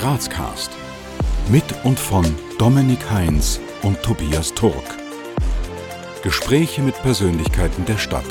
Grazcast. 0.00 0.70
Mit 1.50 1.62
und 1.84 2.00
von 2.00 2.24
Dominik 2.58 3.10
Heinz 3.10 3.60
und 3.82 4.02
Tobias 4.02 4.54
Turk. 4.54 4.96
Gespräche 6.22 6.80
mit 6.80 6.94
Persönlichkeiten 7.02 7.84
der 7.84 7.98
Stadt. 7.98 8.24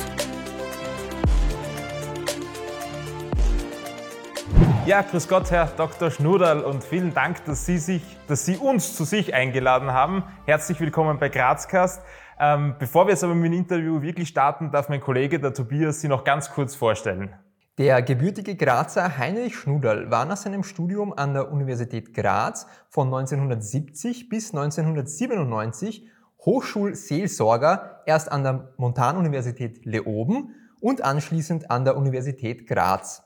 Ja, 4.87 5.03
grüß 5.03 5.27
Gott, 5.27 5.51
Herr 5.51 5.67
Dr. 5.67 6.09
Schnuderl, 6.09 6.61
und 6.61 6.83
vielen 6.83 7.13
Dank, 7.13 7.45
dass 7.45 7.67
Sie, 7.67 7.77
sich, 7.77 8.01
dass 8.27 8.47
Sie 8.47 8.57
uns 8.57 8.95
zu 8.95 9.03
sich 9.03 9.35
eingeladen 9.35 9.93
haben. 9.93 10.23
Herzlich 10.47 10.79
willkommen 10.79 11.19
bei 11.19 11.29
Grazcast. 11.29 12.01
Ähm, 12.39 12.77
bevor 12.79 13.05
wir 13.05 13.11
jetzt 13.11 13.23
aber 13.23 13.35
mit 13.35 13.53
dem 13.53 13.59
Interview 13.59 14.01
wirklich 14.01 14.29
starten, 14.29 14.71
darf 14.71 14.89
mein 14.89 15.01
Kollege, 15.01 15.39
der 15.39 15.53
Tobias, 15.53 16.01
Sie 16.01 16.07
noch 16.07 16.23
ganz 16.23 16.49
kurz 16.49 16.73
vorstellen. 16.73 17.35
Der 17.79 18.01
gebürtige 18.01 18.57
Grazer 18.57 19.17
Heinrich 19.17 19.55
Schnuderl 19.55 20.11
war 20.11 20.25
nach 20.25 20.35
seinem 20.35 20.63
Studium 20.63 21.13
an 21.13 21.33
der 21.33 21.49
Universität 21.49 22.13
Graz 22.13 22.67
von 22.89 23.07
1970 23.07 24.27
bis 24.27 24.53
1997 24.53 26.05
Hochschulseelsorger 26.43 28.01
erst 28.05 28.33
an 28.33 28.43
der 28.43 28.73
Montanuniversität 28.75 29.85
Leoben 29.85 30.55
und 30.81 31.05
anschließend 31.05 31.71
an 31.71 31.85
der 31.85 31.95
Universität 31.95 32.67
Graz. 32.67 33.23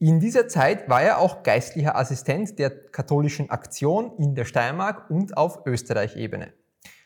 In 0.00 0.18
dieser 0.18 0.48
Zeit 0.48 0.88
war 0.88 1.00
er 1.00 1.18
auch 1.18 1.44
geistlicher 1.44 1.94
Assistent 1.94 2.58
der 2.58 2.70
katholischen 2.70 3.50
Aktion 3.50 4.16
in 4.18 4.34
der 4.34 4.44
Steiermark 4.44 5.08
und 5.08 5.36
auf 5.36 5.66
Österreich-Ebene. 5.66 6.52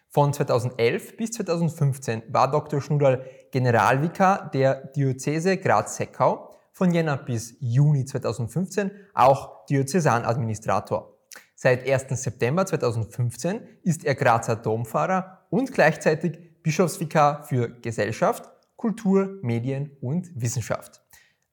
Von 0.08 0.32
2011 0.32 1.18
bis 1.18 1.32
2015 1.32 2.22
war 2.28 2.50
Dr. 2.50 2.80
Schnuderl 2.80 3.26
Generalvikar 3.52 4.50
der 4.54 4.86
Diözese 4.96 5.58
Graz-Seckau 5.58 6.47
von 6.78 6.92
Jänner 6.92 7.16
bis 7.16 7.56
Juni 7.58 8.04
2015 8.04 8.92
auch 9.12 9.66
Diözesanadministrator. 9.66 11.12
Seit 11.56 11.90
1. 11.90 12.22
September 12.22 12.64
2015 12.64 13.60
ist 13.82 14.04
er 14.04 14.14
Grazer 14.14 14.54
Domfahrer 14.54 15.44
und 15.50 15.72
gleichzeitig 15.72 16.38
Bischofsvikar 16.62 17.42
für 17.42 17.68
Gesellschaft, 17.80 18.48
Kultur, 18.76 19.40
Medien 19.42 19.90
und 20.00 20.30
Wissenschaft. 20.40 21.02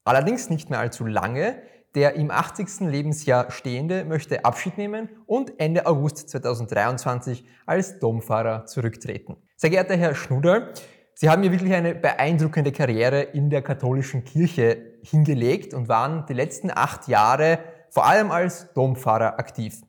Allerdings 0.03 0.51
nicht 0.51 0.69
mehr 0.69 0.79
allzu 0.79 1.07
lange. 1.07 1.59
Der 1.95 2.15
im 2.15 2.29
80. 2.29 2.81
Lebensjahr 2.81 3.49
Stehende 3.49 4.05
möchte 4.05 4.45
Abschied 4.45 4.77
nehmen 4.77 5.09
und 5.25 5.59
Ende 5.59 5.87
August 5.87 6.29
2023 6.29 7.47
als 7.65 7.97
Domfahrer 7.97 8.67
zurücktreten. 8.67 9.37
Sehr 9.55 9.71
geehrter 9.71 9.95
Herr 9.95 10.13
Schnuder, 10.13 10.73
Sie 11.17 11.29
haben 11.29 11.43
ja 11.43 11.51
wirklich 11.51 11.73
eine 11.73 11.95
beeindruckende 11.95 12.73
Karriere 12.73 13.21
in 13.21 13.49
der 13.49 13.61
katholischen 13.61 14.25
Kirche 14.25 14.94
hingelegt 15.09 15.73
und 15.73 15.87
waren 15.87 16.25
die 16.27 16.33
letzten 16.33 16.71
acht 16.71 17.07
Jahre 17.07 17.59
vor 17.89 18.05
allem 18.05 18.31
als 18.31 18.73
Domfahrer 18.73 19.39
aktiv. 19.39 19.81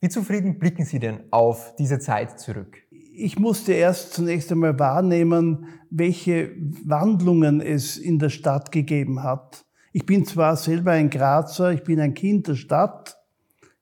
Wie 0.00 0.08
zufrieden 0.08 0.58
blicken 0.58 0.84
Sie 0.84 0.98
denn 0.98 1.20
auf 1.30 1.74
diese 1.76 1.98
Zeit 1.98 2.40
zurück? 2.40 2.78
Ich 3.14 3.38
musste 3.38 3.72
erst 3.72 4.14
zunächst 4.14 4.50
einmal 4.50 4.78
wahrnehmen, 4.78 5.66
welche 5.90 6.52
Wandlungen 6.84 7.60
es 7.60 7.98
in 7.98 8.18
der 8.18 8.30
Stadt 8.30 8.72
gegeben 8.72 9.22
hat. 9.22 9.64
Ich 9.92 10.06
bin 10.06 10.24
zwar 10.24 10.56
selber 10.56 10.92
ein 10.92 11.10
Grazer, 11.10 11.72
ich 11.72 11.84
bin 11.84 12.00
ein 12.00 12.14
Kind 12.14 12.48
der 12.48 12.54
Stadt, 12.54 13.18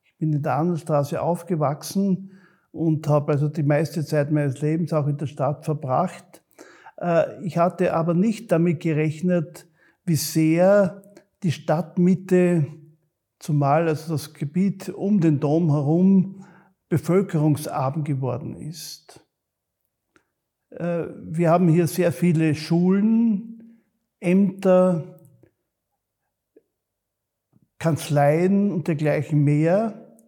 ich 0.03 0.17
bin 0.19 0.33
in 0.33 0.42
der 0.42 0.56
Annenstraße 0.56 1.23
aufgewachsen 1.23 2.33
und 2.73 3.06
habe 3.08 3.33
also 3.33 3.48
die 3.48 3.62
meiste 3.62 4.05
Zeit 4.05 4.31
meines 4.33 4.61
Lebens 4.61 4.92
auch 4.92 5.06
in 5.06 5.17
der 5.17 5.27
Stadt 5.27 5.64
verbracht. 5.64 6.42
Äh, 6.97 7.45
ich 7.45 7.56
hatte 7.56 7.95
aber 7.95 8.14
nicht 8.14 8.51
damit 8.51 8.81
gerechnet, 8.81 9.70
wie 10.11 10.16
sehr 10.16 11.05
die 11.44 11.53
Stadtmitte, 11.53 12.66
zumal 13.39 13.86
also 13.86 14.14
das 14.14 14.34
Gebiet 14.34 14.89
um 14.89 15.20
den 15.20 15.39
Dom 15.39 15.70
herum, 15.70 16.44
bevölkerungsarm 16.89 18.02
geworden 18.02 18.56
ist. 18.56 19.25
Äh, 20.70 21.05
wir 21.22 21.48
haben 21.48 21.69
hier 21.69 21.86
sehr 21.86 22.11
viele 22.11 22.57
Schulen, 22.57 23.85
Ämter, 24.18 25.20
Kanzleien 27.79 28.73
und 28.73 28.89
dergleichen 28.89 29.45
mehr. 29.45 30.18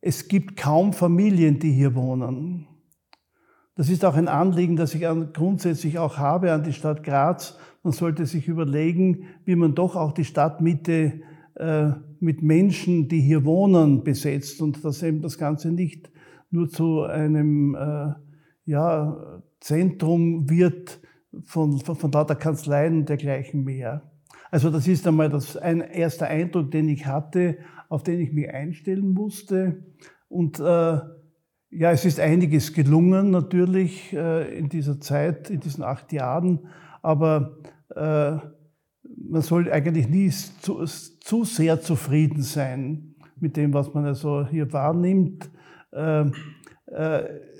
Es 0.00 0.28
gibt 0.28 0.56
kaum 0.56 0.92
Familien, 0.92 1.58
die 1.58 1.72
hier 1.72 1.96
wohnen. 1.96 2.68
Das 3.74 3.88
ist 3.88 4.04
auch 4.04 4.14
ein 4.14 4.28
Anliegen, 4.28 4.76
das 4.76 4.94
ich 4.94 5.04
grundsätzlich 5.32 5.98
auch 5.98 6.16
habe 6.16 6.52
an 6.52 6.62
die 6.62 6.72
Stadt 6.72 7.02
Graz. 7.02 7.58
Man 7.82 7.92
sollte 7.92 8.26
sich 8.26 8.48
überlegen, 8.48 9.24
wie 9.44 9.56
man 9.56 9.74
doch 9.74 9.96
auch 9.96 10.12
die 10.12 10.24
Stadtmitte 10.24 11.20
äh, 11.54 11.90
mit 12.20 12.42
Menschen, 12.42 13.08
die 13.08 13.20
hier 13.20 13.44
wohnen, 13.44 14.04
besetzt 14.04 14.60
und 14.60 14.84
dass 14.84 15.02
eben 15.02 15.22
das 15.22 15.38
Ganze 15.38 15.70
nicht 15.70 16.10
nur 16.50 16.68
zu 16.68 17.02
einem 17.02 17.74
äh, 17.74 18.12
ja, 18.64 19.42
Zentrum 19.60 20.48
wird 20.50 21.00
von, 21.44 21.78
von, 21.78 21.96
von 21.96 22.12
lauter 22.12 22.34
Kanzleien 22.34 22.98
und 22.98 23.08
dergleichen 23.08 23.64
mehr. 23.64 24.02
Also 24.50 24.70
das 24.70 24.88
ist 24.88 25.06
einmal 25.06 25.28
das, 25.28 25.56
ein 25.56 25.80
erster 25.80 26.26
Eindruck, 26.26 26.70
den 26.70 26.88
ich 26.88 27.06
hatte, 27.06 27.58
auf 27.88 28.02
den 28.02 28.20
ich 28.20 28.32
mich 28.32 28.50
einstellen 28.50 29.12
musste. 29.12 29.84
Und 30.28 30.58
äh, 30.58 30.98
ja, 31.70 31.92
es 31.92 32.04
ist 32.04 32.18
einiges 32.18 32.72
gelungen 32.72 33.30
natürlich 33.30 34.12
äh, 34.12 34.58
in 34.58 34.68
dieser 34.68 35.00
Zeit, 35.00 35.50
in 35.50 35.60
diesen 35.60 35.84
acht 35.84 36.12
Jahren, 36.12 36.60
aber 37.02 37.56
äh, 37.94 38.36
man 39.30 39.42
soll 39.42 39.70
eigentlich 39.70 40.08
nie 40.08 40.30
zu, 40.30 40.84
zu, 40.84 41.44
sehr 41.44 41.80
zufrieden 41.80 42.42
sein 42.42 43.14
mit 43.40 43.56
dem, 43.56 43.72
was 43.72 43.92
man 43.94 44.04
also 44.04 44.46
hier 44.46 44.72
wahrnimmt. 44.72 45.50
Äh, 45.92 46.30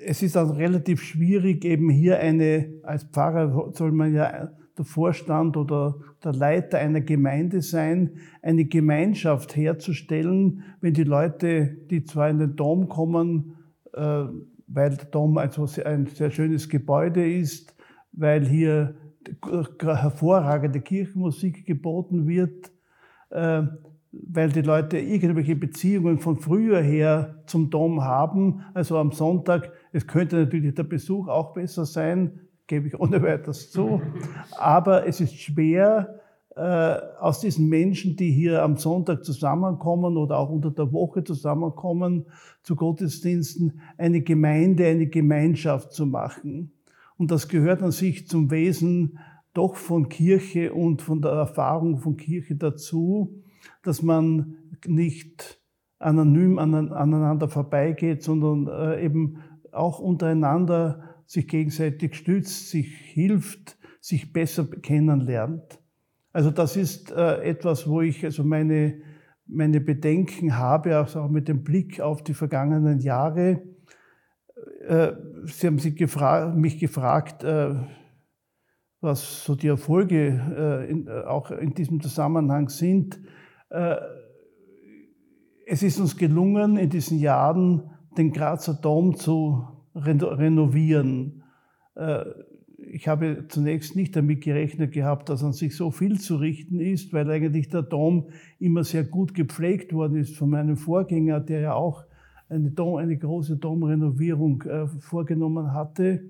es 0.07 0.23
ist 0.23 0.37
auch 0.37 0.57
relativ 0.57 1.03
schwierig, 1.03 1.65
eben 1.65 1.91
hier 1.91 2.19
eine, 2.19 2.73
als 2.83 3.05
Pfarrer 3.05 3.71
soll 3.75 3.93
man 3.93 4.15
ja 4.15 4.51
der 4.79 4.85
Vorstand 4.85 5.57
oder 5.57 5.97
der 6.25 6.33
Leiter 6.33 6.79
einer 6.79 7.01
Gemeinde 7.01 7.61
sein, 7.61 8.13
eine 8.43 8.65
Gemeinschaft 8.65 9.57
herzustellen, 9.57 10.63
wenn 10.81 10.95
die 10.95 11.05
Leute, 11.05 11.77
die 11.91 12.05
zwar 12.05 12.31
in 12.31 12.39
den 12.39 12.57
Dom 12.57 12.89
kommen, 12.89 13.57
äh, 13.93 14.25
weil 14.69 14.91
der 14.97 15.07
Dom 15.11 15.37
also 15.39 15.67
ein 15.85 16.07
sehr 16.07 16.31
schönes 16.31 16.69
Gebäude 16.69 17.29
ist, 17.29 17.75
weil 18.13 18.47
hier 18.47 18.95
hervorragende 19.81 20.81
Kirchenmusik 20.81 21.67
geboten 21.67 22.27
wird, 22.27 22.71
äh, 23.31 23.63
weil 24.11 24.51
die 24.51 24.63
Leute 24.63 24.99
irgendwelche 24.99 25.57
Beziehungen 25.57 26.19
von 26.19 26.39
früher 26.39 26.81
her 26.81 27.43
zum 27.47 27.71
Dom 27.71 28.03
haben. 28.03 28.63
Also 28.75 28.97
am 28.99 29.13
Sonntag, 29.13 29.73
es 29.93 30.07
könnte 30.07 30.37
natürlich 30.37 30.75
der 30.75 30.85
Besuch 30.85 31.29
auch 31.29 31.53
besser 31.53 31.85
sein, 31.85 32.41
gebe 32.67 32.89
ich 32.89 32.99
ohne 32.99 33.23
weiteres 33.23 33.71
zu. 33.71 34.01
Aber 34.57 35.07
es 35.07 35.21
ist 35.21 35.35
schwer, 35.35 36.21
äh, 36.59 36.99
aus 37.21 37.39
diesen 37.39 37.69
Menschen, 37.69 38.17
die 38.17 38.33
hier 38.33 38.65
am 38.65 38.79
Sonntag 38.79 39.25
zusammenkommen 39.25 40.17
oder 40.17 40.39
auch 40.39 40.51
unter 40.51 40.73
der 40.73 40.93
Woche 40.93 41.23
zusammenkommen 41.23 42.27
zu 42.63 42.75
Gottesdiensten, 42.75 43.81
eine 43.97 44.23
Gemeinde, 44.23 44.87
eine 44.87 45.07
Gemeinschaft 45.07 45.93
zu 45.93 46.05
machen. 46.05 46.73
Und 47.19 47.31
das 47.31 47.49
gehört 47.49 47.83
an 47.83 47.91
sich 47.91 48.27
zum 48.29 48.51
Wesen 48.51 49.19
doch 49.53 49.77
von 49.77 50.09
Kirche 50.09 50.73
und 50.73 51.03
von 51.03 51.21
der 51.21 51.33
Erfahrung 51.33 51.99
von 51.99 52.17
Kirche 52.17 52.57
dazu, 52.57 53.43
dass 53.83 54.03
man 54.03 54.57
nicht 54.87 55.61
anonym 55.99 56.59
aneinander 56.59 57.49
vorbeigeht, 57.49 58.23
sondern 58.23 58.69
äh, 58.69 59.05
eben 59.05 59.39
auch 59.73 59.99
untereinander 59.99 61.17
sich 61.27 61.49
gegenseitig 61.49 62.15
stützt, 62.15 62.71
sich 62.71 62.87
hilft, 62.87 63.77
sich 64.01 64.33
besser 64.33 64.67
kennenlernt. 64.67 65.81
Also 66.33 66.53
das 66.53 66.77
ist 66.77 67.11
äh, 67.11 67.43
etwas, 67.43 67.89
wo 67.89 68.01
ich 68.01 68.25
also 68.25 68.45
meine, 68.45 69.01
meine 69.47 69.81
Bedenken 69.81 70.57
habe, 70.57 70.97
also 70.97 71.21
auch 71.23 71.31
mit 71.31 71.49
dem 71.49 71.65
Blick 71.65 72.01
auf 72.01 72.23
die 72.23 72.35
vergangenen 72.35 73.01
Jahre. 73.01 73.61
Äh, 74.89 75.13
Sie 75.45 75.67
haben 75.67 75.79
sich 75.79 75.97
gefra 75.97 76.53
mich 76.55 76.79
gefragt, 76.79 77.45
äh, 77.45 77.75
was 79.01 79.45
so 79.45 79.55
die 79.55 79.69
Erfolge 79.69 80.41
äh, 80.57 80.91
in, 80.91 81.07
äh, 81.07 81.25
auch 81.27 81.51
in 81.51 81.75
diesem 81.75 82.01
Zusammenhang 82.01 82.69
sind. 82.69 83.21
Es 85.67 85.83
ist 85.83 86.01
uns 86.01 86.17
gelungen, 86.17 86.79
in 86.79 86.89
diesen 86.89 87.19
Jahren 87.19 87.91
den 88.17 88.33
Grazer 88.33 88.73
Dom 88.73 89.15
zu 89.15 89.63
renovieren 89.95 91.45
ich 92.91 93.09
habe 93.09 93.45
zunächst 93.49 93.95
nicht 93.95 94.17
damit 94.17 94.43
gerechnet 94.43 94.93
gehabt, 94.93 95.29
dass 95.29 95.45
an 95.45 95.53
sich 95.53 95.77
so 95.77 95.91
viel 95.91 96.19
zu 96.19 96.37
richten 96.37 96.81
ist, 96.81 97.13
weil 97.13 97.31
eigentlich 97.31 97.69
der 97.69 97.83
Dom 97.83 98.31
immer 98.59 98.85
sehr 98.85 99.05
gut 99.05 99.35
gepflegt 99.35 99.93
worden 99.93 100.17
ist 100.17 100.37
von 100.37 100.49
meinem 100.49 100.79
Vorgänger, 100.79 101.41
der 101.41 101.61
ja 101.61 101.75
auch 101.75 102.05
eine, 102.49 102.71
Dom, 102.71 102.97
eine 102.97 103.17
große 103.17 103.57
Domrenovierung 103.57 104.63
äh, 104.63 104.87
vorgenommen 104.87 105.73
hatte. 105.73 106.25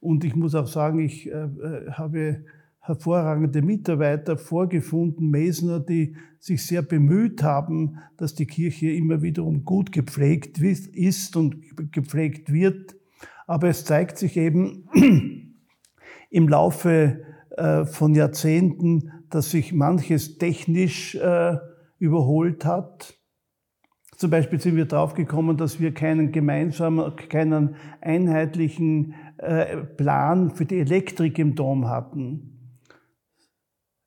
Und 0.00 0.24
ich 0.24 0.34
muss 0.34 0.54
auch 0.54 0.66
sagen, 0.66 1.00
ich 1.00 1.30
äh, 1.30 1.44
äh 1.44 1.90
habe, 1.92 2.44
hervorragende 2.80 3.62
Mitarbeiter 3.62 4.36
vorgefunden, 4.36 5.30
Mesner, 5.30 5.80
die 5.80 6.16
sich 6.38 6.66
sehr 6.66 6.82
bemüht 6.82 7.42
haben, 7.42 7.98
dass 8.16 8.34
die 8.34 8.46
Kirche 8.46 8.90
immer 8.90 9.22
wiederum 9.22 9.64
gut 9.64 9.92
gepflegt 9.92 10.58
ist 10.58 11.36
und 11.36 11.56
gepflegt 11.92 12.52
wird. 12.52 12.96
Aber 13.46 13.68
es 13.68 13.84
zeigt 13.84 14.16
sich 14.16 14.36
eben 14.36 14.88
im 16.30 16.48
Laufe 16.48 17.20
äh, 17.56 17.84
von 17.84 18.14
Jahrzehnten, 18.14 19.12
dass 19.28 19.50
sich 19.50 19.72
manches 19.72 20.38
technisch 20.38 21.14
äh, 21.16 21.56
überholt 21.98 22.64
hat. 22.64 23.19
Zum 24.20 24.30
Beispiel 24.30 24.60
sind 24.60 24.76
wir 24.76 24.84
draufgekommen, 24.84 25.56
dass 25.56 25.80
wir 25.80 25.94
keinen 25.94 26.30
gemeinsamen, 26.30 27.16
keinen 27.30 27.76
einheitlichen 28.02 29.14
äh, 29.38 29.78
Plan 29.78 30.50
für 30.50 30.66
die 30.66 30.78
Elektrik 30.78 31.38
im 31.38 31.54
Dom 31.54 31.88
hatten. 31.88 32.76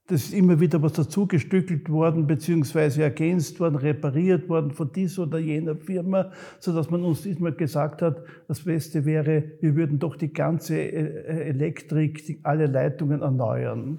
Das 0.06 0.26
ist 0.26 0.36
immer 0.36 0.60
wieder 0.60 0.84
was 0.84 0.94
dazugestückelt 0.94 1.90
worden, 1.90 2.28
beziehungsweise 2.28 3.02
ergänzt 3.02 3.60
worden, 3.60 3.76
repariert 3.76 4.48
worden 4.50 4.70
von 4.70 4.92
dieser 4.92 5.24
oder 5.24 5.40
jener 5.40 5.78
Firma, 5.78 6.30
so 6.60 6.76
dass 6.76 6.92
man 6.92 7.04
uns 7.04 7.24
diesmal 7.24 7.54
gesagt 7.54 8.04
hat, 8.04 8.22
das 8.48 8.66
Beste 8.66 9.06
wäre, 9.06 9.54
wir 9.62 9.76
würden 9.76 9.98
doch 9.98 10.16
die 10.16 10.32
ganze 10.32 10.78
äh, 10.80 11.50
Elektrik, 11.50 12.40
alle 12.44 12.68
Leitungen 12.68 13.24
erneuern. 13.24 13.98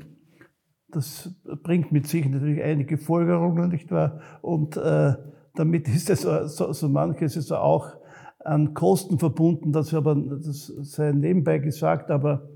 Das 0.93 1.35
bringt 1.65 1.91
mit 1.91 2.07
sich 2.07 2.29
natürlich 2.29 2.63
einige 2.63 2.99
Folgerungen, 2.99 3.71
nicht 3.71 3.91
wahr? 3.91 4.21
Und 4.43 4.77
äh, 4.77 5.15
damit 5.55 5.89
ist 5.89 6.11
es 6.11 6.23
so, 6.23 6.73
so 6.73 6.89
manches 6.89 7.37
ist 7.37 7.53
auch 7.53 7.97
an 8.41 8.75
Kosten 8.75 9.19
verbunden, 9.19 9.73
das 9.73 9.95
aber 9.95 10.15
das 10.15 10.67
sei 10.67 11.13
nebenbei 11.13 11.59
gesagt, 11.59 12.11
aber 12.11 12.49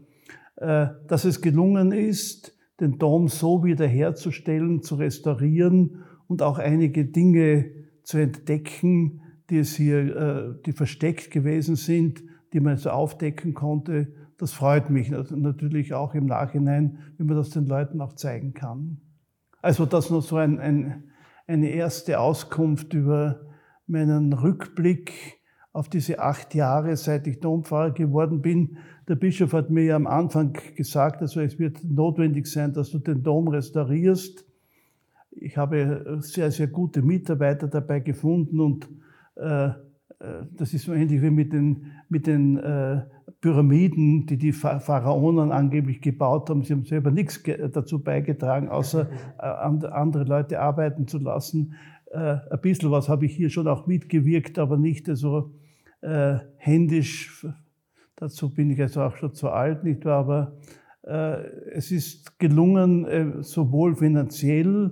äh, 0.56 0.88
dass 1.06 1.24
es 1.24 1.40
gelungen 1.40 1.92
ist, 1.92 2.54
den 2.80 2.98
Dom 2.98 3.28
so 3.28 3.64
wiederherzustellen, 3.64 4.82
zu 4.82 4.96
restaurieren 4.96 6.04
und 6.26 6.42
auch 6.42 6.58
einige 6.58 7.04
Dinge 7.06 7.70
zu 8.02 8.18
entdecken, 8.18 9.22
die 9.50 9.58
es 9.58 9.74
hier, 9.74 10.16
äh, 10.16 10.54
die 10.66 10.72
versteckt 10.72 11.30
gewesen 11.30 11.76
sind, 11.76 12.22
die 12.52 12.60
man 12.60 12.76
so 12.76 12.90
aufdecken 12.90 13.54
konnte. 13.54 14.12
Das 14.36 14.52
freut 14.52 14.90
mich 14.90 15.10
natürlich 15.10 15.94
auch 15.94 16.14
im 16.14 16.26
Nachhinein, 16.26 16.98
wenn 17.16 17.26
man 17.26 17.36
das 17.36 17.50
den 17.50 17.66
Leuten 17.66 18.00
auch 18.00 18.12
zeigen 18.12 18.54
kann. 18.54 18.98
Also 19.62 19.86
das 19.86 20.10
nur 20.10 20.22
so 20.22 20.36
ein, 20.36 20.60
ein, 20.60 21.04
eine 21.48 21.70
erste 21.70 22.20
Auskunft 22.20 22.92
über 22.94 23.40
meinen 23.86 24.32
Rückblick 24.34 25.40
auf 25.72 25.88
diese 25.88 26.18
acht 26.18 26.54
Jahre, 26.54 26.96
seit 26.96 27.26
ich 27.26 27.40
Dompfarrer 27.40 27.92
geworden 27.92 28.42
bin. 28.42 28.76
Der 29.08 29.16
Bischof 29.16 29.54
hat 29.54 29.70
mir 29.70 29.84
ja 29.84 29.96
am 29.96 30.06
Anfang 30.06 30.56
gesagt, 30.76 31.22
also 31.22 31.40
es 31.40 31.58
wird 31.58 31.82
notwendig 31.82 32.46
sein, 32.46 32.74
dass 32.74 32.90
du 32.90 32.98
den 32.98 33.22
Dom 33.22 33.48
restaurierst. 33.48 34.44
Ich 35.30 35.56
habe 35.56 36.18
sehr, 36.20 36.50
sehr 36.50 36.66
gute 36.66 37.00
Mitarbeiter 37.00 37.66
dabei 37.66 38.00
gefunden 38.00 38.60
und 38.60 38.88
äh, 39.36 39.68
äh 39.68 39.72
das 40.52 40.74
ist 40.74 40.84
so 40.84 40.92
ähnlich 40.92 41.22
wie 41.22 41.30
mit 41.30 41.52
den, 41.52 41.92
mit 42.08 42.26
den 42.26 42.58
äh, 42.58 43.02
Pyramiden, 43.40 44.26
die 44.26 44.36
die 44.36 44.52
Pharaonen 44.52 45.52
angeblich 45.52 46.00
gebaut 46.00 46.50
haben. 46.50 46.64
Sie 46.64 46.72
haben 46.72 46.84
selber 46.84 47.10
nichts 47.10 47.40
dazu 47.72 48.02
beigetragen, 48.02 48.68
außer 48.68 49.08
äh, 49.38 49.86
andere 49.86 50.24
Leute 50.24 50.60
arbeiten 50.60 51.06
zu 51.06 51.18
lassen. 51.18 51.74
Äh, 52.10 52.36
ein 52.50 52.60
bisschen 52.60 52.90
was 52.90 53.08
habe 53.08 53.26
ich 53.26 53.36
hier 53.36 53.50
schon 53.50 53.68
auch 53.68 53.86
mitgewirkt, 53.86 54.58
aber 54.58 54.76
nicht 54.76 55.06
so 55.12 55.52
äh, 56.00 56.38
händisch 56.56 57.46
Dazu 58.20 58.52
bin 58.52 58.68
ich 58.70 58.80
also 58.80 59.02
auch 59.02 59.16
schon 59.16 59.32
zu 59.32 59.48
alt, 59.48 59.84
nicht 59.84 60.04
wahr? 60.04 60.18
Aber 60.18 60.52
es 61.72 61.92
ist 61.92 62.36
gelungen, 62.40 63.42
sowohl 63.44 63.94
finanziell 63.94 64.90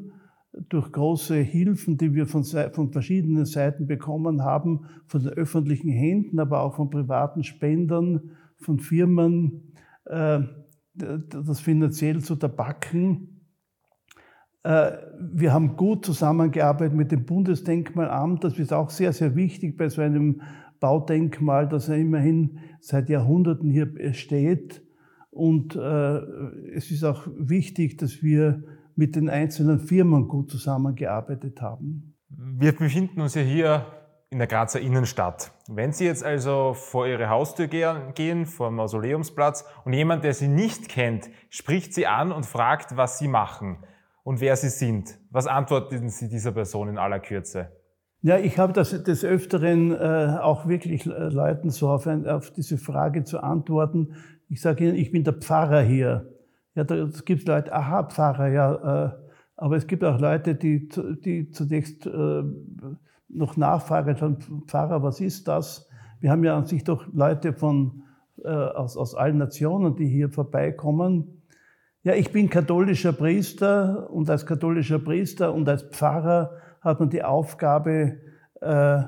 durch 0.68 0.90
große 0.90 1.36
Hilfen, 1.36 1.98
die 1.98 2.14
wir 2.14 2.26
von, 2.26 2.44
von 2.44 2.92
verschiedenen 2.92 3.44
Seiten 3.44 3.86
bekommen 3.86 4.42
haben, 4.42 4.86
von 5.06 5.22
den 5.22 5.32
öffentlichen 5.32 5.90
Händen, 5.90 6.40
aber 6.40 6.60
auch 6.62 6.76
von 6.76 6.90
privaten 6.90 7.44
Spendern, 7.44 8.30
von 8.56 8.78
Firmen, 8.78 9.72
äh, 10.06 10.40
das 10.94 11.60
finanziell 11.60 12.20
zu 12.20 12.36
tabacken. 12.36 13.42
Äh, 14.62 14.92
wir 15.20 15.52
haben 15.52 15.76
gut 15.76 16.06
zusammengearbeitet 16.06 16.96
mit 16.96 17.12
dem 17.12 17.26
Bundesdenkmalamt. 17.26 18.42
Das 18.42 18.58
ist 18.58 18.72
auch 18.72 18.90
sehr, 18.90 19.12
sehr 19.12 19.36
wichtig 19.36 19.76
bei 19.76 19.88
so 19.90 20.00
einem 20.00 20.40
Baudenkmal, 20.80 21.68
das 21.68 21.88
ja 21.88 21.94
immerhin 21.94 22.58
seit 22.80 23.08
Jahrhunderten 23.08 23.70
hier 23.70 24.14
steht. 24.14 24.82
Und 25.30 25.76
äh, 25.76 26.16
es 26.74 26.90
ist 26.90 27.04
auch 27.04 27.26
wichtig, 27.38 27.98
dass 27.98 28.22
wir 28.22 28.64
mit 28.96 29.14
den 29.14 29.28
einzelnen 29.28 29.78
Firmen 29.78 30.26
gut 30.26 30.50
zusammengearbeitet 30.50 31.60
haben. 31.60 32.14
Wir 32.28 32.72
befinden 32.72 33.20
uns 33.20 33.34
ja 33.34 33.42
hier 33.42 33.86
in 34.30 34.38
der 34.38 34.48
Grazer 34.48 34.80
Innenstadt. 34.80 35.52
Wenn 35.68 35.92
Sie 35.92 36.04
jetzt 36.04 36.24
also 36.24 36.74
vor 36.74 37.06
Ihre 37.06 37.28
Haustür 37.28 37.68
gehen, 37.68 38.46
vor 38.46 38.68
dem 38.68 38.76
Mausoleumsplatz, 38.76 39.64
und 39.84 39.92
jemand, 39.92 40.24
der 40.24 40.34
Sie 40.34 40.48
nicht 40.48 40.88
kennt, 40.88 41.30
spricht 41.48 41.94
Sie 41.94 42.06
an 42.06 42.32
und 42.32 42.44
fragt, 42.44 42.96
was 42.96 43.18
Sie 43.18 43.28
machen 43.28 43.78
und 44.24 44.40
wer 44.40 44.56
Sie 44.56 44.70
sind, 44.70 45.18
was 45.30 45.46
antworten 45.46 46.08
Sie 46.08 46.28
dieser 46.28 46.52
Person 46.52 46.88
in 46.88 46.98
aller 46.98 47.20
Kürze? 47.20 47.70
Ja, 48.22 48.38
ich 48.38 48.58
habe 48.58 48.72
das 48.72 48.90
des 49.04 49.24
Öfteren 49.24 49.92
äh, 49.92 50.38
auch 50.40 50.66
wirklich 50.66 51.06
äh, 51.06 51.10
Leuten 51.10 51.70
so 51.70 51.88
auf, 51.88 52.08
ein, 52.08 52.26
auf 52.26 52.50
diese 52.50 52.78
Frage 52.78 53.22
zu 53.22 53.40
antworten. 53.40 54.14
Ich 54.48 54.60
sage 54.60 54.84
ihnen, 54.84 54.96
ich 54.96 55.12
bin 55.12 55.22
der 55.22 55.34
Pfarrer 55.34 55.82
hier. 55.82 56.35
Ja, 56.76 56.84
da 56.84 57.08
gibt 57.24 57.48
Leute, 57.48 57.72
aha, 57.72 58.04
Pfarrer, 58.04 58.48
ja. 58.48 59.06
Äh, 59.06 59.10
aber 59.56 59.76
es 59.76 59.86
gibt 59.86 60.04
auch 60.04 60.20
Leute, 60.20 60.54
die, 60.54 60.88
die 61.24 61.50
zunächst 61.50 62.06
äh, 62.06 62.42
noch 63.28 63.56
nachfragen, 63.56 64.16
schon, 64.18 64.36
Pfarrer, 64.66 65.02
was 65.02 65.20
ist 65.20 65.48
das? 65.48 65.88
Wir 66.20 66.30
haben 66.30 66.44
ja 66.44 66.54
an 66.54 66.66
sich 66.66 66.84
doch 66.84 67.06
Leute 67.14 67.54
von, 67.54 68.02
äh, 68.44 68.48
aus, 68.48 68.98
aus 68.98 69.14
allen 69.14 69.38
Nationen, 69.38 69.96
die 69.96 70.06
hier 70.06 70.28
vorbeikommen. 70.28 71.42
Ja, 72.02 72.12
ich 72.12 72.30
bin 72.30 72.50
katholischer 72.50 73.14
Priester 73.14 74.10
und 74.10 74.28
als 74.28 74.44
katholischer 74.44 74.98
Priester 74.98 75.54
und 75.54 75.66
als 75.70 75.82
Pfarrer 75.82 76.58
hat 76.82 77.00
man 77.00 77.08
die 77.08 77.24
Aufgabe, 77.24 78.18
äh, 78.60 79.02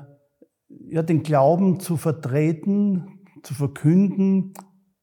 ja, 0.89 1.03
den 1.03 1.21
Glauben 1.21 1.79
zu 1.79 1.97
vertreten, 1.97 3.19
zu 3.43 3.53
verkünden, 3.53 4.55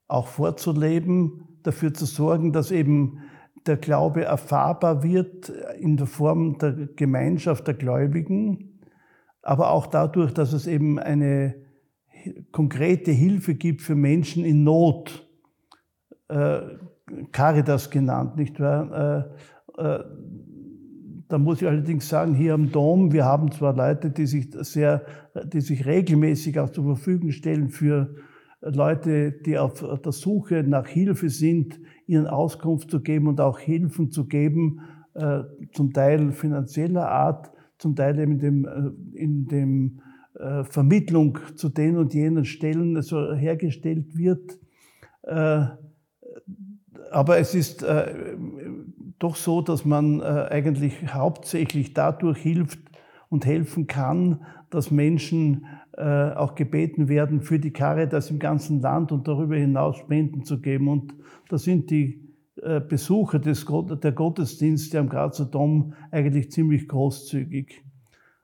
auch 0.09 0.27
vorzuleben, 0.27 1.46
dafür 1.67 1.93
zu 1.95 2.07
sorgen, 2.07 2.53
dass 2.53 2.71
eben 2.71 3.21
der 3.67 3.77
Glaube 3.77 4.25
erfahrbar 4.25 5.03
wird 5.03 5.49
in 5.79 5.97
der 5.97 6.07
Form 6.07 6.59
der 6.59 6.73
Gemeinschaft 6.97 7.67
der 7.67 7.75
Gläubigen, 7.75 8.81
aber 9.43 9.71
auch 9.71 9.87
dadurch, 9.87 10.33
dass 10.33 10.53
es 10.53 10.67
eben 10.67 10.99
eine 10.99 11.55
konkrete 12.53 13.11
Hilfe 13.11 13.55
gibt 13.55 13.83
für 13.83 13.95
Menschen 13.95 14.45
in 14.45 14.65
Not, 14.65 15.29
äh, 16.29 16.61
Caritas 17.31 17.91
genannt, 17.91 18.37
nicht 18.37 18.59
wahr? 18.59 19.31
Äh, 19.79 19.83
äh, 19.83 20.05
da 21.29 21.39
muss 21.39 21.61
ich 21.61 21.69
allerdings 21.69 22.09
sagen, 22.09 22.35
hier 22.35 22.55
am 22.55 22.71
Dom, 22.71 23.13
wir 23.13 23.25
haben 23.25 23.51
zwar 23.51 23.75
Leute, 23.75 24.11
die 24.11 24.27
sich 24.27 24.49
sehr, 24.61 25.05
die 25.45 25.61
sich 25.61 25.87
regelmäßig 25.87 26.59
auch 26.61 26.71
zur 26.71 26.85
Verfügung 26.85 27.33
stellen 27.33 27.69
für 27.69 28.15
Leute, 28.61 29.33
die 29.33 29.59
auf 29.59 29.85
der 30.03 30.13
Suche 30.13 30.63
nach 30.63 30.87
Hilfe 30.87 31.29
sind, 31.29 31.79
ihnen 32.07 32.27
Auskunft 32.27 32.91
zu 32.91 33.01
geben 33.01 33.29
und 33.29 33.41
auch 33.41 33.59
Hilfen 33.59 34.11
zu 34.11 34.27
geben, 34.27 34.81
äh, 35.15 35.45
zum 35.73 35.93
Teil 35.93 36.33
finanzieller 36.33 37.09
Art, 37.09 37.51
zum 37.79 37.97
Teil 37.97 38.19
eben 38.19 38.33
in 38.33 38.39
dem, 38.39 38.65
äh, 38.67 39.19
in 39.19 39.47
dem 39.47 40.01
äh, 40.39 40.65
Vermittlung 40.65 41.39
zu 41.55 41.71
den 41.71 41.97
und 41.97 42.13
jenen 42.13 42.45
Stellen 42.45 42.97
also 42.97 43.33
hergestellt 43.33 44.17
wird. 44.17 44.59
Aber 47.11 47.39
es 47.39 47.53
ist 47.57 47.85
doch 49.19 49.35
so, 49.35 49.61
dass 49.61 49.85
man 49.85 50.23
eigentlich 50.23 51.13
hauptsächlich 51.13 51.95
dadurch 51.95 52.39
hilft 52.39 52.79
und 53.29 53.45
helfen 53.45 53.89
kann, 53.89 54.45
dass 54.71 54.93
Menschen 54.93 55.67
auch 55.97 56.55
gebeten 56.55 57.09
werden, 57.09 57.41
für 57.41 57.59
die 57.59 57.73
Caritas 57.73 58.31
im 58.31 58.39
ganzen 58.39 58.81
Land 58.81 59.13
und 59.13 59.27
darüber 59.27 59.57
hinaus 59.57 59.97
Spenden 59.97 60.45
zu 60.45 60.61
geben. 60.61 60.89
Und 60.89 61.15
da 61.49 61.57
sind 61.57 61.91
die 61.91 62.27
äh, 62.63 62.81
Besucher 62.81 63.39
des, 63.39 63.67
der 64.03 64.13
Gottesdienste 64.13 64.99
am 64.99 65.09
Grazer 65.11 65.45
Dom 65.45 65.93
eigentlich 66.11 66.51
ziemlich 66.51 66.89
großzügig. 66.89 67.85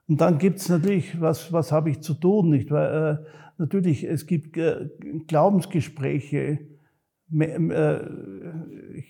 Und 0.07 0.21
dann 0.21 0.37
gibt's 0.37 0.69
natürlich, 0.69 1.19
was, 1.19 1.51
was 1.51 1.71
habe 1.71 1.89
ich 1.89 2.01
zu 2.01 2.13
tun? 2.13 2.49
Nicht? 2.49 2.69
Weil, 2.69 3.17
äh, 3.17 3.25
natürlich, 3.57 4.03
es 4.03 4.27
gibt 4.27 4.55
äh, 4.57 4.89
Glaubensgespräche, 5.27 6.59
äh, 7.39 7.99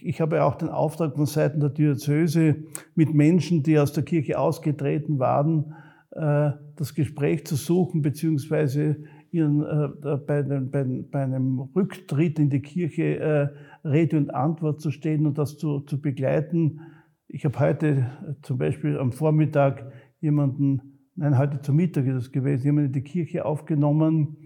ich 0.01 0.21
habe 0.21 0.43
auch 0.43 0.55
den 0.55 0.69
Auftrag 0.69 1.15
von 1.15 1.25
Seiten 1.25 1.59
der 1.59 1.69
Diözese, 1.69 2.63
mit 2.95 3.13
Menschen, 3.13 3.62
die 3.63 3.77
aus 3.79 3.91
der 3.91 4.03
Kirche 4.03 4.39
ausgetreten 4.39 5.19
waren, 5.19 5.65
äh, 5.65 5.82
das 6.15 6.93
Gespräch 6.93 7.46
zu 7.46 7.55
suchen, 7.55 8.01
beziehungsweise 8.01 8.98
ihren, 9.32 9.63
äh, 9.63 10.17
bei, 10.17 10.43
bei, 10.43 10.84
bei 10.84 11.24
einem 11.24 11.60
Rücktritt 11.60 12.38
in 12.38 12.50
die 12.50 12.62
Kirche 12.62 13.51
Rede 13.84 14.17
und 14.17 14.34
Antwort 14.34 14.79
zu 14.79 14.91
stehen 14.91 15.25
und 15.25 15.38
das 15.38 15.58
zu, 15.58 15.82
zu 15.82 16.00
begleiten. 16.00 16.82
Ich 17.27 17.46
habe 17.46 17.60
heute 17.60 18.12
zum 18.43 18.58
Beispiel 18.58 18.98
am 18.98 19.12
Vormittag 19.12 19.91
jemanden, 20.22 21.00
nein, 21.15 21.38
heute 21.38 21.62
zum 21.62 21.75
Mittag 21.75 22.05
ist 22.05 22.15
es 22.15 22.32
gewesen, 22.32 22.65
jemanden 22.65 22.88
in 22.88 22.93
die 22.93 23.03
Kirche 23.03 23.46
aufgenommen. 23.46 24.38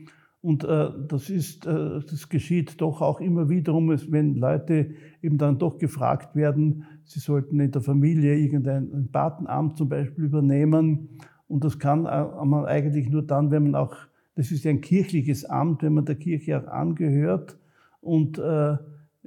Und 0.41 0.63
äh, 0.63 0.89
das, 1.07 1.29
ist, 1.29 1.65
äh, 1.65 1.99
das 2.09 2.29
geschieht 2.29 2.79
doch 2.79 3.01
auch 3.01 3.19
immer 3.19 3.49
wiederum, 3.49 3.89
wenn 3.89 4.35
Leute 4.35 4.91
eben 5.21 5.37
dann 5.37 5.59
doch 5.59 5.77
gefragt 5.77 6.35
werden, 6.35 6.85
sie 7.03 7.19
sollten 7.19 7.59
in 7.59 7.71
der 7.71 7.81
Familie 7.81 8.35
irgendein 8.35 9.09
Patenamt 9.11 9.77
zum 9.77 9.89
Beispiel 9.89 10.25
übernehmen. 10.25 11.09
Und 11.47 11.63
das 11.63 11.79
kann 11.79 12.03
man 12.03 12.65
eigentlich 12.65 13.09
nur 13.09 13.23
dann, 13.23 13.51
wenn 13.51 13.63
man 13.63 13.75
auch, 13.75 13.95
das 14.35 14.51
ist 14.51 14.65
ja 14.65 14.71
ein 14.71 14.81
kirchliches 14.81 15.45
Amt, 15.45 15.81
wenn 15.81 15.93
man 15.93 16.05
der 16.05 16.15
Kirche 16.15 16.61
auch 16.61 16.67
angehört. 16.67 17.57
Und 18.01 18.37
äh, 18.37 18.77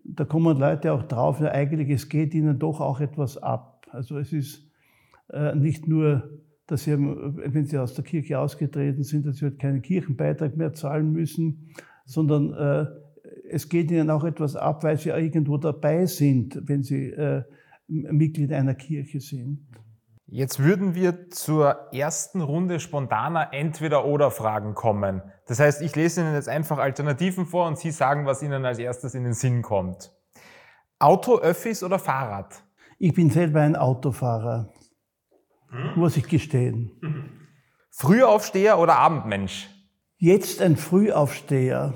da 0.05 0.25
kommen 0.29 0.59
Leute 0.59 0.93
auch 0.93 1.03
drauf, 1.05 1.41
ja, 1.41 1.51
eigentlich 1.51 1.91
es 1.91 2.09
geht 2.09 2.35
ihnen 2.35 2.59
doch 2.59 2.81
auch 2.81 3.01
etwas 3.01 3.39
ab. 3.39 3.87
Also 3.91 4.19
es 4.19 4.33
ist 4.33 4.67
äh, 5.33 5.55
nicht 5.55 5.89
nur, 5.89 6.29
dass 6.67 6.85
sie, 6.85 6.97
wenn 6.99 7.65
sie 7.67 7.79
aus 7.79 7.95
der 7.95 8.05
Kirche 8.05 8.39
ausgetreten 8.39 9.03
sind, 9.03 9.27
dass 9.27 9.39
sie 9.39 9.47
halt 9.47 9.59
keinen 9.59 9.83
Kirchenbeitrag 9.83 10.57
mehr 10.57 10.73
zahlen 10.73 11.13
müssen, 11.13 11.71
sondern 12.05 12.53
äh, 12.55 12.87
es 13.49 13.69
geht 13.69 13.91
ihnen 13.91 14.11
auch 14.11 14.25
etwas 14.25 14.57
ab, 14.57 14.85
weil 14.85 14.99
sie 14.99 15.11
irgendwo 15.11 15.57
dabei 15.57 16.07
sind, 16.07 16.61
wenn 16.67 16.83
sie 16.83 17.11
äh, 17.11 17.43
Mitglied 17.89 18.53
einer 18.53 18.75
Kirche 18.75 19.21
sind. 19.21 19.67
Jetzt 20.33 20.61
würden 20.61 20.95
wir 20.95 21.29
zur 21.31 21.93
ersten 21.93 22.41
Runde 22.41 22.79
spontaner 22.79 23.53
Entweder-Oder-Fragen 23.53 24.75
kommen. 24.75 25.23
Das 25.49 25.59
heißt, 25.59 25.83
ich 25.83 25.97
lese 25.97 26.21
Ihnen 26.21 26.35
jetzt 26.35 26.49
einfach 26.49 26.79
Alternativen 26.79 27.47
vor 27.47 27.67
und 27.67 27.79
Sie 27.79 27.91
sagen, 27.91 28.27
was 28.27 28.41
Ihnen 28.41 28.65
als 28.65 28.79
erstes 28.79 29.15
in 29.15 29.25
den 29.25 29.33
Sinn 29.33 29.63
kommt. 29.63 30.13
Auto, 31.01 31.39
Öffis 31.39 31.83
oder 31.83 31.99
Fahrrad? 31.99 32.63
Ich 33.01 33.13
bin 33.13 33.31
selber 33.31 33.63
ein 33.63 33.75
Autofahrer, 33.75 34.73
muss 35.97 36.17
ich 36.17 36.29
gestehen. 36.29 36.93
Frühaufsteher 37.91 38.79
oder 38.79 38.99
Abendmensch? 38.99 39.69
Jetzt 40.17 40.63
ein 40.63 40.77
Frühaufsteher. 40.77 41.95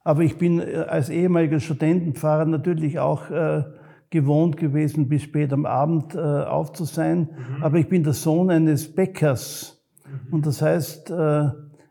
Aber 0.00 0.20
ich 0.20 0.36
bin 0.36 0.60
äh, 0.60 0.84
als 0.86 1.08
ehemaliger 1.08 1.60
Studentenfahrer 1.60 2.44
natürlich 2.44 2.98
auch 2.98 3.30
äh, 3.30 3.64
gewohnt 4.10 4.56
gewesen, 4.56 5.08
bis 5.08 5.22
spät 5.22 5.52
am 5.52 5.66
Abend 5.66 6.14
äh, 6.14 6.18
auf 6.18 6.72
zu 6.72 6.84
sein. 6.84 7.30
Mhm. 7.30 7.62
Aber 7.62 7.78
ich 7.78 7.88
bin 7.88 8.04
der 8.04 8.12
Sohn 8.12 8.50
eines 8.50 8.94
Bäckers. 8.94 9.84
Mhm. 10.04 10.34
Und 10.34 10.46
das 10.46 10.62
heißt, 10.62 11.10
äh, 11.10 11.50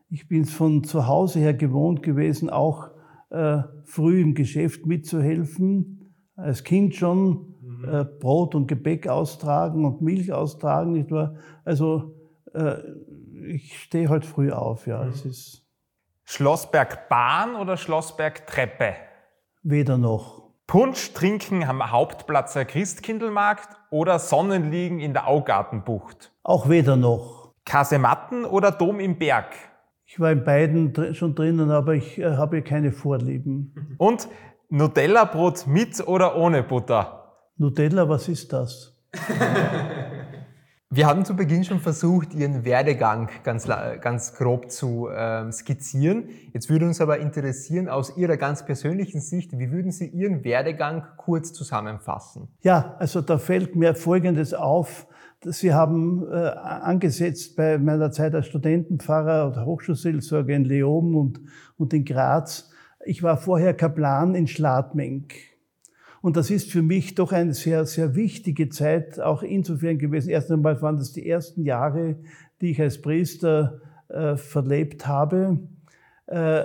ich 0.10 0.27
bin 0.27 0.41
es 0.41 0.53
von 0.53 0.84
zu 0.84 1.07
Hause 1.07 1.39
her 1.39 1.53
gewohnt 1.53 2.03
gewesen, 2.03 2.50
auch 2.50 2.89
äh, 3.29 3.63
früh 3.84 4.22
im 4.22 4.34
Geschäft 4.34 4.86
mitzuhelfen. 4.86 6.13
Als 6.36 6.63
Kind 6.63 6.95
schon 6.95 7.55
mhm. 7.62 7.86
äh, 7.89 8.05
Brot 8.05 8.55
und 8.55 8.67
Gebäck 8.67 9.07
austragen 9.07 9.86
und 9.86 10.01
Milch 10.01 10.31
austragen, 10.31 10.93
nicht 10.93 11.12
wahr? 11.12 11.36
Also 11.63 12.15
äh, 12.53 12.75
ich 13.48 13.79
stehe 13.79 14.10
halt 14.10 14.25
früh 14.25 14.51
auf, 14.51 14.88
ja. 14.88 15.05
Es 15.05 15.25
ist 15.25 15.65
Schlossberg 16.24 17.07
Bahn 17.07 17.55
oder 17.55 17.77
Schlossberg 17.77 18.48
Treppe? 18.48 18.95
Weder 19.62 19.98
noch. 19.98 20.44
Punsch 20.67 21.13
trinken 21.13 21.63
am 21.63 21.91
Hauptplatzer 21.91 22.65
Christkindlmarkt 22.65 23.69
oder 23.91 24.17
Sonnenliegen 24.17 25.00
in 25.00 25.13
der 25.13 25.27
Augartenbucht? 25.27 26.31
Auch 26.43 26.69
weder 26.69 26.95
noch. 26.95 27.53
Kasematten 27.65 28.45
oder 28.45 28.72
Dom 28.72 29.00
im 29.00 29.17
Berg? 29.17 29.53
Ich 30.05 30.19
war 30.19 30.31
in 30.31 30.43
beiden 30.43 31.13
schon 31.13 31.36
drinnen, 31.36 31.69
aber 31.69 31.93
ich 31.93 32.17
äh, 32.17 32.36
habe 32.38 32.62
keine 32.63 32.91
Vorlieben. 32.91 33.95
Und 33.98 34.27
Nutella-Brot 34.69 35.67
mit 35.67 36.05
oder 36.07 36.36
ohne 36.36 36.63
Butter? 36.63 37.34
Nutella, 37.57 38.10
was 38.10 38.27
ist 38.27 38.51
das? 38.51 38.98
Wir 40.95 41.07
haben 41.07 41.25
zu 41.25 41.35
Beginn 41.35 41.65
schon 41.65 41.81
versucht, 41.81 42.33
Ihren 42.33 42.63
Werdegang 42.63 43.27
ganz, 43.43 43.67
ganz 43.99 44.33
grob 44.33 44.71
zu 44.71 45.09
äh, 45.09 45.51
skizzieren. 45.51 46.29
Jetzt 46.53 46.69
würde 46.69 46.85
uns 46.85 47.01
aber 47.01 47.19
interessieren, 47.19 47.89
aus 47.89 48.15
Ihrer 48.15 48.37
ganz 48.37 48.65
persönlichen 48.65 49.19
Sicht, 49.19 49.51
wie 49.59 49.71
würden 49.71 49.91
Sie 49.91 50.07
Ihren 50.07 50.45
Werdegang 50.45 51.03
kurz 51.17 51.51
zusammenfassen? 51.51 52.47
Ja, 52.61 52.95
also 52.97 53.19
da 53.19 53.37
fällt 53.39 53.75
mir 53.75 53.93
Folgendes 53.93 54.53
auf. 54.53 55.05
Sie 55.43 55.73
haben 55.73 56.25
äh, 56.31 56.33
angesetzt 56.33 57.57
bei 57.57 57.77
meiner 57.77 58.11
Zeit 58.11 58.33
als 58.33 58.47
Studentenpfarrer 58.47 59.49
oder 59.49 59.65
Hochschulseelsorger 59.65 60.55
in 60.55 60.63
Leoben 60.63 61.13
und, 61.15 61.41
und 61.77 61.93
in 61.93 62.05
Graz. 62.05 62.71
Ich 63.03 63.21
war 63.21 63.35
vorher 63.35 63.73
Kaplan 63.73 64.33
in 64.33 64.47
Schladming. 64.47 65.27
Und 66.25 66.38
das 66.38 66.50
ist 66.50 66.72
für 66.72 66.82
mich 66.82 67.13
doch 67.13 67.32
eine 67.32 67.53
sehr, 67.53 67.86
sehr 67.86 68.15
wichtige 68.15 68.70
Zeit, 68.70 69.20
auch 69.20 69.44
insofern 69.44 70.00
gewesen. 70.00 70.32
Erst 70.32 70.51
einmal 70.51 70.82
waren 70.82 70.98
das 70.98 71.12
die 71.12 71.29
ersten 71.29 71.62
Jahre, 71.62 72.15
die 72.62 72.72
ich 72.72 72.82
als 72.82 73.00
Priester 73.00 73.79
äh, 74.08 74.36
verlebt 74.36 75.05
habe. 75.05 75.60
Äh, 76.25 76.63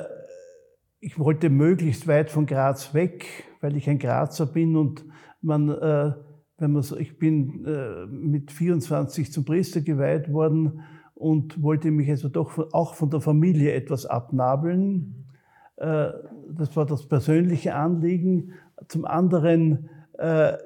ich 1.00 1.18
wollte 1.18 1.50
möglichst 1.50 2.08
weit 2.08 2.30
von 2.30 2.46
Graz 2.46 2.94
weg, 2.94 3.26
weil 3.60 3.76
ich 3.76 3.86
ein 3.90 3.98
Grazer 3.98 4.46
bin 4.46 4.76
und 4.76 5.04
man, 5.42 5.68
äh, 5.68 6.14
wenn 6.56 6.72
man 6.72 6.82
so, 6.82 6.96
ich 6.96 7.18
bin 7.18 7.66
äh, 7.66 8.06
mit 8.06 8.52
24 8.52 9.30
zum 9.30 9.44
Priester 9.44 9.82
geweiht 9.82 10.32
worden 10.32 10.80
und 11.12 11.62
wollte 11.62 11.90
mich 11.90 12.08
also 12.08 12.30
doch 12.30 12.48
von, 12.48 12.72
auch 12.72 12.94
von 12.94 13.10
der 13.10 13.20
Familie 13.20 13.72
etwas 13.74 14.06
abnabeln. 14.06 15.26
Äh, 15.76 16.12
das 16.50 16.74
war 16.76 16.86
das 16.86 17.06
persönliche 17.06 17.74
Anliegen. 17.74 18.54
Zum 18.88 19.04
anderen 19.04 19.88
äh, 20.18 20.56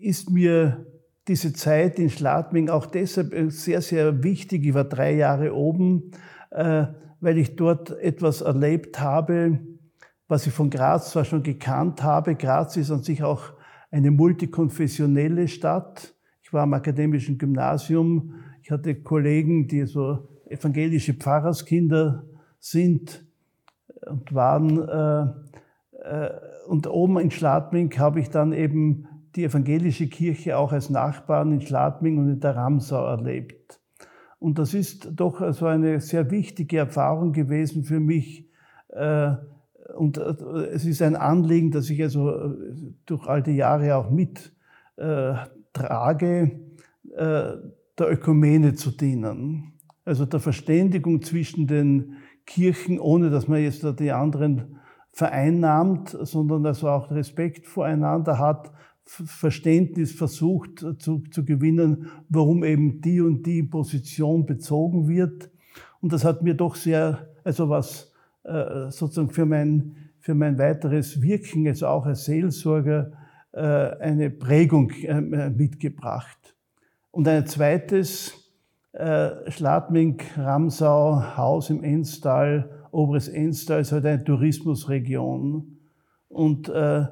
ist 0.00 0.30
mir 0.30 0.86
diese 1.28 1.52
Zeit 1.52 1.98
in 1.98 2.10
Schladming 2.10 2.68
auch 2.68 2.86
deshalb 2.86 3.34
sehr, 3.52 3.82
sehr 3.82 4.22
wichtig. 4.22 4.64
Ich 4.64 4.74
war 4.74 4.84
drei 4.84 5.14
Jahre 5.14 5.54
oben, 5.54 6.10
äh, 6.50 6.86
weil 7.20 7.38
ich 7.38 7.56
dort 7.56 7.90
etwas 8.00 8.40
erlebt 8.40 9.00
habe, 9.00 9.60
was 10.28 10.46
ich 10.46 10.52
von 10.52 10.70
Graz 10.70 11.12
zwar 11.12 11.24
schon 11.24 11.42
gekannt 11.42 12.02
habe. 12.02 12.34
Graz 12.34 12.76
ist 12.76 12.90
an 12.90 13.02
sich 13.02 13.22
auch 13.22 13.52
eine 13.90 14.10
multikonfessionelle 14.10 15.48
Stadt. 15.48 16.14
Ich 16.42 16.52
war 16.52 16.62
am 16.62 16.74
akademischen 16.74 17.38
Gymnasium. 17.38 18.34
Ich 18.62 18.70
hatte 18.70 18.94
Kollegen, 18.94 19.68
die 19.68 19.84
so 19.84 20.28
evangelische 20.48 21.14
Pfarrerskinder 21.14 22.24
sind 22.58 23.24
und 24.06 24.34
waren. 24.34 24.88
Äh, 24.88 25.50
äh, 26.02 26.49
und 26.70 26.86
oben 26.86 27.18
in 27.18 27.32
Schladming 27.32 27.98
habe 27.98 28.20
ich 28.20 28.30
dann 28.30 28.52
eben 28.52 29.08
die 29.34 29.42
evangelische 29.42 30.06
Kirche 30.06 30.56
auch 30.56 30.70
als 30.70 30.88
Nachbarn 30.88 31.50
in 31.50 31.62
Schladming 31.62 32.18
und 32.18 32.28
in 32.28 32.38
der 32.38 32.54
Ramsau 32.54 33.06
erlebt. 33.06 33.80
Und 34.38 34.60
das 34.60 34.72
ist 34.72 35.10
doch 35.16 35.40
also 35.40 35.66
eine 35.66 35.98
sehr 35.98 36.30
wichtige 36.30 36.78
Erfahrung 36.78 37.32
gewesen 37.32 37.82
für 37.82 37.98
mich. 37.98 38.48
Äh, 38.90 39.32
und 39.96 40.18
äh, 40.18 40.32
es 40.72 40.84
ist 40.84 41.02
ein 41.02 41.16
Anliegen, 41.16 41.72
das 41.72 41.90
ich 41.90 42.00
also 42.00 42.30
äh, 42.30 42.54
durch 43.04 43.26
all 43.26 43.42
die 43.42 43.56
Jahre 43.56 43.96
auch 43.96 44.08
mittrage, 44.08 45.40
der 47.04 47.72
Ökumene 47.98 48.74
zu 48.74 48.92
dienen. 48.92 49.72
Also 50.04 50.24
der 50.24 50.38
Verständigung 50.38 51.20
zwischen 51.22 51.66
den 51.66 52.18
Kirchen, 52.46 53.00
ohne 53.00 53.30
dass 53.30 53.48
man 53.48 53.60
jetzt 53.60 53.84
die 53.98 54.12
anderen 54.12 54.76
vereinnahmt, 55.12 56.16
sondern 56.22 56.66
also 56.66 56.88
auch 56.88 57.10
Respekt 57.10 57.66
voreinander 57.66 58.38
hat, 58.38 58.72
Verständnis 59.04 60.12
versucht 60.12 60.84
zu, 60.98 61.24
zu 61.30 61.44
gewinnen, 61.44 62.06
warum 62.28 62.62
eben 62.62 63.00
die 63.00 63.20
und 63.20 63.44
die 63.44 63.62
Position 63.62 64.46
bezogen 64.46 65.08
wird. 65.08 65.50
Und 66.00 66.12
das 66.12 66.24
hat 66.24 66.42
mir 66.42 66.54
doch 66.54 66.76
sehr, 66.76 67.28
also 67.42 67.68
was 67.68 68.12
äh, 68.44 68.90
sozusagen 68.90 69.30
für 69.30 69.46
mein, 69.46 69.96
für 70.20 70.34
mein 70.34 70.58
weiteres 70.58 71.20
Wirken, 71.20 71.66
also 71.66 71.88
auch 71.88 72.06
als 72.06 72.24
Seelsorger, 72.24 73.10
äh, 73.52 73.60
eine 73.60 74.30
Prägung 74.30 74.90
äh, 74.90 75.50
mitgebracht. 75.50 76.54
Und 77.10 77.26
ein 77.26 77.46
zweites, 77.46 78.36
Schladming, 79.46 80.20
Ramsau, 80.36 81.36
Haus 81.36 81.70
im 81.70 81.84
Enstal, 81.84 82.79
Oberes 82.92 83.28
Enstal 83.28 83.80
ist 83.80 83.92
halt 83.92 84.06
eine 84.06 84.24
Tourismusregion. 84.24 85.78
Und 86.28 86.68
äh, 86.68 87.06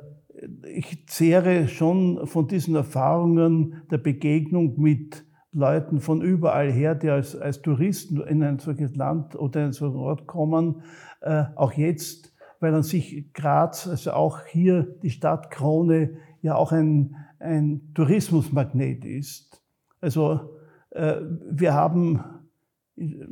ich 0.73 1.07
zehre 1.09 1.69
schon 1.69 2.27
von 2.27 2.47
diesen 2.47 2.75
Erfahrungen 2.75 3.83
der 3.91 3.99
Begegnung 3.99 4.81
mit 4.81 5.25
Leuten 5.53 6.01
von 6.01 6.23
überall 6.23 6.71
her, 6.71 6.95
die 6.95 7.09
als, 7.09 7.35
als 7.35 7.63
Touristen 7.63 8.21
in 8.21 8.43
ein 8.43 8.59
solches 8.59 8.95
Land 8.95 9.35
oder 9.35 9.61
in 9.61 9.65
einen 9.65 9.73
solchen 9.73 9.97
Ort 9.97 10.27
kommen, 10.27 10.83
äh, 11.21 11.45
auch 11.57 11.73
jetzt, 11.73 12.35
weil 12.61 12.75
an 12.75 12.83
sich 12.83 13.33
Graz, 13.33 13.89
also 13.89 14.13
auch 14.13 14.45
hier 14.47 14.83
die 15.03 15.11
Stadt 15.11 15.51
Krone, 15.51 16.17
ja 16.43 16.55
auch 16.55 16.73
ein, 16.73 17.17
ein 17.41 17.93
Tourismusmagnet 17.95 19.05
ist. 19.05 19.63
Also 20.01 20.59
äh, 20.91 21.17
wir 21.51 21.75
haben 21.75 22.23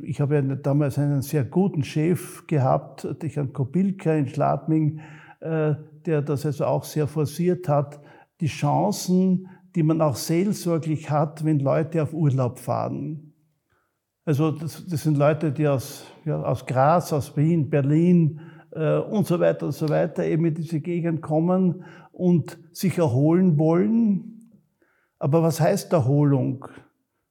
ich 0.01 0.21
habe 0.21 0.35
ja 0.35 0.41
damals 0.41 0.97
einen 0.97 1.21
sehr 1.21 1.43
guten 1.43 1.83
Chef 1.83 2.47
gehabt, 2.47 3.07
den 3.21 3.53
Kobilka 3.53 4.13
in 4.13 4.27
Schladming, 4.27 4.99
äh, 5.39 5.75
der 6.05 6.21
das 6.21 6.45
also 6.45 6.65
auch 6.65 6.83
sehr 6.83 7.07
forciert 7.07 7.67
hat, 7.67 7.99
die 8.39 8.47
Chancen, 8.47 9.49
die 9.75 9.83
man 9.83 10.01
auch 10.01 10.15
seelsorglich 10.15 11.09
hat, 11.09 11.43
wenn 11.43 11.59
Leute 11.59 12.01
auf 12.01 12.13
Urlaub 12.13 12.59
fahren. 12.59 13.33
Also 14.25 14.51
das, 14.51 14.85
das 14.85 15.03
sind 15.03 15.17
Leute, 15.17 15.51
die 15.51 15.67
aus, 15.67 16.05
ja, 16.25 16.41
aus 16.41 16.65
Graz, 16.65 17.13
aus 17.13 17.35
Wien, 17.37 17.69
Berlin 17.69 18.39
äh, 18.71 18.97
und 18.97 19.27
so 19.27 19.39
weiter 19.39 19.67
und 19.67 19.73
so 19.73 19.89
weiter 19.89 20.25
eben 20.25 20.45
in 20.45 20.55
diese 20.55 20.79
Gegend 20.79 21.21
kommen 21.21 21.83
und 22.11 22.57
sich 22.71 22.97
erholen 22.97 23.57
wollen. 23.57 24.51
Aber 25.19 25.43
was 25.43 25.59
heißt 25.59 25.93
Erholung? 25.93 26.65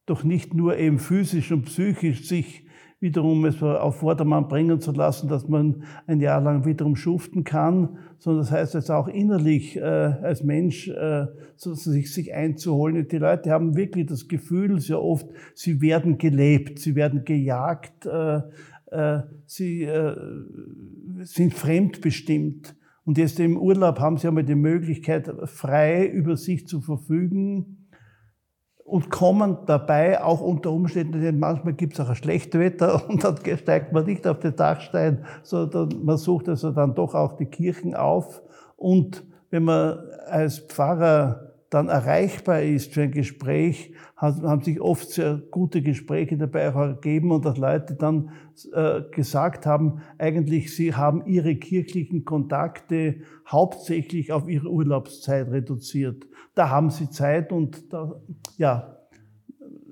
Doch 0.07 0.25
nicht 0.25 0.55
nur 0.55 0.77
eben 0.79 0.99
physisch 0.99 1.53
und 1.53 1.67
psychisch 1.67 2.27
sich 2.27 2.67
wiederum 2.99 3.45
auf 3.45 3.97
Vordermann 3.97 4.49
bringen 4.49 4.81
zu 4.81 4.93
lassen, 4.93 5.29
dass 5.29 5.49
man 5.49 5.85
ein 6.07 6.21
Jahr 6.21 6.41
lang 6.41 6.65
wiederum 6.65 6.97
schuften 6.97 7.45
kann, 7.45 7.99
sondern 8.19 8.43
das 8.43 8.51
heißt 8.51 8.75
jetzt 8.75 8.91
auch 8.91 9.07
innerlich 9.07 9.77
äh, 9.77 9.81
als 9.81 10.43
Mensch 10.43 10.89
äh, 10.89 11.27
sich, 11.57 12.13
sich 12.13 12.35
einzuholen. 12.35 13.07
Die 13.07 13.19
Leute 13.19 13.51
haben 13.51 13.77
wirklich 13.77 14.07
das 14.07 14.29
Gefühl 14.29 14.81
sehr 14.81 15.03
oft, 15.03 15.29
sie 15.55 15.83
werden 15.83 16.17
gelebt, 16.17 16.79
sie 16.79 16.95
werden 16.95 17.25
gejagt, 17.25 18.07
äh, 18.07 18.41
äh, 18.91 19.23
sie 19.45 19.83
äh, 19.83 20.17
sind 21.23 21.53
fremdbestimmt. 21.53 22.77
Und 23.05 23.19
jetzt 23.19 23.39
im 23.39 23.59
Urlaub 23.59 24.01
haben 24.01 24.17
sie 24.17 24.27
einmal 24.27 24.45
die 24.45 24.55
Möglichkeit, 24.55 25.31
frei 25.45 26.07
über 26.07 26.37
sich 26.37 26.67
zu 26.67 26.81
verfügen 26.81 27.86
und 28.87 29.11
kommen 29.11 29.59
dabei 29.67 30.23
auch 30.23 30.41
unter 30.41 30.71
Umständen, 30.71 31.21
denn 31.21 31.41
manchmal 31.41 31.75
gibt 31.75 31.95
es 31.95 32.01
auch 32.01 32.09
ein 32.09 32.15
schlechtes 32.15 32.61
Wetter 32.61 33.03
und 33.09 33.25
dann 33.25 33.37
steigt 33.37 33.93
man 33.93 34.07
nicht 34.07 34.27
auf 34.27 34.39
den 34.39 34.55
Dachstein, 34.55 35.25
sondern 35.43 35.91
man 36.05 36.17
sucht 36.17 36.49
also 36.49 36.71
dann 36.71 36.95
doch 36.95 37.15
auch 37.15 37.37
die 37.37 37.47
Kirchen 37.47 37.95
auf. 37.95 38.43
Und 38.77 39.25
wenn 39.51 39.65
man 39.65 39.99
als 40.29 40.59
Pfarrer 40.59 41.46
dann 41.77 41.89
erreichbar 41.91 42.63
ist 42.63 42.95
für 42.95 43.03
ein 43.03 43.11
Gespräch, 43.11 43.93
haben 44.17 44.63
sich 44.63 44.81
oft 44.81 45.11
sehr 45.11 45.43
gute 45.51 45.83
Gespräche 45.83 46.39
dabei 46.39 46.71
auch 46.71 46.81
ergeben 46.81 47.31
und 47.31 47.45
dass 47.45 47.59
Leute 47.59 47.95
dann 47.97 48.31
äh, 48.73 49.03
gesagt 49.13 49.67
haben, 49.67 50.01
eigentlich 50.17 50.75
sie 50.75 50.95
haben 50.95 51.27
ihre 51.27 51.55
kirchlichen 51.57 52.25
Kontakte 52.25 53.17
hauptsächlich 53.47 54.33
auf 54.33 54.49
ihre 54.49 54.71
Urlaubszeit 54.71 55.51
reduziert. 55.51 56.27
Da 56.55 56.71
haben 56.71 56.89
sie 56.89 57.11
Zeit 57.11 57.53
und 57.53 57.93
da, 57.93 58.23
ja, 58.57 58.97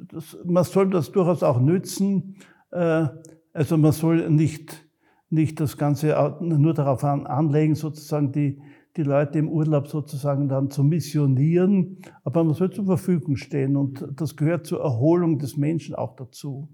das, 0.09 0.39
man 0.43 0.65
soll 0.65 0.89
das 0.89 1.13
durchaus 1.13 1.43
auch 1.43 1.61
nützen. 1.61 2.37
Äh, 2.71 3.09
also 3.53 3.77
man 3.77 3.93
soll 3.93 4.31
nicht, 4.31 4.89
nicht 5.29 5.61
das 5.61 5.77
Ganze 5.77 6.39
nur 6.41 6.73
darauf 6.73 7.05
anlegen, 7.05 7.75
sozusagen 7.75 8.33
die, 8.33 8.63
die 8.97 9.03
Leute 9.03 9.39
im 9.39 9.49
Urlaub 9.49 9.89
sozusagen 9.89 10.49
dann 10.49 10.71
zu 10.71 10.85
missionieren, 10.85 11.99
aber 12.23 12.45
man 12.45 12.55
soll 12.55 12.71
zur 12.71 12.87
Verfügung 12.87 13.37
stehen 13.37 13.77
und 13.77 14.07
das 14.15 14.37
gehört 14.37 14.67
zur 14.67 14.81
Erholung 14.81 15.39
des 15.39 15.57
Menschen 15.57 15.95
auch 15.95 16.15
dazu. 16.15 16.69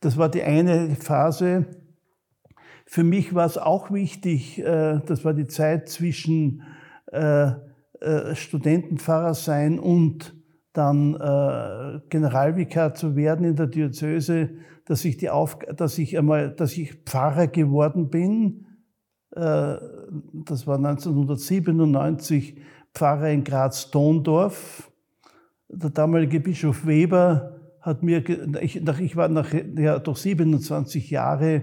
Das 0.00 0.16
war 0.16 0.28
die 0.28 0.42
eine 0.42 0.96
Phase. 0.96 1.66
Für 2.86 3.04
mich 3.04 3.34
war 3.34 3.46
es 3.46 3.58
auch 3.58 3.92
wichtig, 3.92 4.58
äh, 4.58 5.00
das 5.06 5.24
war 5.24 5.34
die 5.34 5.46
Zeit 5.46 5.88
zwischen 5.88 6.62
äh, 7.12 7.52
äh, 8.00 8.34
Studentenpfarrer 8.34 9.34
sein 9.34 9.78
und 9.78 10.34
dann 10.72 11.14
Generalvikar 12.10 12.94
zu 12.94 13.16
werden 13.16 13.44
in 13.44 13.56
der 13.56 13.66
Diözese, 13.66 14.50
dass 14.84 15.04
ich 15.04 15.16
die 15.16 15.28
Auf 15.28 15.58
dass 15.58 15.98
ich 15.98 16.16
einmal, 16.16 16.54
dass 16.54 16.76
ich 16.76 16.94
Pfarrer 17.04 17.48
geworden 17.48 18.08
bin, 18.08 18.66
äh, 18.66 18.69
das 19.32 20.66
war 20.66 20.76
1997 20.76 22.56
Pfarrer 22.94 23.30
in 23.30 23.44
Graz-Dondorf. 23.44 24.90
Der 25.68 25.90
damalige 25.90 26.40
Bischof 26.40 26.86
Weber 26.86 27.60
hat 27.80 28.02
mir, 28.02 28.22
ich, 28.60 28.84
ich 28.84 29.16
war 29.16 29.28
nach, 29.28 29.52
ja, 29.76 29.98
doch 29.98 30.16
27 30.16 31.10
Jahre 31.10 31.62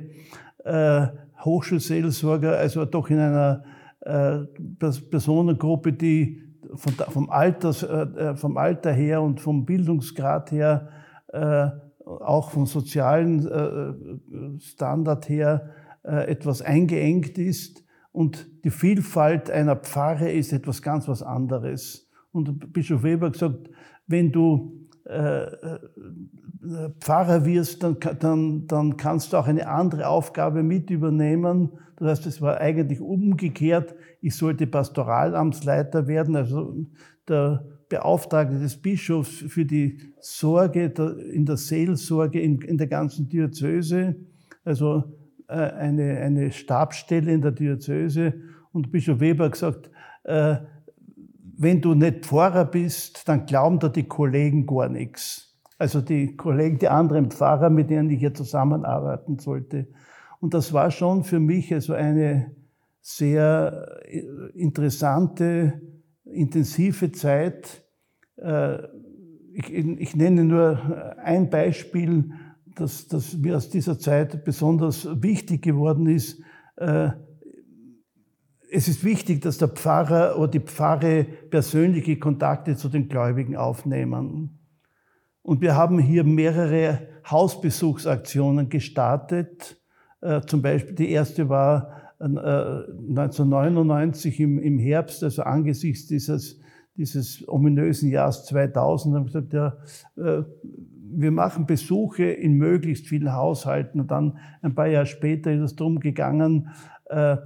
äh, 0.64 1.08
Hochschulseelsorger, 1.44 2.58
also 2.58 2.86
doch 2.86 3.10
in 3.10 3.20
einer 3.20 3.63
äh, 4.02 4.39
Personengruppe, 4.80 5.94
die 5.94 6.41
von, 6.76 6.94
vom, 6.94 7.30
Alters, 7.30 7.84
äh, 7.84 8.36
vom 8.36 8.58
Alter 8.58 8.91
her 8.91 9.22
und 9.22 9.41
vom 9.41 9.65
Bildungsgrad 9.65 10.52
her, 10.52 10.89
äh, 11.28 11.68
auch 12.06 12.52
vom 12.52 12.65
sozialen 12.65 13.48
äh, 13.48 14.60
Standard 14.60 15.28
her, 15.30 15.70
äh, 15.70 15.87
etwas 16.08 16.62
eingeengt 16.62 17.38
ist 17.38 17.84
und 18.12 18.48
die 18.63 18.72
Vielfalt 18.72 19.52
einer 19.52 19.76
Pfarre 19.76 20.32
ist 20.32 20.52
etwas 20.52 20.82
ganz 20.82 21.08
was 21.08 21.22
anderes. 21.22 22.10
Und 22.32 22.74
Bischof 22.74 23.04
Weber 23.04 23.30
gesagt, 23.30 23.70
wenn 24.08 24.32
du 24.32 24.88
äh, 25.06 25.43
äh, 25.43 25.80
Pfarrer 27.00 27.46
wirst, 27.46 27.84
dann, 27.84 27.98
dann, 28.20 28.67
dann 28.67 28.98
kannst 28.98 29.32
du 29.32 29.38
auch 29.38 29.48
eine 29.48 29.67
andere 29.67 30.08
Aufgabe 30.08 30.63
mit 30.63 30.89
übernehmen. 30.89 31.70
Das 31.98 32.10
heißt, 32.10 32.26
es 32.26 32.41
war 32.41 32.60
eigentlich 32.60 33.00
umgekehrt. 33.00 33.96
Ich 34.22 34.36
sollte 34.36 34.67
Pastoralamtsleiter 34.67 36.08
werden, 36.08 36.36
also 36.36 36.76
der 37.28 37.65
Beauftragte 37.89 38.60
des 38.60 38.82
Bischofs 38.82 39.43
für 39.48 39.65
die 39.65 40.00
Sorge 40.20 40.86
in 41.32 41.46
der 41.46 41.58
Seelsorge 41.58 42.41
in, 42.41 42.62
in 42.62 42.78
der 42.78 42.88
ganzen 42.88 43.30
Diözese. 43.30 44.15
Also 44.65 44.98
äh, 44.98 45.27
eine, 45.54 46.18
eine 46.18 46.52
Stabsstelle 46.52 47.32
in 47.32 47.42
der 47.42 47.52
Diözese 47.52 48.34
und 48.72 48.92
Bischof 48.92 49.20
Weber 49.20 49.50
gesagt, 49.50 49.90
äh, 50.24 50.58
wenn 51.60 51.82
du 51.82 51.96
nicht 51.96 52.26
Pfarrer 52.26 52.66
bist, 52.66 53.28
dann 53.28 53.46
glauben 53.46 53.80
da 53.80 53.90
die 53.90 54.08
Kollegen 54.08 54.68
gar 54.68 54.90
nichts. 54.90 55.58
Also 55.80 56.02
die 56.02 56.36
Kollegen, 56.36 56.80
die 56.80 56.88
anderen 56.88 57.32
Pfarrer, 57.32 57.70
mit 57.70 57.90
denen 57.90 58.10
ich 58.10 58.20
hier 58.20 58.34
zusammenarbeiten 58.34 59.40
sollte. 59.40 59.88
Und 60.40 60.54
das 60.54 60.74
war 60.74 60.92
schon 60.92 61.24
für 61.24 61.40
mich 61.40 61.74
also 61.74 61.94
eine 61.94 62.56
sehr 63.02 64.02
äh, 64.06 64.22
interessante, 64.54 65.82
intensive 66.26 67.12
Zeit. 67.12 67.84
Ich, 69.54 69.74
ich 69.74 70.16
nenne 70.16 70.44
nur 70.44 71.18
ein 71.24 71.50
Beispiel 71.50 72.32
das, 72.78 73.08
das 73.08 73.36
mir 73.36 73.58
aus 73.58 73.70
dieser 73.70 74.00
Zeit 74.00 74.46
besonders 74.46 75.06
wichtig 75.22 75.63
geworden 75.63 76.08
ist. 76.08 76.40
Äh, 76.78 77.10
es 78.70 78.88
ist 78.88 79.04
wichtig, 79.04 79.42
dass 79.42 79.58
der 79.58 79.70
Pfarrer 79.70 80.38
oder 80.38 80.50
die 80.50 80.60
Pfarre 80.60 81.26
persönliche 81.50 82.20
Kontakte 82.20 82.76
zu 82.76 82.90
den 82.90 83.08
Gläubigen 83.08 83.56
aufnehmen. 83.56 84.60
Und 85.42 85.62
wir 85.62 85.76
haben 85.76 85.98
hier 86.00 86.24
mehrere 86.24 87.08
Hausbesuchsaktionen 87.30 88.70
gestartet. 88.70 89.82
Äh, 90.22 90.42
zum 90.42 90.62
Beispiel 90.62 90.94
die 90.96 91.10
erste 91.12 91.50
war 91.50 92.13
1999 92.20 94.40
äh, 94.40 94.44
im 94.44 94.80
Herbst, 94.80 95.24
also 95.24 95.44
angesichts 95.44 96.08
dieses, 96.08 96.60
dieses 96.96 97.48
ominösen 97.48 98.10
Jahres 98.10 98.46
2000, 98.46 99.16
haben 99.16 99.32
wir 99.32 99.42
gesagt, 99.42 99.54
ja, 99.54 99.78
wir 101.19 101.32
machen 101.32 101.65
Besuche 101.65 102.25
in 102.25 102.53
möglichst 102.53 103.08
vielen 103.08 103.34
Haushalten. 103.34 103.99
Und 103.99 104.12
dann 104.12 104.38
ein 104.62 104.75
paar 104.75 104.86
Jahre 104.86 105.08
später 105.08 105.51
ist 105.51 105.62
es 105.62 105.75
darum 105.75 105.99
gegangen, 105.99 106.69
äh, 107.08 107.38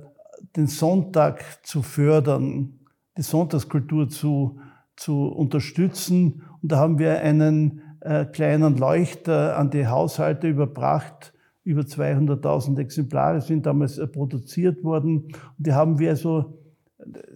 den 0.58 0.68
Sonntag 0.68 1.66
zu 1.66 1.82
fördern, 1.82 2.80
die 3.18 3.22
Sonntagskultur 3.22 4.10
zu, 4.10 4.60
zu 4.98 5.28
unterstützen. 5.28 6.44
Und 6.62 6.72
da 6.74 6.80
haben 6.80 7.00
wir 7.00 7.22
einen 7.22 7.82
äh, 8.02 8.26
kleinen 8.26 8.76
Leuchter 8.76 9.58
an 9.58 9.70
die 9.70 9.88
Haushalte 9.88 10.50
überbracht. 10.50 11.34
Über 11.64 11.84
200.000 11.84 12.78
Exemplare 12.78 13.40
sind 13.40 13.66
damals 13.66 13.98
äh, 13.98 14.06
produziert 14.06 14.84
worden. 14.84 15.28
Und 15.28 15.38
die 15.58 15.72
haben 15.72 15.98
wir 15.98 16.10
also 16.10 16.60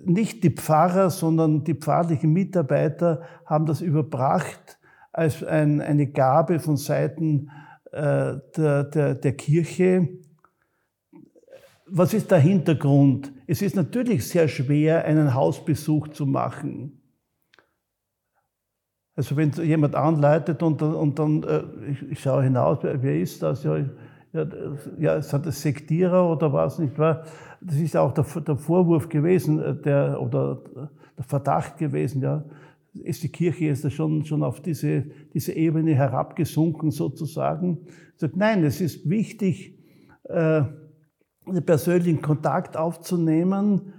nicht 0.03 0.43
die 0.43 0.49
Pfarrer, 0.49 1.09
sondern 1.09 1.63
die 1.63 1.75
pfarrlichen 1.75 2.33
Mitarbeiter 2.33 3.21
haben 3.45 3.65
das 3.65 3.79
überbracht 3.79 4.79
als 5.15 5.43
ein, 5.43 5.81
eine 5.81 6.07
Gabe 6.07 6.59
von 6.59 6.75
Seiten 6.75 7.49
äh, 7.91 8.35
der, 8.57 8.83
der, 8.83 9.15
der 9.15 9.33
Kirche. 9.33 10.09
Was 11.87 12.13
ist 12.13 12.31
der 12.31 12.39
Hintergrund? 12.39 13.31
Es 13.47 13.61
ist 13.61 13.75
natürlich 13.75 14.27
sehr 14.27 14.49
schwer, 14.49 15.05
einen 15.05 15.33
Hausbesuch 15.33 16.09
zu 16.09 16.25
machen. 16.25 17.01
Also 19.15 19.37
wenn 19.37 19.51
jemand 19.51 19.95
anleitet 19.95 20.61
und, 20.61 20.81
und 20.81 21.17
dann, 21.17 21.43
äh, 21.43 21.63
ich, 21.91 22.11
ich, 22.11 22.19
schaue 22.19 22.43
hinaus, 22.43 22.79
wer 22.81 23.17
ist 23.17 23.41
das? 23.41 23.63
Ja, 23.63 23.77
ja, 24.33 24.47
ja 24.97 25.21
sind 25.21 25.45
das 25.45 25.61
Sektierer 25.61 26.29
oder 26.29 26.51
was 26.51 26.79
nicht 26.79 26.97
wahr? 26.99 27.23
Das 27.61 27.77
ist 27.77 27.95
auch 27.95 28.13
der, 28.13 28.25
der 28.41 28.57
Vorwurf 28.57 29.07
gewesen, 29.07 29.61
äh, 29.63 29.75
der, 29.75 30.21
oder 30.21 30.61
der 31.17 31.23
Verdacht 31.23 31.77
gewesen, 31.77 32.21
ja 32.21 32.43
ist 33.03 33.23
die 33.23 33.29
Kirche 33.29 33.65
jetzt 33.65 33.91
schon, 33.91 34.25
schon 34.25 34.43
auf 34.43 34.61
diese, 34.61 35.05
diese 35.33 35.53
Ebene 35.53 35.95
herabgesunken 35.95 36.91
sozusagen. 36.91 37.79
Sagt, 38.17 38.37
nein, 38.37 38.63
es 38.63 38.81
ist 38.81 39.09
wichtig, 39.09 39.77
äh, 40.23 40.63
einen 41.45 41.65
persönlichen 41.65 42.21
Kontakt 42.21 42.77
aufzunehmen 42.77 43.93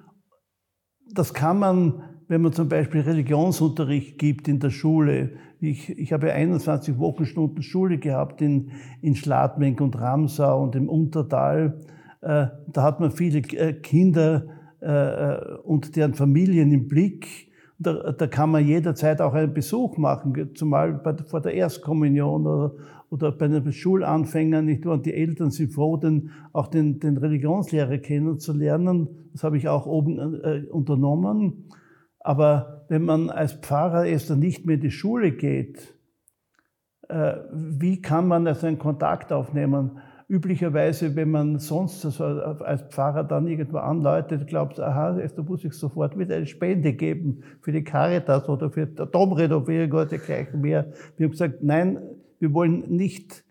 das 1.12 1.34
kann 1.34 1.58
man, 1.58 2.02
wenn 2.28 2.42
man 2.42 2.52
zum 2.52 2.68
Beispiel 2.68 3.00
Religionsunterricht 3.02 4.18
gibt 4.18 4.48
in 4.48 4.58
der 4.58 4.70
Schule. 4.70 5.32
Ich, 5.60 5.90
ich 5.90 6.12
habe 6.12 6.32
21 6.32 6.98
Wochenstunden 6.98 7.62
Schule 7.62 7.98
gehabt 7.98 8.42
in, 8.42 8.70
in 9.02 9.14
Schladming 9.14 9.78
und 9.80 9.98
Ramsau 9.98 10.62
und 10.62 10.74
im 10.74 10.88
Untertal. 10.88 11.80
Äh, 12.20 12.46
da 12.72 12.82
hat 12.82 13.00
man 13.00 13.12
viele 13.12 13.38
äh, 13.38 13.72
Kinder 13.74 14.46
äh, 14.80 15.56
und 15.62 15.96
deren 15.96 16.14
Familien 16.14 16.72
im 16.72 16.88
Blick. 16.88 17.45
Da, 17.78 18.12
da 18.12 18.26
kann 18.26 18.50
man 18.50 18.66
jederzeit 18.66 19.20
auch 19.20 19.34
einen 19.34 19.52
Besuch 19.52 19.98
machen, 19.98 20.54
zumal 20.54 20.94
bei, 20.94 21.14
vor 21.26 21.42
der 21.42 21.54
Erstkommunion 21.54 22.46
oder, 22.46 22.74
oder 23.10 23.32
bei 23.32 23.48
den 23.48 23.70
Schulanfängern. 23.70 24.64
Nicht? 24.64 24.86
Und 24.86 25.04
die 25.04 25.12
Eltern 25.12 25.50
sind 25.50 25.72
froh, 25.72 25.96
den, 25.96 26.30
auch 26.52 26.68
den, 26.68 27.00
den 27.00 27.18
Religionslehrer 27.18 27.98
kennenzulernen. 27.98 29.08
Das 29.32 29.44
habe 29.44 29.58
ich 29.58 29.68
auch 29.68 29.86
oben 29.86 30.40
äh, 30.42 30.64
unternommen. 30.70 31.68
Aber 32.20 32.84
wenn 32.88 33.02
man 33.02 33.30
als 33.30 33.52
Pfarrer 33.52 34.06
erst 34.06 34.30
dann 34.30 34.40
nicht 34.40 34.66
mehr 34.66 34.76
in 34.76 34.80
die 34.80 34.90
Schule 34.90 35.32
geht, 35.32 35.94
äh, 37.08 37.34
wie 37.52 38.00
kann 38.00 38.26
man 38.26 38.46
also 38.46 38.66
einen 38.66 38.78
Kontakt 38.78 39.32
aufnehmen? 39.32 39.98
Üblicherweise, 40.28 41.14
wenn 41.14 41.30
man 41.30 41.58
sonst 41.58 42.04
als 42.04 42.82
Pfarrer 42.90 43.24
dann 43.24 43.46
irgendwo 43.46 43.78
anläutet, 43.78 44.48
glaubt, 44.48 44.80
aha, 44.80 45.12
da 45.12 45.42
muss 45.42 45.64
ich 45.64 45.72
sofort 45.72 46.18
wieder 46.18 46.36
eine 46.36 46.46
Spende 46.46 46.94
geben 46.94 47.42
für 47.60 47.72
die 47.72 47.84
Caritas 47.84 48.48
oder 48.48 48.70
für 48.70 48.86
die 48.86 49.04
Domrenovierung 49.10 49.92
oder 49.92 50.06
dergleichen 50.06 50.60
mehr. 50.60 50.92
Wir 51.16 51.26
haben 51.26 51.32
gesagt, 51.32 51.62
nein, 51.62 51.98
wir 52.40 52.52
wollen 52.52 52.84
nicht, 52.88 53.44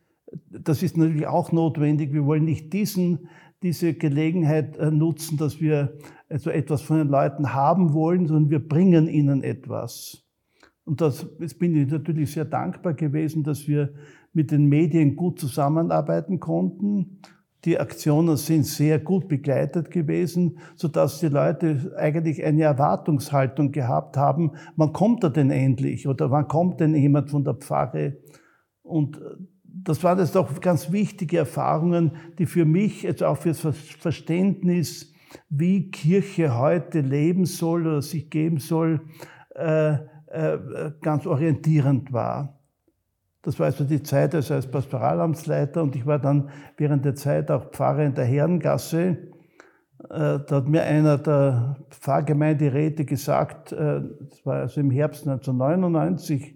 das 0.49 0.83
ist 0.83 0.97
natürlich 0.97 1.27
auch 1.27 1.51
notwendig, 1.51 2.11
wir 2.11 2.25
wollen 2.25 2.43
nicht 2.43 2.73
diesen, 2.73 3.29
diese 3.63 3.93
Gelegenheit 3.93 4.77
äh, 4.77 4.91
nutzen, 4.91 5.37
dass 5.37 5.61
wir 5.61 5.97
also 6.29 6.49
etwas 6.49 6.81
von 6.81 6.97
den 6.97 7.07
Leuten 7.07 7.53
haben 7.53 7.93
wollen, 7.93 8.27
sondern 8.27 8.49
wir 8.49 8.67
bringen 8.67 9.07
ihnen 9.07 9.43
etwas. 9.43 10.23
Und 10.83 11.01
das, 11.01 11.27
jetzt 11.39 11.57
bin 11.57 11.75
ich 11.75 11.89
natürlich 11.89 12.33
sehr 12.33 12.45
dankbar 12.45 12.93
gewesen, 12.93 13.43
dass 13.43 13.67
wir 13.67 13.93
mit 14.35 14.51
den 14.51 14.67
Medien 14.67 15.15
gut 15.15 15.39
zusammenarbeiten 15.39 16.39
konnten. 16.39 17.21
Die 17.63 17.79
Aktionen 17.79 18.37
sind 18.37 18.65
sehr 18.65 18.99
gut 18.99 19.27
begleitet 19.27 19.89
gewesen, 19.89 20.59
so 20.75 20.87
dass 20.87 21.19
die 21.19 21.29
Leute 21.29 21.95
eigentlich 21.97 22.43
eine 22.43 22.61
Erwartungshaltung 22.61 23.71
gehabt 23.71 24.17
haben, 24.17 24.51
wann 24.75 24.93
kommt 24.93 25.23
er 25.23 25.31
denn 25.31 25.49
endlich 25.49 26.07
oder 26.07 26.29
wann 26.29 26.47
kommt 26.47 26.79
denn 26.79 26.93
jemand 26.93 27.31
von 27.31 27.43
der 27.43 27.55
Pfarre? 27.55 28.17
Und 28.83 29.19
das 29.63 30.03
waren 30.03 30.19
jetzt 30.19 30.37
auch 30.37 30.61
ganz 30.61 30.91
wichtige 30.91 31.39
Erfahrungen, 31.39 32.11
die 32.37 32.45
für 32.45 32.65
mich, 32.65 33.07
also 33.07 33.25
auch 33.25 33.37
fürs 33.37 33.59
Verständnis, 33.59 35.13
wie 35.49 35.89
Kirche 35.89 36.57
heute 36.57 37.01
leben 37.01 37.45
soll 37.45 37.87
oder 37.87 38.01
sich 38.01 38.29
geben 38.29 38.59
soll, 38.59 39.01
äh, 39.55 39.93
äh, 40.27 40.91
ganz 41.01 41.25
orientierend 41.25 42.13
war. 42.13 42.54
Das 43.45 43.59
war 43.59 43.67
also 43.67 43.83
die 43.83 44.01
Zeit 44.01 44.33
also 44.33 44.55
als 44.55 44.65
Pastoralamtsleiter 44.65 45.83
und 45.83 45.95
ich 45.95 46.03
war 46.07 46.17
dann 46.17 46.49
während 46.77 47.05
der 47.05 47.13
Zeit 47.13 47.51
auch 47.51 47.69
Pfarrer 47.69 48.03
in 48.03 48.15
der 48.15 48.25
Herrengasse. 48.25 49.17
Äh, 50.09 50.39
da 50.47 50.47
hat 50.49 50.67
mir 50.67 50.81
einer 50.81 51.19
der 51.19 51.77
Pfarrgemeinderäte 51.91 53.05
gesagt, 53.05 53.71
äh, 53.71 54.01
das 54.29 54.43
war 54.45 54.61
also 54.61 54.81
im 54.81 54.89
Herbst 54.89 55.27
1999, 55.27 56.55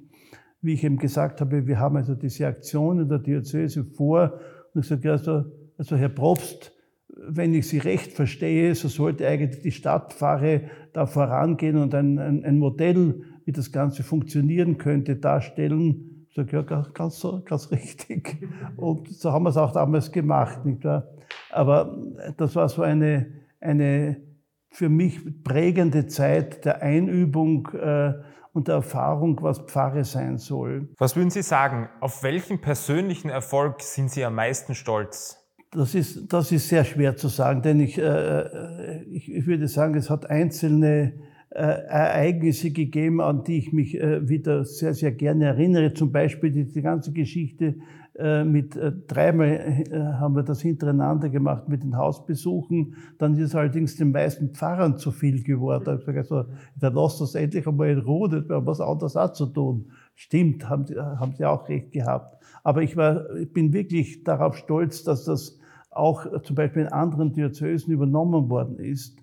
wie 0.63 0.73
ich 0.73 0.83
ihm 0.83 0.97
gesagt 0.97 1.41
habe, 1.41 1.67
wir 1.67 1.79
haben 1.79 1.95
also 1.95 2.15
diese 2.15 2.47
Aktion 2.47 3.01
in 3.01 3.07
der 3.07 3.19
Diözese 3.19 3.83
vor. 3.83 4.39
Und 4.73 4.81
ich 4.81 4.87
sage, 4.87 5.11
also, 5.11 5.45
also 5.77 5.95
Herr 5.95 6.09
Probst, 6.09 6.73
wenn 7.07 7.53
ich 7.53 7.67
Sie 7.67 7.77
recht 7.77 8.13
verstehe, 8.13 8.73
so 8.73 8.87
sollte 8.87 9.27
eigentlich 9.27 9.61
die 9.61 9.71
Stadtpfarre 9.71 10.61
da 10.93 11.05
vorangehen 11.05 11.77
und 11.77 11.93
ein, 11.93 12.17
ein, 12.17 12.43
ein 12.43 12.57
Modell, 12.57 13.21
wie 13.45 13.51
das 13.51 13.71
Ganze 13.71 14.01
funktionieren 14.01 14.79
könnte, 14.79 15.17
darstellen. 15.17 16.18
Ich 16.29 16.35
sage, 16.35 16.57
ja, 16.57 16.61
ganz, 16.93 17.25
ganz 17.45 17.71
richtig. 17.71 18.37
Und 18.77 19.07
so 19.09 19.31
haben 19.31 19.43
wir 19.43 19.49
es 19.49 19.57
auch 19.57 19.71
damals 19.71 20.11
gemacht. 20.11 20.63
Nicht 20.63 20.83
wahr? 20.83 21.07
Aber 21.51 21.97
das 22.37 22.55
war 22.55 22.69
so 22.69 22.83
eine, 22.83 23.27
eine 23.59 24.21
für 24.69 24.89
mich 24.89 25.43
prägende 25.43 26.05
Zeit 26.07 26.65
der 26.65 26.81
Einübung 26.83 27.67
äh, 27.73 28.13
und 28.53 28.67
der 28.67 28.75
Erfahrung, 28.75 29.39
was 29.41 29.59
Pfarre 29.59 30.03
sein 30.03 30.37
soll. 30.37 30.89
Was 30.97 31.15
würden 31.15 31.31
Sie 31.31 31.41
sagen? 31.41 31.89
Auf 31.99 32.23
welchen 32.23 32.61
persönlichen 32.61 33.29
Erfolg 33.29 33.81
sind 33.81 34.11
Sie 34.11 34.23
am 34.23 34.35
meisten 34.35 34.75
stolz? 34.75 35.37
Das 35.71 35.93
ist, 35.93 36.31
das 36.31 36.51
ist 36.51 36.67
sehr 36.67 36.83
schwer 36.83 37.15
zu 37.15 37.27
sagen, 37.27 37.61
denn 37.61 37.79
ich, 37.79 37.97
äh, 37.97 38.01
äh 38.03 39.03
ich, 39.03 39.31
ich 39.31 39.45
würde 39.47 39.67
sagen, 39.67 39.95
es 39.95 40.09
hat 40.09 40.29
einzelne 40.29 41.13
Ereignisse 41.55 42.71
gegeben, 42.71 43.21
an 43.21 43.43
die 43.43 43.57
ich 43.57 43.73
mich 43.73 43.99
äh, 43.99 44.27
wieder 44.29 44.65
sehr, 44.65 44.93
sehr 44.93 45.11
gerne 45.11 45.45
erinnere. 45.45 45.93
Zum 45.93 46.11
Beispiel 46.11 46.51
die, 46.51 46.81
ganze 46.81 47.11
Geschichte 47.11 47.75
äh, 48.15 48.43
mit 48.43 48.77
dreimal 49.07 49.83
haben 50.19 50.35
wir 50.35 50.43
das 50.43 50.61
hintereinander 50.61 51.29
gemacht 51.29 51.67
mit 51.67 51.83
den 51.83 51.97
Hausbesuchen. 51.97 52.95
Dann 53.17 53.33
ist 53.33 53.39
es 53.39 53.55
allerdings 53.55 53.95
den 53.95 54.11
meisten 54.11 54.49
Pfarrern 54.49 54.97
zu 54.97 55.11
viel 55.11 55.43
geworden. 55.43 55.99
Ich 55.99 56.07
habe 56.07 56.13
gesagt, 56.13 56.31
also, 56.31 56.51
dann 56.79 56.93
lasst 56.93 57.19
das 57.19 57.33
endlich 57.33 57.65
einmal 57.65 57.89
in 57.89 57.99
Ruhe, 57.99 58.29
wir 58.47 58.55
haben 58.55 58.67
was 58.67 58.81
anderes 58.81 59.15
auch 59.15 59.33
zu 59.33 59.47
tun. 59.47 59.91
Stimmt, 60.13 60.69
haben, 60.69 60.85
haben 60.95 61.33
Sie 61.35 61.45
auch 61.45 61.67
recht 61.67 61.91
gehabt. 61.91 62.43
Aber 62.63 62.83
ich, 62.83 62.95
war, 62.95 63.35
ich 63.37 63.51
bin 63.51 63.73
wirklich 63.73 64.23
darauf 64.23 64.57
stolz, 64.57 65.03
dass 65.03 65.25
das 65.25 65.57
auch 65.89 66.41
zum 66.43 66.55
Beispiel 66.55 66.83
in 66.83 66.89
anderen 66.89 67.33
Diözesen 67.33 67.93
übernommen 67.93 68.49
worden 68.49 68.77
ist. 68.77 69.17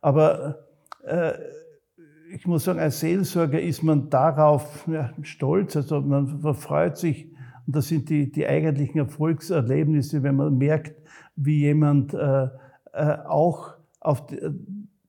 Aber 0.00 0.58
äh, 1.04 1.32
ich 2.34 2.46
muss 2.46 2.64
sagen, 2.64 2.78
als 2.78 3.00
Seelsorger 3.00 3.60
ist 3.60 3.82
man 3.82 4.08
darauf 4.08 4.88
ja, 4.90 5.12
stolz, 5.22 5.76
also 5.76 6.00
man 6.00 6.40
verfreut 6.40 6.96
sich, 6.96 7.30
und 7.66 7.76
das 7.76 7.88
sind 7.88 8.08
die, 8.08 8.32
die 8.32 8.46
eigentlichen 8.46 8.98
Erfolgserlebnisse, 8.98 10.22
wenn 10.22 10.36
man 10.36 10.56
merkt, 10.56 10.94
wie 11.36 11.60
jemand 11.60 12.14
äh, 12.14 12.48
äh, 12.92 13.18
auch 13.26 13.74
auf 14.00 14.26
die, 14.26 14.38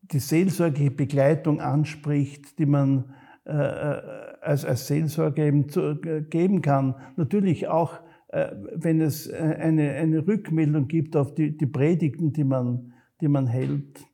die 0.02 0.20
seelsorgliche 0.20 0.92
Begleitung 0.92 1.62
anspricht, 1.62 2.60
die 2.60 2.66
man 2.66 3.14
äh, 3.46 3.52
äh 3.52 4.02
als, 4.42 4.66
als 4.66 4.88
Seelsorger 4.88 5.44
eben 5.44 5.70
zu, 5.70 6.02
äh, 6.02 6.22
geben 6.22 6.62
kann. 6.62 6.96
Natürlich 7.16 7.70
auch, 7.70 7.94
äh, 8.28 8.52
wenn 8.76 9.00
es 9.00 9.32
eine, 9.32 9.92
eine 9.94 10.28
Rückmeldung 10.28 10.90
gibt 10.90 11.16
auf 11.16 11.34
die, 11.34 11.56
die 11.56 11.66
Predigten, 11.66 12.34
die 12.34 12.44
man, 12.44 12.92
die 13.22 13.30
man 13.30 13.48
hält. 13.48 14.06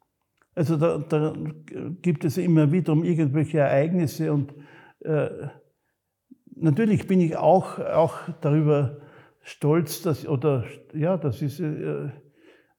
Also 0.55 0.77
da, 0.77 0.97
da 0.97 1.33
gibt 2.01 2.25
es 2.25 2.37
immer 2.37 2.71
wieder 2.71 2.93
um 2.93 3.03
irgendwelche 3.03 3.59
Ereignisse 3.59 4.33
und 4.33 4.53
äh, 5.01 5.29
natürlich 6.55 7.07
bin 7.07 7.21
ich 7.21 7.37
auch, 7.37 7.79
auch 7.79 8.17
darüber 8.41 8.97
stolz, 9.41 10.01
dass, 10.01 10.27
oder 10.27 10.65
ja, 10.93 11.17
das 11.17 11.41
ist, 11.41 11.59
äh, 11.59 12.09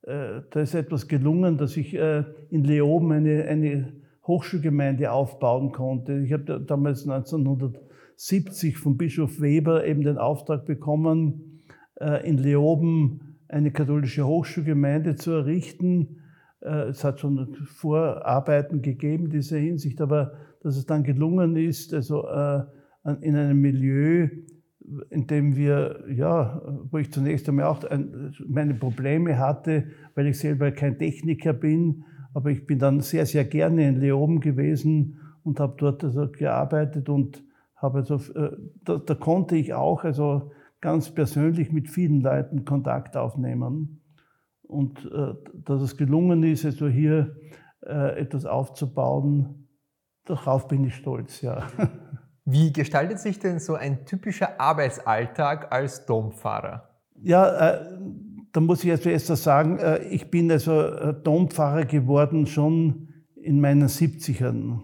äh, 0.02 0.42
da 0.50 0.60
ist 0.60 0.74
etwas 0.74 1.08
gelungen, 1.08 1.56
dass 1.58 1.76
ich 1.76 1.94
äh, 1.94 2.24
in 2.50 2.64
Leoben 2.64 3.12
eine, 3.12 3.44
eine 3.44 3.92
Hochschulgemeinde 4.26 5.10
aufbauen 5.10 5.72
konnte. 5.72 6.18
Ich 6.18 6.32
habe 6.32 6.60
damals 6.60 7.08
1970 7.08 8.76
von 8.76 8.96
Bischof 8.96 9.40
Weber 9.40 9.86
eben 9.86 10.02
den 10.02 10.18
Auftrag 10.18 10.66
bekommen, 10.66 11.62
äh, 12.00 12.28
in 12.28 12.38
Leoben 12.38 13.38
eine 13.48 13.72
katholische 13.72 14.26
Hochschulgemeinde 14.26 15.16
zu 15.16 15.32
errichten 15.32 16.19
es 16.60 17.04
hat 17.04 17.20
schon 17.20 17.54
Vorarbeiten 17.66 18.82
gegeben 18.82 19.26
in 19.26 19.30
dieser 19.30 19.58
Hinsicht, 19.58 20.00
aber 20.00 20.32
dass 20.62 20.76
es 20.76 20.86
dann 20.86 21.02
gelungen 21.02 21.56
ist, 21.56 21.94
also 21.94 22.26
äh, 22.26 22.64
in 23.22 23.34
einem 23.34 23.60
Milieu, 23.60 24.28
in 25.08 25.26
dem 25.26 25.56
wir, 25.56 26.04
ja, 26.12 26.60
wo 26.90 26.98
ich 26.98 27.12
zunächst 27.12 27.48
einmal 27.48 27.66
auch 27.66 27.82
meine 28.46 28.74
Probleme 28.74 29.38
hatte, 29.38 29.84
weil 30.14 30.26
ich 30.26 30.38
selber 30.38 30.70
kein 30.72 30.98
Techniker 30.98 31.52
bin, 31.52 32.04
aber 32.34 32.50
ich 32.50 32.66
bin 32.66 32.78
dann 32.78 33.00
sehr, 33.00 33.26
sehr 33.26 33.44
gerne 33.44 33.88
in 33.88 34.00
Leoben 34.00 34.40
gewesen 34.40 35.18
und 35.44 35.60
habe 35.60 35.74
dort 35.78 36.04
also 36.04 36.28
gearbeitet 36.30 37.08
und 37.08 37.42
habe 37.76 37.98
also, 37.98 38.16
äh, 38.34 38.50
da, 38.84 38.98
da 38.98 39.14
konnte 39.14 39.56
ich 39.56 39.72
auch 39.72 40.04
also 40.04 40.50
ganz 40.80 41.10
persönlich 41.10 41.72
mit 41.72 41.88
vielen 41.88 42.20
Leuten 42.20 42.64
Kontakt 42.64 43.16
aufnehmen 43.16 43.99
und 44.70 45.04
äh, 45.12 45.34
dass 45.64 45.82
es 45.82 45.96
gelungen 45.96 46.42
ist, 46.42 46.64
also 46.64 46.88
hier 46.88 47.36
äh, 47.82 48.20
etwas 48.20 48.46
aufzubauen, 48.46 49.68
darauf 50.24 50.68
bin 50.68 50.84
ich 50.84 50.94
stolz, 50.94 51.40
ja. 51.40 51.66
Wie 52.44 52.72
gestaltet 52.72 53.20
sich 53.20 53.38
denn 53.38 53.58
so 53.58 53.74
ein 53.74 54.06
typischer 54.06 54.60
Arbeitsalltag 54.60 55.72
als 55.72 56.06
Dompfarrer? 56.06 56.88
Ja, 57.22 57.74
äh, 57.74 57.98
da 58.52 58.60
muss 58.60 58.82
ich 58.82 58.90
also 58.90 59.10
erst 59.10 59.26
sagen, 59.26 59.78
äh, 59.78 59.98
ich 60.04 60.30
bin 60.30 60.50
also 60.50 60.80
äh, 60.80 61.14
Dompfarrer 61.22 61.84
geworden 61.84 62.46
schon 62.46 63.08
in 63.36 63.60
meinen 63.60 63.88
70ern. 63.88 64.80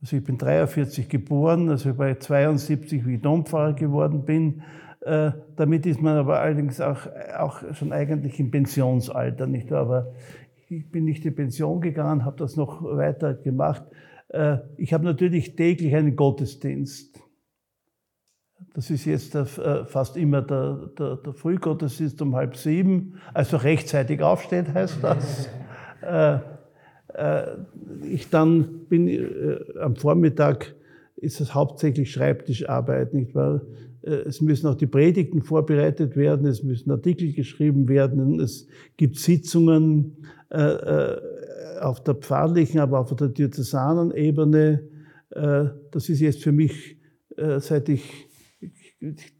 Also 0.00 0.16
ich 0.16 0.24
bin 0.24 0.38
43 0.38 1.08
geboren, 1.08 1.70
also 1.70 1.94
bei 1.94 2.14
72, 2.14 3.06
wie 3.06 3.16
ich 3.16 3.22
Dompfarrer 3.22 3.72
geworden 3.72 4.24
bin. 4.24 4.62
Äh, 5.06 5.30
damit 5.54 5.86
ist 5.86 6.02
man 6.02 6.16
aber 6.16 6.40
allerdings 6.40 6.80
auch, 6.80 7.06
auch 7.38 7.62
schon 7.74 7.92
eigentlich 7.92 8.40
im 8.40 8.50
Pensionsalter, 8.50 9.46
nicht 9.46 9.70
wahr? 9.70 9.82
Aber 9.82 10.12
ich 10.68 10.90
bin 10.90 11.04
nicht 11.04 11.24
in 11.24 11.32
Pension 11.32 11.80
gegangen, 11.80 12.24
habe 12.24 12.36
das 12.38 12.56
noch 12.56 12.82
weiter 12.82 13.34
gemacht. 13.34 13.84
Äh, 14.30 14.56
ich 14.76 14.92
habe 14.92 15.04
natürlich 15.04 15.54
täglich 15.54 15.94
einen 15.94 16.16
Gottesdienst. 16.16 17.20
Das 18.74 18.90
ist 18.90 19.04
jetzt 19.04 19.34
der, 19.34 19.42
äh, 19.42 19.84
fast 19.84 20.16
immer 20.16 20.42
der, 20.42 20.90
der, 20.98 21.16
der, 21.18 21.34
Frühgottesdienst 21.34 22.20
um 22.20 22.34
halb 22.34 22.56
sieben, 22.56 23.20
also 23.32 23.58
rechtzeitig 23.58 24.22
aufsteht 24.22 24.74
heißt 24.74 24.98
das. 25.02 25.48
Ich 28.02 28.28
dann 28.28 28.86
bin 28.90 29.08
am 29.80 29.96
Vormittag 29.96 30.74
ist 31.16 31.40
es 31.40 31.54
hauptsächlich 31.54 32.12
Schreibtischarbeit, 32.12 33.14
nicht 33.14 33.34
wahr? 33.34 33.62
Äh, 34.06 34.28
es 34.28 34.40
müssen 34.40 34.66
auch 34.68 34.74
die 34.74 34.86
Predigten 34.86 35.42
vorbereitet 35.42 36.16
werden, 36.16 36.46
es 36.46 36.62
müssen 36.62 36.90
Artikel 36.90 37.32
geschrieben 37.32 37.88
werden, 37.88 38.40
es 38.40 38.66
gibt 38.96 39.18
Sitzungen 39.18 40.16
auf 41.80 42.04
der 42.04 42.14
pfarrlichen, 42.14 42.78
aber 42.78 43.00
auch 43.00 43.10
auf 43.10 43.16
der 43.16 43.28
diözesanen 43.28 44.12
Ebene. 44.12 44.88
Das 45.28 46.08
ist 46.08 46.20
jetzt 46.20 46.40
für 46.44 46.52
mich, 46.52 46.98
seit 47.58 47.88
ich, 47.88 48.28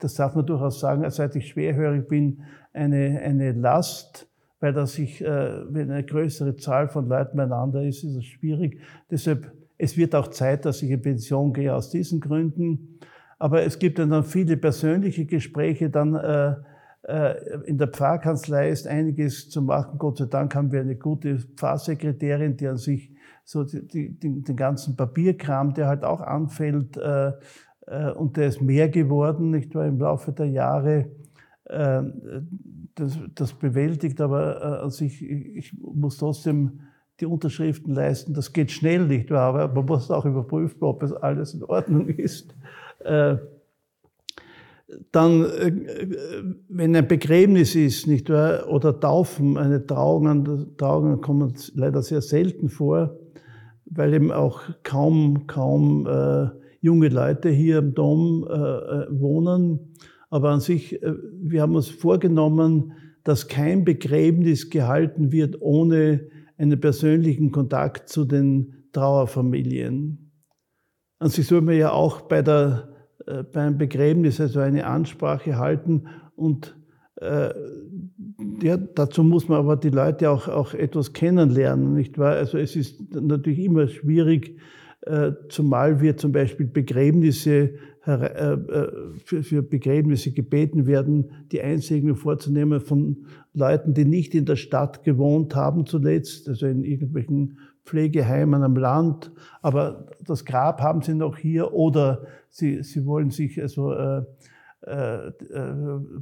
das 0.01 0.15
darf 0.15 0.35
man 0.35 0.47
durchaus 0.47 0.81
sagen, 0.81 1.09
seit 1.11 1.37
ich 1.37 1.47
schwerhörig 1.47 2.09
bin, 2.09 2.43
eine, 2.73 3.21
eine 3.21 3.53
Last, 3.53 4.29
weil 4.59 4.73
das 4.73 4.95
sich, 4.95 5.21
wenn 5.21 5.93
eine 5.93 6.05
größere 6.05 6.57
Zahl 6.57 6.89
von 6.89 7.09
Leuten 7.09 7.37
beieinander 7.37 7.85
ist, 7.85 8.03
ist 8.03 8.17
es 8.17 8.25
schwierig. 8.25 8.81
Deshalb 9.09 9.53
es 9.79 9.97
wird 9.97 10.15
auch 10.15 10.29
Zeit, 10.29 10.65
dass 10.65 10.83
ich 10.83 10.91
in 10.91 11.03
Pension 11.03 11.53
gehe 11.53 11.75
aus 11.75 11.91
diesen 11.91 12.21
Gründen. 12.21 12.96
Aber 13.39 13.63
es 13.63 13.79
gibt 13.79 13.99
dann 13.99 14.25
viele 14.25 14.57
persönliche 14.57 15.27
Gespräche. 15.27 15.91
Dann 15.91 16.15
äh, 16.15 16.55
äh, 17.03 17.61
in 17.67 17.79
der 17.79 17.89
Pfarrkanzlei 17.89 18.71
ist 18.71 18.87
einiges 18.87 19.49
zu 19.51 19.63
machen. 19.63 19.99
Gott 19.99 20.19
sei 20.19 20.27
Dank 20.27 20.55
haben 20.55 20.73
wir 20.73 20.81
eine 20.81 20.97
gute 20.97 21.39
Pfarrsekretärin, 21.39 22.57
die 22.57 22.67
an 22.67 22.79
sich 22.79 23.13
so 23.45 23.63
die, 23.63 23.87
die, 23.87 24.43
den 24.43 24.57
ganzen 24.57 24.97
Papierkram, 24.97 25.73
der 25.73 25.87
halt 25.87 26.05
auch 26.05 26.21
anfällt, 26.21 26.97
äh, 26.97 27.33
äh, 27.87 28.11
und 28.11 28.37
der 28.37 28.49
ist 28.49 28.61
mehr 28.61 28.89
geworden, 28.89 29.51
nicht 29.51 29.75
wahr, 29.75 29.87
im 29.87 30.01
Laufe 30.01 30.33
der 30.33 30.47
Jahre. 30.47 31.11
Äh, 31.65 32.03
das, 32.97 33.19
das 33.35 33.53
bewältigt, 33.53 34.21
aber 34.21 34.83
an 34.83 34.91
sich, 34.91 35.23
ich 35.23 35.77
muss 35.79 36.17
trotzdem 36.17 36.81
die 37.21 37.27
Unterschriften 37.27 37.95
leisten. 37.95 38.35
Das 38.35 38.53
geht 38.53 38.71
schnell 38.73 39.07
nicht, 39.07 39.31
aber 39.31 39.69
man 39.69 39.85
muss 39.85 40.11
auch 40.11 40.25
überprüfen, 40.25 40.83
ob 40.83 41.03
es 41.03 41.13
alles 41.13 41.55
in 41.55 41.63
Ordnung 41.65 42.09
ist. 42.09 42.55
Äh, 43.07 43.39
dann, 45.13 45.45
äh, 45.45 45.73
wenn 46.69 46.95
ein 46.95 47.09
Begräbnis 47.09 47.75
ist, 47.75 48.07
nicht 48.07 48.31
wahr, 48.31 48.69
oder 48.69 48.99
Taufen, 48.99 49.57
eine 49.57 49.85
Trauung, 49.87 50.77
Trauungen 50.77 51.21
kommen 51.21 51.55
leider 51.75 52.03
sehr 52.03 52.21
selten 52.21 52.69
vor, 52.69 53.19
weil 53.87 54.15
eben 54.15 54.33
auch 54.33 54.63
kaum, 54.83 55.47
kaum 55.47 56.07
äh, 56.07 56.49
junge 56.81 57.09
Leute 57.09 57.49
hier 57.49 57.79
im 57.79 57.95
Dom 57.95 58.47
äh, 58.49 59.21
wohnen. 59.21 59.95
Aber 60.31 60.51
an 60.51 60.61
sich, 60.61 61.01
wir 61.41 61.63
haben 61.63 61.77
uns 61.77 61.89
vorgenommen, 61.89 62.93
dass 63.23 63.49
kein 63.49 63.85
Begräbnis 63.85 64.71
gehalten 64.71 65.33
wird 65.33 65.61
ohne 65.61 66.29
einen 66.59 66.81
persönlichen 66.81 67.53
Kontakt 67.53 68.09
zu 68.09 68.25
den 68.25 68.89
Trauerfamilien. 68.93 70.33
Und 71.19 71.33
sie 71.33 71.43
soll 71.43 71.61
mir 71.61 71.77
ja 71.77 71.93
auch 71.93 72.23
bei 72.23 72.43
der, 72.43 72.96
beim 73.53 73.77
Begräbnis 73.77 74.41
also 74.41 74.61
eine 74.61 74.87
Ansprache 74.87 75.59
halten 75.59 76.05
und 76.37 76.77
äh, 77.21 77.53
ja, 78.63 78.77
dazu 78.77 79.23
muss 79.23 79.49
man 79.49 79.59
aber 79.59 79.77
die 79.77 79.89
Leute 79.89 80.31
auch, 80.31 80.49
auch 80.49 80.75
etwas 80.75 81.13
kennenlernen, 81.13 81.95
nicht 81.95 82.19
wahr? 82.19 82.35
Also 82.35 82.59
es 82.59 82.77
ist 82.77 83.15
natürlich 83.15 83.61
immer 83.61 83.89
schwierig, 83.89 84.59
äh, 85.03 85.33
zumal 85.49 86.01
wir 86.01 86.17
zum 86.17 86.33
Beispiel 86.33 86.67
Begräbnisse 86.67 87.75
äh, 88.07 88.13
äh, 88.13 88.59
für 89.25 89.63
Begräbnisse 89.63 90.33
gebeten 90.33 90.87
werden, 90.87 91.31
die 91.51 91.61
Einsegnung 91.61 92.17
vorzunehmen 92.17 92.81
von 92.81 93.27
Leuten, 93.55 93.95
die 93.95 94.05
nicht 94.05 94.35
in 94.35 94.45
der 94.45 94.57
Stadt 94.57 95.03
gewohnt 95.03 95.57
haben 95.57 95.87
zuletzt, 95.87 96.49
also 96.49 96.67
in 96.67 96.85
irgendwelchen 96.85 97.59
Pflegeheimen 97.87 98.63
am 98.63 98.77
Land, 98.77 99.33
aber 99.63 100.07
das 100.23 100.45
Grab 100.45 100.83
haben 100.83 101.03
sie 101.03 101.15
noch 101.15 101.39
hier 101.39 101.73
oder 101.73 102.27
sie, 102.51 102.83
sie 102.83 103.07
wollen 103.07 103.31
sich 103.31 103.61
also 103.61 103.93
äh, 103.93 104.23
äh, 104.83 105.33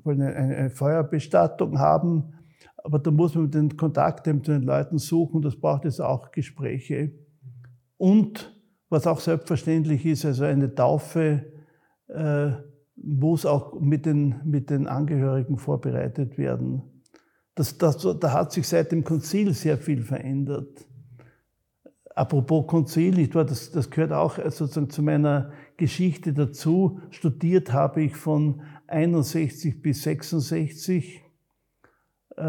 wollen 0.05 0.23
eine, 0.23 0.37
eine 0.37 0.71
Feuerbestattung 0.71 1.79
haben, 1.79 2.35
aber 2.77 2.99
da 2.99 3.11
muss 3.11 3.35
man 3.35 3.51
den 3.51 3.77
Kontakt 3.77 4.27
zu 4.27 4.33
den 4.33 4.63
Leuten 4.63 4.99
suchen, 4.99 5.43
das 5.43 5.57
braucht 5.57 5.85
es 5.85 6.01
auch 6.01 6.31
Gespräche. 6.33 7.13
Und 7.97 8.55
was 8.91 9.07
auch 9.07 9.21
selbstverständlich 9.21 10.05
ist, 10.07 10.25
also 10.25 10.45
eine 10.45 10.75
Taufe 10.75 11.45
äh, 12.09 12.53
muss 12.97 13.45
auch 13.45 13.81
mit 13.81 14.07
den, 14.07 14.37
mit 14.45 14.71
den 14.71 14.87
Angehörigen 14.87 15.57
vorbereitet 15.57 16.39
werden. 16.39 16.83
Das, 17.55 17.79
das, 17.79 18.07
da 18.21 18.33
hat 18.33 18.53
sich 18.53 18.69
seit 18.69 18.93
dem 18.93 19.05
Konzil 19.05 19.53
sehr 19.53 19.79
viel 19.79 20.03
verändert. 20.03 20.87
Apropos 22.15 22.67
Konzil, 22.69 23.15
nicht 23.15 23.35
wahr? 23.35 23.45
Das, 23.45 23.73
das 23.73 23.91
gehört 23.91 24.13
auch 24.13 24.37
sozusagen 24.37 24.89
zu 24.89 25.03
meiner 25.03 25.51
Geschichte 25.77 26.33
dazu. 26.33 27.01
Studiert 27.11 27.73
habe 27.73 28.03
ich 28.03 28.17
von 28.17 28.63
61 28.87 29.83
bis 29.83 30.05
66. 30.05 31.23
Äh, 32.37 32.41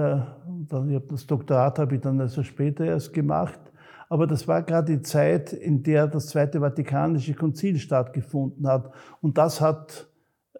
dann, 0.69 1.03
das 1.09 1.25
Doktorat 1.25 1.79
habe 1.79 1.95
ich 1.95 2.01
dann 2.01 2.21
also 2.21 2.43
später 2.43 2.85
erst 2.85 3.11
gemacht. 3.13 3.59
Aber 4.07 4.27
das 4.27 4.47
war 4.47 4.61
gerade 4.61 4.97
die 4.97 5.01
Zeit, 5.01 5.51
in 5.51 5.81
der 5.81 6.07
das 6.07 6.27
Zweite 6.27 6.59
Vatikanische 6.59 7.33
Konzil 7.33 7.79
stattgefunden 7.79 8.67
hat. 8.67 8.91
Und 9.21 9.39
das 9.39 9.61
hat 9.61 10.07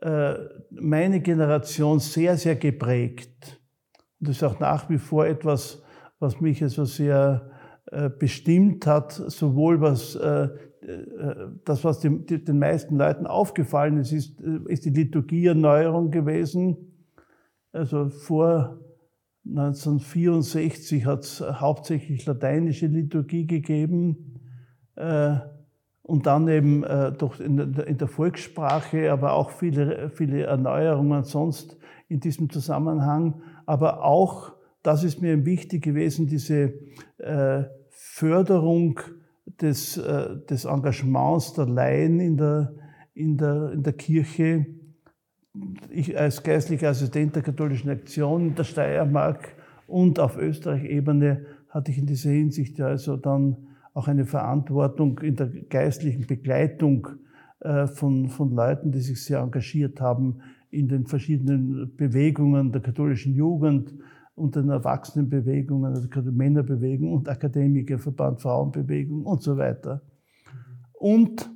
äh, 0.02 0.34
meine 0.72 1.22
Generation 1.22 2.00
sehr, 2.00 2.38
sehr 2.38 2.56
geprägt. 2.56 3.62
Und 4.20 4.30
das 4.30 4.38
ist 4.38 4.44
auch 4.44 4.60
nach 4.60 4.90
wie 4.90 4.98
vor 4.98 5.28
etwas, 5.28 5.84
was 6.18 6.42
mich 6.42 6.64
also 6.64 6.86
sehr 6.86 7.50
äh, 7.52 7.55
bestimmt 8.18 8.88
hat, 8.88 9.12
sowohl 9.12 9.80
was 9.80 10.16
äh, 10.16 10.50
das, 11.66 11.84
was 11.84 12.00
den 12.00 12.60
meisten 12.60 12.98
Leuten 12.98 13.26
aufgefallen 13.26 13.98
ist, 13.98 14.12
ist, 14.12 14.40
ist 14.42 14.86
die 14.86 14.92
Liturgieerneuerung 14.92 16.12
gewesen. 16.12 16.78
Also 17.72 18.10
vor 18.10 18.80
1964 19.48 21.06
hat 21.06 21.24
es 21.24 21.42
hauptsächlich 21.42 22.26
lateinische 22.26 22.88
Liturgie 22.88 23.46
gegeben 23.46 24.42
äh, 24.96 25.36
und 26.02 26.26
dann 26.26 26.48
eben 26.48 26.84
äh, 26.84 27.12
doch 27.12 27.40
in 27.40 27.58
der, 27.98 28.08
Volkssprache, 28.08 29.12
aber 29.12 29.34
auch 29.34 29.52
viele, 29.52 30.10
viele 30.10 30.44
Erneuerungen 30.44 31.24
sonst 31.24 31.78
in 32.08 32.20
diesem 32.20 32.50
Zusammenhang. 32.50 33.42
Aber 33.66 34.04
auch, 34.04 34.54
das 34.86 35.04
ist 35.04 35.22
mir 35.22 35.46
wichtig 35.46 35.84
gewesen, 35.84 36.28
diese 36.28 36.74
äh, 37.18 37.64
Förderung 37.90 39.00
des, 39.62 40.02
des 40.50 40.66
Engagements 40.66 41.54
der 41.54 41.66
Laien 41.68 42.20
in 42.20 42.38
der, 42.38 42.74
in 43.14 43.38
der, 43.38 43.72
in 43.72 43.84
der 43.84 43.94
Kirche. 43.94 44.66
Ich 45.90 46.18
als 46.20 46.44
geistlicher 46.44 46.90
Assistent 46.90 47.36
der 47.36 47.44
katholischen 47.44 47.90
Aktion 47.90 48.48
in 48.50 48.56
der 48.56 48.64
Steiermark 48.64 49.56
und 49.88 50.20
auf 50.20 50.38
Österreich-Ebene 50.38 51.46
hatte 51.70 51.92
ich 51.92 51.98
in 51.98 52.06
dieser 52.06 52.32
Hinsicht 52.32 52.80
also 52.82 53.18
dann 53.18 53.58
auch 53.94 54.08
eine 54.08 54.26
Verantwortung 54.26 55.20
in 55.20 55.36
der 55.36 55.48
geistlichen 55.48 56.28
Begleitung 56.28 57.08
äh, 57.62 57.88
von, 57.88 58.30
von 58.30 58.52
Leuten, 58.52 58.92
die 58.92 59.00
sich 59.00 59.24
sehr 59.24 59.40
engagiert 59.40 60.02
haben 60.02 60.42
in 60.70 60.88
den 60.90 61.06
verschiedenen 61.06 61.96
Bewegungen 61.96 62.72
der 62.72 62.82
katholischen 62.82 63.34
Jugend 63.34 63.94
und 64.36 64.56
den 64.56 64.70
Erwachsenenbewegungen, 64.70 65.94
also 65.94 66.08
Männerbewegung 66.32 67.14
und 67.14 67.30
Akademikerverband, 67.30 68.42
Frauenbewegung 68.42 69.26
und 69.26 69.42
so 69.42 69.58
weiter. 69.58 70.02
Und 70.94 71.50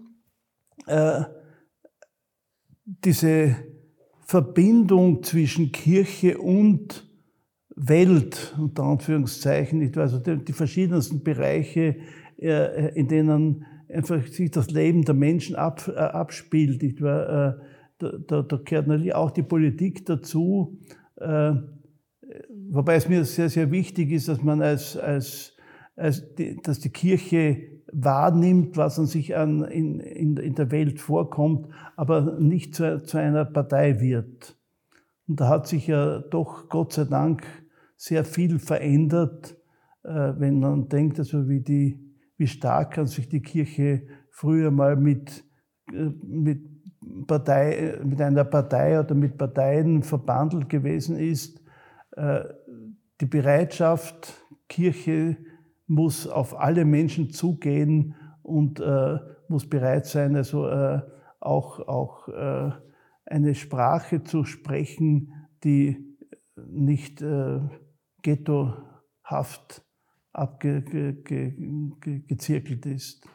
äh, 0.88 1.24
diese 2.86 3.56
Verbindung 4.22 5.24
zwischen 5.24 5.72
Kirche 5.72 6.38
und 6.38 7.06
Welt, 7.76 8.56
unter 8.60 8.84
Anführungszeichen, 8.84 9.98
also 9.98 10.20
die, 10.20 10.44
die 10.44 10.54
verschiedensten 10.54 11.24
Bereiche, 11.24 11.98
äh, 12.38 12.94
in 12.98 13.08
denen 13.08 13.65
einfach 13.94 14.26
sich 14.28 14.52
das 14.52 14.70
Leben 14.72 15.04
der 15.04 15.15
Menschen 15.15 15.56
ab, 15.56 15.88
äh, 15.88 15.98
abspielt. 15.98 16.82
Nicht 16.82 17.02
wahr? 17.02 17.58
Äh, 17.60 17.63
da, 17.98 18.12
da, 18.28 18.42
da 18.44 18.58
gehört 18.63 18.88
natürlich 18.88 19.15
auch 19.15 19.32
die 19.32 19.44
Politik 19.44 20.06
dazu, 20.06 20.78
wobei 22.69 22.95
es 22.95 23.10
mir 23.10 23.25
sehr, 23.25 23.49
sehr 23.49 23.71
wichtig 23.71 24.12
ist, 24.12 24.27
dass 24.27 24.41
man 24.41 24.62
als, 24.62 24.97
als, 24.97 25.55
als 25.95 26.36
die, 26.36 26.62
dass 26.62 26.79
die 26.79 26.91
Kirche 26.91 27.82
wahrnimmt, 27.91 28.77
was 28.77 28.99
an 28.99 29.08
sich 29.08 29.36
an, 29.36 29.63
in, 29.63 29.99
in, 29.99 30.38
in 30.38 30.55
der 30.55 30.71
Welt 30.71 30.99
vorkommt, 30.99 31.67
aber 31.95 32.39
nicht 32.39 32.75
zu, 32.75 33.03
zu 33.03 33.17
einer 33.17 33.45
Partei 33.45 33.99
wird. 33.99 34.58
Und 35.27 35.39
da 35.39 35.49
hat 35.49 35.67
sich 35.67 35.88
ja 35.88 36.19
doch 36.19 36.69
Gott 36.69 36.93
sei 36.93 37.05
Dank 37.05 37.43
sehr 37.95 38.23
viel 38.23 38.60
verändert. 38.60 39.53
Äh, 39.53 39.60
äh, 40.03 40.39
wenn 40.39 40.60
man 40.60 40.88
denkt, 40.88 41.19
also 41.19 41.49
wie, 41.49 41.62
die, 41.62 41.99
wie 42.38 42.47
stark 42.47 42.93
kann 42.93 43.08
sich 43.08 43.29
die 43.29 43.41
Kirche 43.41 44.03
früher 44.32 44.71
mal 44.71 44.95
mit, 44.95 45.43
äh, 45.91 46.10
mit, 46.23 46.62
Partei, 47.27 47.97
mit 48.03 48.21
einer 48.21 48.43
Partei 48.43 48.99
oder 48.99 49.15
mit 49.15 49.38
Parteien 49.38 50.03
verbandelt 50.03 50.69
gewesen 50.69 51.17
ist. 51.17 51.62
Äh, 53.19 53.21
die 53.21 53.25
Bereitschaft, 53.25 54.34
Kirche 54.67 55.38
muss 55.88 56.27
auf 56.27 56.60
alle 56.60 56.86
Menschen 56.86 57.32
zugehen 57.32 58.13
und 58.43 58.79
muss 59.47 59.67
bereit 59.67 60.05
sein, 60.05 60.36
also 60.36 60.69
auch, 61.39 61.79
auch 61.88 62.27
eine 63.25 63.55
Sprache 63.55 64.23
zu 64.23 64.45
sprechen, 64.45 65.34
die 65.63 66.15
nicht 66.67 67.23
ghettohaft 68.21 69.84
abgezirkelt 70.32 72.86
ist. 72.86 73.27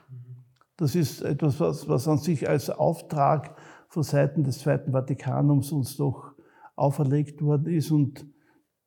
Das 0.76 0.94
ist 0.94 1.22
etwas, 1.22 1.58
was, 1.58 1.88
was 1.88 2.06
an 2.06 2.18
sich 2.18 2.48
als 2.48 2.70
Auftrag 2.70 3.56
von 3.88 4.04
Seiten 4.04 4.44
des 4.44 4.60
Zweiten 4.60 4.92
Vatikanums 4.92 5.72
uns 5.72 5.96
doch 5.96 6.34
auferlegt 6.76 7.42
worden 7.42 7.72
ist 7.72 7.90
und 7.90 8.24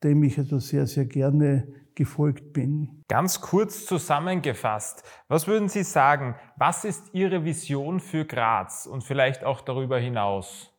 dem 0.03 0.23
ich 0.23 0.37
also 0.37 0.59
sehr, 0.59 0.87
sehr 0.87 1.05
gerne 1.05 1.67
gefolgt 1.95 2.53
bin. 2.53 3.03
Ganz 3.07 3.41
kurz 3.41 3.85
zusammengefasst, 3.85 5.03
was 5.27 5.47
würden 5.47 5.67
Sie 5.67 5.83
sagen, 5.83 6.35
was 6.55 6.85
ist 6.85 7.13
Ihre 7.13 7.43
Vision 7.43 7.99
für 7.99 8.25
Graz 8.25 8.85
und 8.85 9.03
vielleicht 9.03 9.43
auch 9.43 9.61
darüber 9.61 9.97
hinaus? 9.97 10.71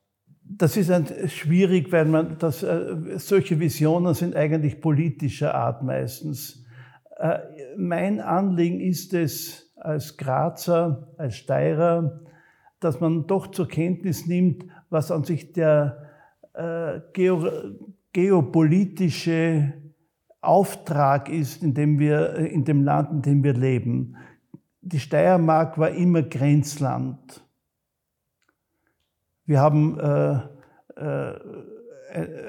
Das 0.44 0.76
ist 0.76 0.90
ein, 0.90 1.06
schwierig, 1.28 1.92
weil 1.92 2.06
man 2.06 2.38
das, 2.38 2.62
äh, 2.62 3.18
solche 3.18 3.60
Visionen 3.60 4.14
sind 4.14 4.34
eigentlich 4.34 4.80
politischer 4.80 5.54
Art 5.54 5.82
meistens. 5.82 6.64
Äh, 7.18 7.40
mein 7.76 8.20
Anliegen 8.20 8.80
ist 8.80 9.12
es 9.12 9.74
als 9.76 10.16
Grazer, 10.16 11.12
als 11.18 11.36
Steirer, 11.36 12.20
dass 12.80 13.00
man 13.00 13.26
doch 13.26 13.48
zur 13.48 13.68
Kenntnis 13.68 14.26
nimmt, 14.26 14.64
was 14.88 15.10
an 15.10 15.24
sich 15.24 15.52
der 15.52 16.08
äh, 16.54 17.00
geopolitische 18.18 19.74
Auftrag 20.40 21.28
ist, 21.28 21.62
in 21.62 21.72
dem, 21.72 22.00
wir, 22.00 22.34
in 22.34 22.64
dem 22.64 22.82
Land, 22.82 23.12
in 23.12 23.22
dem 23.22 23.44
wir 23.44 23.52
leben. 23.52 24.16
Die 24.80 24.98
Steiermark 24.98 25.78
war 25.78 25.90
immer 25.90 26.22
Grenzland. 26.22 27.44
Wir 29.44 29.60
haben 29.60 30.00
äh, 30.00 30.32
äh, 30.96 31.34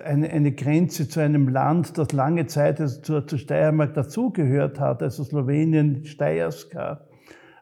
eine, 0.06 0.32
eine, 0.32 0.54
Grenze 0.54 1.08
zu 1.08 1.20
einem 1.20 1.48
Land, 1.48 2.00
das 2.00 2.14
lange 2.14 2.48
Zeit 2.48 2.82
also 2.82 3.02
zur, 3.04 3.28
zur 3.28 3.38
Steiermark 3.38 3.94
dazugehört 3.94 4.80
hat, 4.80 5.04
also 5.04 5.24
Slowenien, 5.24 6.04
Steierska. 6.04 7.08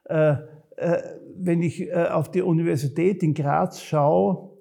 Äh, 0.05 0.35
äh, 0.77 1.01
wenn 1.35 1.61
ich 1.61 1.81
äh, 1.81 2.07
auf 2.09 2.31
die 2.31 2.41
Universität 2.41 3.21
in 3.21 3.33
Graz 3.33 3.81
schaue, 3.81 4.51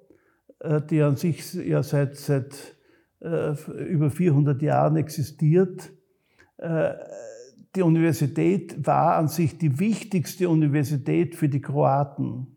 äh, 0.59 0.81
die 0.91 1.01
an 1.01 1.15
sich 1.15 1.55
ja 1.55 1.85
seit, 1.85 2.17
seit 2.17 2.76
über 3.21 4.11
400 4.11 4.61
Jahren 4.63 4.97
existiert, 4.97 5.91
die 7.77 7.83
Universität 7.83 8.87
war 8.87 9.17
an 9.17 9.29
sich 9.29 9.59
die 9.59 9.79
wichtigste 9.79 10.49
Universität 10.49 11.35
für 11.35 11.49
die 11.49 11.61
Kroaten. 11.61 12.57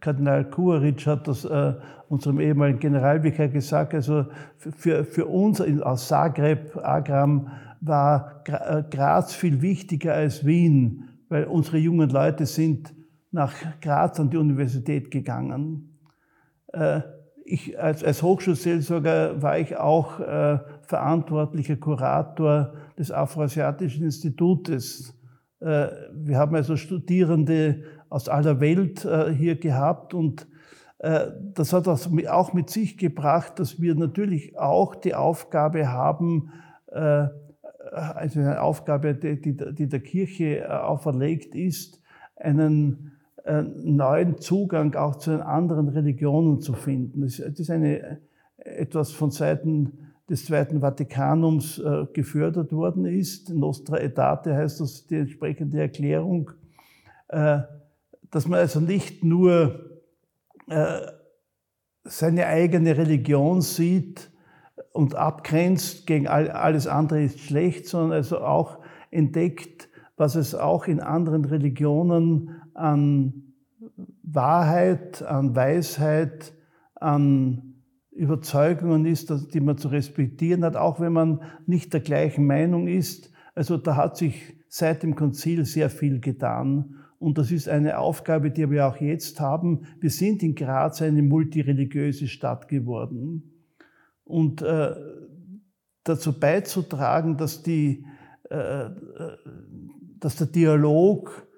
Kardinal 0.00 0.48
Kuaric 0.50 1.06
hat 1.06 1.26
das 1.26 1.44
äh, 1.44 1.74
unserem 2.08 2.38
ehemaligen 2.38 2.78
Generalvikar 2.78 3.48
gesagt, 3.48 3.94
also 3.94 4.26
für, 4.56 5.04
für 5.04 5.26
uns 5.26 5.60
aus 5.60 6.08
Zagreb, 6.08 6.76
Agram, 6.76 7.50
war 7.80 8.42
äh, 8.46 8.82
Graz 8.90 9.34
viel 9.34 9.62
wichtiger 9.62 10.14
als 10.14 10.44
Wien, 10.44 11.08
weil 11.28 11.44
unsere 11.44 11.78
jungen 11.78 12.10
Leute 12.10 12.44
sind 12.44 12.94
nach 13.30 13.54
Graz 13.80 14.20
an 14.20 14.28
die 14.28 14.36
Universität 14.36 15.10
gegangen. 15.10 15.98
Äh, 16.72 17.00
ich, 17.44 17.78
als, 17.78 18.04
als 18.04 18.22
Hochschulseelsorger 18.22 19.42
war 19.42 19.58
ich 19.58 19.76
auch 19.76 20.20
äh, 20.20 20.58
verantwortlicher 20.82 21.76
Kurator 21.76 22.74
des 22.98 23.10
Afroasiatischen 23.10 24.04
Institutes. 24.04 25.14
Äh, 25.60 25.88
wir 26.12 26.38
haben 26.38 26.54
also 26.54 26.76
Studierende 26.76 27.82
aus 28.08 28.28
aller 28.28 28.60
Welt 28.60 29.04
äh, 29.04 29.32
hier 29.32 29.58
gehabt 29.58 30.14
und 30.14 30.46
äh, 30.98 31.28
das 31.54 31.72
hat 31.72 31.88
auch 31.88 32.52
mit 32.52 32.70
sich 32.70 32.98
gebracht, 32.98 33.58
dass 33.58 33.80
wir 33.80 33.94
natürlich 33.94 34.58
auch 34.58 34.94
die 34.94 35.14
Aufgabe 35.14 35.88
haben, 35.88 36.52
äh, 36.88 37.26
also 37.92 38.40
eine 38.40 38.60
Aufgabe, 38.60 39.14
die, 39.14 39.40
die 39.40 39.88
der 39.88 40.00
Kirche 40.00 40.84
auferlegt 40.84 41.54
ist, 41.54 42.00
einen 42.36 43.09
neuen 43.44 44.38
Zugang 44.38 44.94
auch 44.94 45.16
zu 45.16 45.30
den 45.30 45.40
anderen 45.40 45.88
Religionen 45.88 46.60
zu 46.60 46.74
finden. 46.74 47.22
Das 47.22 47.38
ist 47.38 47.70
eine, 47.70 48.20
etwas 48.56 49.12
von 49.12 49.30
Seiten 49.30 50.12
des 50.28 50.44
Zweiten 50.44 50.80
Vatikanums 50.80 51.82
gefördert 52.12 52.72
worden 52.72 53.06
ist. 53.06 53.50
Nostra 53.50 53.96
Aetate 53.96 54.54
heißt 54.54 54.80
das 54.80 55.06
die 55.06 55.16
entsprechende 55.16 55.80
Erklärung 55.80 56.50
dass 58.30 58.46
man 58.46 58.60
also 58.60 58.80
nicht 58.80 59.24
nur 59.24 60.00
äh, 60.68 61.00
seine 62.04 62.46
eigene 62.46 62.96
Religion 62.96 63.60
sieht 63.60 64.30
und 64.92 65.14
abgrenzt 65.14 66.06
gegen 66.06 66.28
all, 66.28 66.50
alles 66.50 66.86
andere 66.86 67.22
ist 67.22 67.40
schlecht, 67.40 67.86
sondern 67.86 68.12
also 68.12 68.40
auch 68.40 68.78
entdeckt, 69.10 69.88
was 70.20 70.34
es 70.34 70.54
auch 70.54 70.86
in 70.86 71.00
anderen 71.00 71.46
Religionen 71.46 72.50
an 72.74 73.54
Wahrheit, 74.22 75.22
an 75.22 75.56
Weisheit, 75.56 76.52
an 76.94 77.82
Überzeugungen 78.10 79.06
ist, 79.06 79.32
die 79.54 79.60
man 79.60 79.78
zu 79.78 79.88
respektieren 79.88 80.62
hat, 80.62 80.76
auch 80.76 81.00
wenn 81.00 81.14
man 81.14 81.40
nicht 81.64 81.94
der 81.94 82.02
gleichen 82.02 82.46
Meinung 82.46 82.86
ist. 82.86 83.32
Also 83.54 83.78
da 83.78 83.96
hat 83.96 84.18
sich 84.18 84.58
seit 84.68 85.02
dem 85.02 85.14
Konzil 85.14 85.64
sehr 85.64 85.88
viel 85.88 86.20
getan. 86.20 86.96
Und 87.18 87.38
das 87.38 87.50
ist 87.50 87.70
eine 87.70 87.98
Aufgabe, 87.98 88.50
die 88.50 88.70
wir 88.70 88.88
auch 88.88 88.96
jetzt 88.96 89.40
haben. 89.40 89.86
Wir 90.00 90.10
sind 90.10 90.42
in 90.42 90.54
Graz 90.54 91.00
eine 91.00 91.22
multireligiöse 91.22 92.28
Stadt 92.28 92.68
geworden. 92.68 93.54
Und 94.24 94.60
äh, 94.60 94.90
dazu 96.04 96.38
beizutragen, 96.38 97.38
dass, 97.38 97.62
die, 97.62 98.04
äh, 98.50 98.54
äh 98.54 98.90
dass 100.20 100.36
der 100.36 100.46
Dialog, 100.46 101.48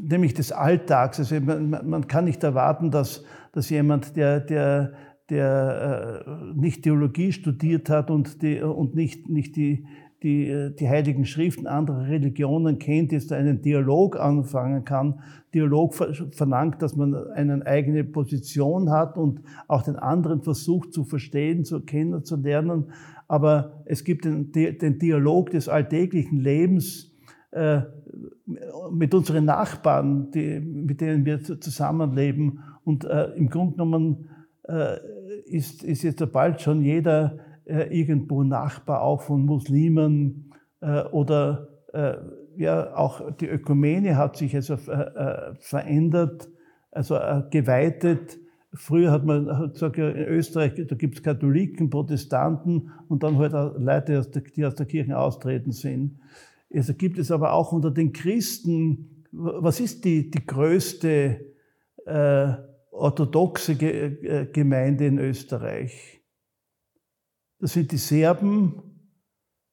nämlich 0.00 0.34
des 0.34 0.52
Alltags, 0.52 1.18
also 1.18 1.40
man, 1.40 1.70
man 1.70 2.06
kann 2.06 2.24
nicht 2.24 2.42
erwarten, 2.42 2.90
dass, 2.90 3.24
dass 3.52 3.70
jemand, 3.70 4.16
der, 4.16 4.40
der, 4.40 4.94
der 5.30 6.24
äh, 6.26 6.58
nicht 6.58 6.82
Theologie 6.82 7.32
studiert 7.32 7.88
hat 7.90 8.10
und, 8.10 8.42
die, 8.42 8.60
und 8.60 8.94
nicht, 8.94 9.28
nicht 9.28 9.56
die, 9.56 9.86
die, 10.22 10.70
die 10.78 10.88
heiligen 10.88 11.24
Schriften 11.24 11.66
anderer 11.66 12.06
Religionen 12.06 12.78
kennt, 12.78 13.12
jetzt 13.12 13.32
einen 13.32 13.60
Dialog 13.60 14.18
anfangen 14.18 14.84
kann. 14.84 15.20
Dialog 15.52 15.94
verlangt, 15.94 16.80
dass 16.80 16.96
man 16.96 17.14
eine 17.32 17.66
eigene 17.66 18.04
Position 18.04 18.90
hat 18.90 19.18
und 19.18 19.40
auch 19.68 19.82
den 19.82 19.96
anderen 19.96 20.42
versucht 20.42 20.92
zu 20.92 21.04
verstehen, 21.04 21.64
zu 21.64 21.80
kennen, 21.80 22.24
zu 22.24 22.36
lernen. 22.36 22.92
Aber 23.26 23.82
es 23.86 24.04
gibt 24.04 24.24
den, 24.24 24.52
den 24.52 24.98
Dialog 24.98 25.50
des 25.50 25.68
alltäglichen 25.68 26.38
Lebens 26.38 27.11
mit 28.90 29.14
unseren 29.14 29.44
Nachbarn, 29.44 30.30
die, 30.30 30.58
mit 30.60 31.00
denen 31.00 31.24
wir 31.24 31.42
zusammenleben. 31.42 32.60
Und 32.84 33.04
äh, 33.04 33.26
im 33.34 33.48
Grunde 33.48 33.72
genommen 33.72 34.28
äh, 34.64 34.96
ist, 35.44 35.82
ist 35.82 36.02
jetzt 36.02 36.32
bald 36.32 36.60
schon 36.60 36.82
jeder 36.82 37.38
äh, 37.64 37.96
irgendwo 37.96 38.42
Nachbar 38.42 39.02
auch 39.02 39.22
von 39.22 39.44
Muslimen 39.44 40.52
äh, 40.80 41.02
oder 41.04 41.68
äh, 41.92 42.14
ja, 42.56 42.94
auch 42.94 43.30
die 43.36 43.48
Ökumene 43.48 44.16
hat 44.16 44.36
sich 44.36 44.54
also 44.54 44.76
verändert, 44.76 46.50
also 46.90 47.18
geweitet. 47.50 48.38
Früher 48.74 49.10
hat 49.10 49.24
man 49.24 49.72
gesagt, 49.72 49.96
in 49.96 50.16
Österreich, 50.16 50.74
gibt 50.74 51.16
es 51.16 51.22
Katholiken, 51.22 51.88
Protestanten 51.88 52.90
und 53.08 53.22
dann 53.22 53.38
halt 53.38 53.52
Leute, 53.78 54.22
die 54.54 54.66
aus 54.66 54.74
der 54.74 54.84
Kirche 54.84 55.16
austreten 55.16 55.72
sind. 55.72 56.18
Also 56.74 56.94
gibt 56.94 57.18
es 57.18 57.30
aber 57.30 57.52
auch 57.52 57.72
unter 57.72 57.90
den 57.90 58.12
Christen, 58.12 59.24
was 59.32 59.80
ist 59.80 60.04
die, 60.04 60.30
die 60.30 60.46
größte 60.46 61.54
äh, 62.06 62.52
orthodoxe 62.90 63.76
Gemeinde 64.52 65.06
in 65.06 65.18
Österreich? 65.18 66.22
Das 67.58 67.72
sind 67.72 67.92
die 67.92 67.96
Serben 67.96 68.82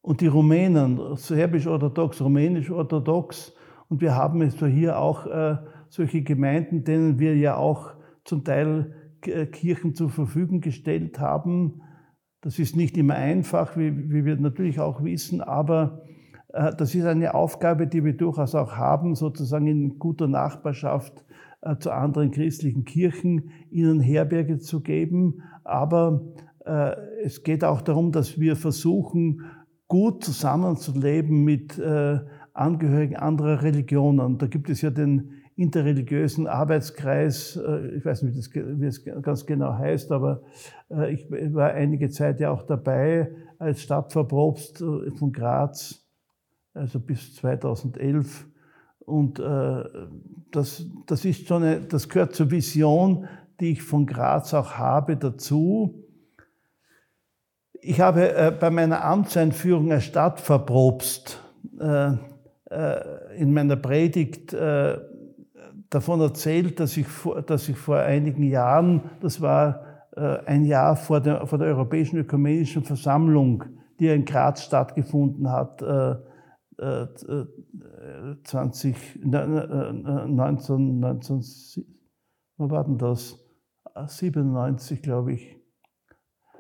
und 0.02 0.22
die 0.22 0.28
Rumänen, 0.28 1.16
serbisch-orthodox, 1.16 2.22
rumänisch-orthodox. 2.22 3.54
Und 3.90 4.02
wir 4.02 4.16
haben 4.16 4.42
jetzt 4.42 4.64
hier 4.64 5.00
auch 5.00 5.26
äh, 5.26 5.58
solche 5.90 6.22
Gemeinden, 6.22 6.84
denen 6.84 7.20
wir 7.20 7.36
ja 7.36 7.56
auch 7.56 7.92
zum 8.24 8.44
Teil 8.44 8.94
äh, 9.26 9.46
Kirchen 9.48 9.96
zur 9.96 10.10
Verfügung 10.10 10.62
gestellt 10.62 11.20
haben. 11.20 11.82
Das 12.42 12.60
ist 12.60 12.76
nicht 12.76 12.96
immer 12.98 13.16
einfach, 13.16 13.76
wie, 13.76 14.12
wie 14.12 14.24
wir 14.24 14.38
natürlich 14.38 14.80
auch 14.80 15.04
wissen, 15.04 15.42
aber 15.42 16.04
äh, 16.06 16.09
das 16.52 16.96
ist 16.96 17.06
eine 17.06 17.36
Aufgabe, 17.36 17.86
die 17.86 18.04
wir 18.04 18.18
durchaus 18.18 18.56
auch 18.56 18.74
haben, 18.76 19.16
sozusagen 19.16 19.68
in 19.68 20.00
guter 20.00 20.28
Nachbarschaft 20.28 21.24
äh, 21.62 21.78
zu 21.78 21.92
anderen 21.92 22.32
christlichen 22.32 22.86
Kirchen, 22.86 23.52
ihnen 23.70 24.00
Herberge 24.00 24.58
zu 24.58 24.82
geben. 24.82 25.44
Aber 25.64 26.22
äh, 26.66 26.96
es 27.24 27.44
geht 27.44 27.64
auch 27.64 27.82
darum, 27.82 28.12
dass 28.12 28.40
wir 28.40 28.56
versuchen, 28.56 29.44
gut 29.88 30.24
zusammenzuleben 30.24 31.44
mit 31.44 31.82
Angehörigen 32.54 33.16
anderer 33.16 33.64
Religionen. 33.64 34.38
Da 34.38 34.46
gibt 34.46 34.70
es 34.70 34.84
ja 34.84 34.92
den 34.92 35.32
interreligiösen 35.56 36.46
Arbeitskreis, 36.46 37.60
ich 37.98 38.06
weiß 38.06 38.22
nicht, 38.22 38.56
wie 38.56 38.86
es 38.86 39.04
ganz 39.24 39.48
genau 39.48 39.74
heißt, 39.74 40.12
aber 40.12 40.44
ich 41.10 41.26
war 41.32 41.72
einige 41.72 42.12
Zeit 42.12 42.40
ja 42.40 42.52
auch 42.52 42.62
dabei 42.68 43.32
als 43.58 43.82
Stadtverprobst 43.82 44.78
von 45.18 45.32
Graz 45.32 46.08
also 46.74 47.00
bis 47.00 47.36
2011. 47.36 48.48
Und 49.00 49.40
äh, 49.40 49.84
das, 50.52 50.86
das 51.08 51.26
ist 51.26 51.48
schon 51.48 51.64
eine, 51.64 51.82
das 51.82 52.10
gehört 52.10 52.36
zur 52.36 52.52
Vision, 52.52 53.28
die 53.60 53.72
ich 53.72 53.82
von 53.82 54.06
Graz 54.06 54.54
auch 54.54 54.74
habe 54.74 55.18
dazu. 55.18 56.06
Ich 57.82 58.00
habe 58.00 58.36
äh, 58.36 58.52
bei 58.52 58.70
meiner 58.70 59.04
Amtseinführung 59.04 59.92
als 59.92 60.06
Stadtverprobst 60.06 61.42
äh, 61.80 62.14
äh, 62.70 63.38
in 63.38 63.54
meiner 63.54 63.76
Predigt 63.78 64.54
äh, 64.54 64.98
davon 65.90 66.22
erzählt, 66.22 66.80
dass 66.80 66.98
ich, 66.98 67.08
vor, 67.08 67.42
dass 67.42 67.68
ich 67.68 67.78
vor 67.78 67.98
einigen 67.98 68.44
Jahren, 68.44 69.10
das 69.22 69.42
war 69.42 69.84
äh, 70.16 70.38
ein 70.46 70.66
Jahr 70.66 70.96
vor 70.96 71.20
der, 71.20 71.48
vor 71.48 71.58
der 71.58 71.70
Europäischen 71.70 72.18
Ökumenischen 72.18 72.84
Versammlung, 72.84 73.64
die 74.00 74.08
in 74.08 74.26
Graz 74.26 74.64
stattgefunden 74.64 75.52
hat, 75.52 75.82
20, 76.80 79.20
19, 79.24 81.00
19, 81.00 81.44
wann 82.58 82.72
war 82.72 82.84
denn 82.86 82.98
das? 82.98 83.38
97, 84.08 85.02
glaube 85.02 85.34
ich. 85.34 85.58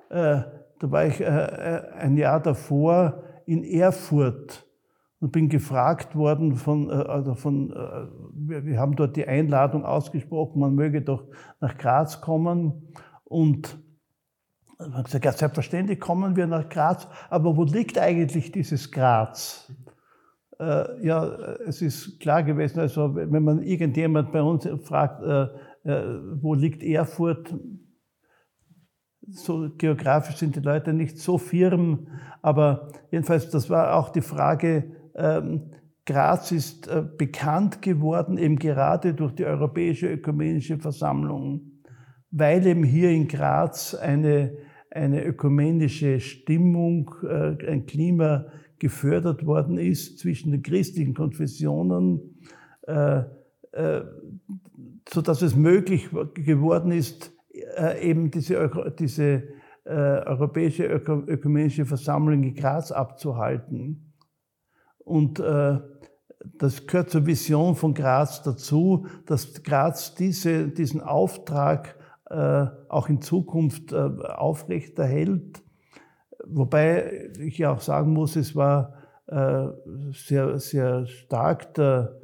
Äh, 0.09 0.41
da 0.79 0.91
war 0.91 1.05
ich 1.05 1.21
äh, 1.21 1.25
äh, 1.25 1.91
ein 1.93 2.17
Jahr 2.17 2.41
davor 2.41 3.23
in 3.45 3.63
Erfurt 3.63 4.65
und 5.19 5.31
bin 5.31 5.49
gefragt 5.49 6.15
worden 6.15 6.55
von, 6.55 6.89
also 6.89 7.35
von 7.35 7.73
wir 8.33 8.79
haben 8.79 8.95
dort 8.95 9.17
die 9.17 9.27
Einladung 9.27 9.83
ausgesprochen, 9.83 10.59
man 10.59 10.75
möge 10.75 11.01
doch 11.01 11.27
nach 11.59 11.77
Graz 11.77 12.21
kommen 12.21 12.93
und 13.25 13.77
ich 14.79 14.93
habe 14.93 15.03
gesagt, 15.03 15.25
ja, 15.25 15.33
selbstverständlich 15.33 15.99
kommen 15.99 16.37
wir 16.37 16.47
nach 16.47 16.69
Graz, 16.69 17.05
aber 17.29 17.57
wo 17.57 17.65
liegt 17.65 17.97
eigentlich 17.97 18.53
dieses 18.53 18.91
Graz? 18.91 19.69
Äh, 20.59 21.05
ja, 21.05 21.25
es 21.65 21.81
ist 21.81 22.19
klar 22.19 22.43
gewesen, 22.43 22.79
also 22.79 23.15
wenn 23.15 23.43
man 23.43 23.61
irgendjemand 23.63 24.31
bei 24.31 24.41
uns 24.41 24.67
fragt, 24.83 25.23
äh, 25.23 25.47
äh, 25.89 26.19
wo 26.41 26.53
liegt 26.53 26.83
Erfurt, 26.83 27.55
so 29.27 29.69
geografisch 29.77 30.37
sind 30.37 30.55
die 30.55 30.61
Leute 30.61 30.93
nicht 30.93 31.19
so 31.19 31.37
firm, 31.37 32.07
aber 32.41 32.89
jedenfalls, 33.11 33.49
das 33.49 33.69
war 33.69 33.95
auch 33.95 34.09
die 34.09 34.21
Frage, 34.21 34.91
ähm, 35.15 35.71
Graz 36.05 36.51
ist 36.51 36.87
äh, 36.87 37.03
bekannt 37.17 37.81
geworden, 37.81 38.37
eben 38.37 38.57
gerade 38.57 39.13
durch 39.13 39.33
die 39.33 39.45
Europäische 39.45 40.11
Ökumenische 40.11 40.79
Versammlung, 40.79 41.83
weil 42.31 42.65
eben 42.65 42.83
hier 42.83 43.11
in 43.11 43.27
Graz 43.27 43.93
eine, 43.93 44.57
eine 44.89 45.23
ökumenische 45.23 46.19
Stimmung, 46.19 47.13
äh, 47.23 47.55
ein 47.69 47.85
Klima 47.85 48.45
gefördert 48.79 49.45
worden 49.45 49.77
ist 49.77 50.19
zwischen 50.19 50.51
den 50.51 50.63
christlichen 50.63 51.13
Konfessionen, 51.13 52.39
äh, 52.87 53.23
äh, 53.71 54.01
so 55.09 55.21
dass 55.21 55.41
es 55.41 55.55
möglich 55.55 56.09
geworden 56.33 56.91
ist, 56.91 57.33
äh, 57.77 58.09
eben 58.09 58.31
diese, 58.31 58.93
diese 58.97 59.43
äh, 59.85 59.91
Europäische 59.91 60.85
Ökumenische 60.85 61.85
Versammlung 61.85 62.43
in 62.43 62.55
Graz 62.55 62.91
abzuhalten. 62.91 64.13
Und 64.99 65.39
äh, 65.39 65.79
das 66.57 66.87
gehört 66.87 67.09
zur 67.09 67.25
Vision 67.25 67.75
von 67.75 67.93
Graz 67.93 68.43
dazu, 68.43 69.07
dass 69.25 69.63
Graz 69.63 70.15
diese, 70.15 70.69
diesen 70.69 71.01
Auftrag 71.01 71.97
äh, 72.29 72.67
auch 72.87 73.09
in 73.09 73.21
Zukunft 73.21 73.93
aufrechterhält 73.93 75.63
Wobei 76.51 77.29
ich 77.39 77.57
ja 77.57 77.71
auch 77.71 77.81
sagen 77.81 78.13
muss, 78.13 78.35
es 78.35 78.55
war 78.55 78.93
äh, 79.27 79.67
sehr, 80.11 80.57
sehr 80.57 81.05
stark 81.05 81.75
der 81.75 82.19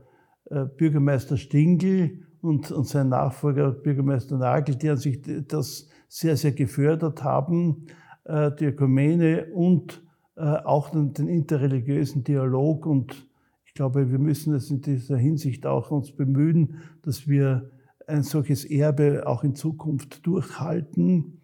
äh, 0.49 0.65
Bürgermeister 0.65 1.37
Stingl 1.37 2.25
und, 2.41 2.71
und 2.71 2.87
sein 2.87 3.09
Nachfolger 3.09 3.71
Bürgermeister 3.71 4.37
Nagel, 4.37 4.75
die 4.75 4.89
an 4.89 4.97
sich 4.97 5.21
das 5.47 5.87
sehr, 6.07 6.35
sehr 6.35 6.53
gefördert 6.53 7.23
haben, 7.23 7.85
äh, 8.23 8.51
die 8.59 8.65
Ökumene 8.65 9.47
und 9.53 10.01
auch 10.37 10.89
den, 10.89 11.13
den 11.13 11.29
interreligiösen 11.29 12.25
Dialog. 12.25 12.85
Und 12.85 13.25
ich 13.65 13.73
glaube, 13.73 14.11
wir 14.11 14.19
müssen 14.19 14.53
es 14.53 14.69
in 14.69 14.81
dieser 14.81 15.15
Hinsicht 15.15 15.65
auch 15.65 15.91
uns 15.91 16.11
bemühen, 16.11 16.81
dass 17.03 17.25
wir 17.25 17.71
ein 18.05 18.21
solches 18.21 18.65
Erbe 18.65 19.25
auch 19.27 19.45
in 19.45 19.55
Zukunft 19.55 20.27
durchhalten 20.27 21.39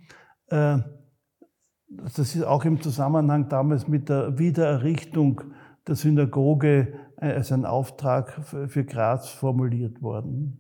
das 1.92 2.18
ist 2.20 2.44
auch 2.44 2.64
im 2.64 2.82
Zusammenhang 2.82 3.50
damals 3.50 3.88
mit 3.88 4.10
der 4.10 4.39
Wiedererrichtung 4.39 5.42
der 5.88 5.96
Synagoge 5.96 6.94
als 7.18 7.52
ein 7.52 7.66
Auftrag 7.66 8.39
für 8.68 8.86
Graz 8.86 9.30
formuliert 9.30 10.02
worden. 10.02 10.58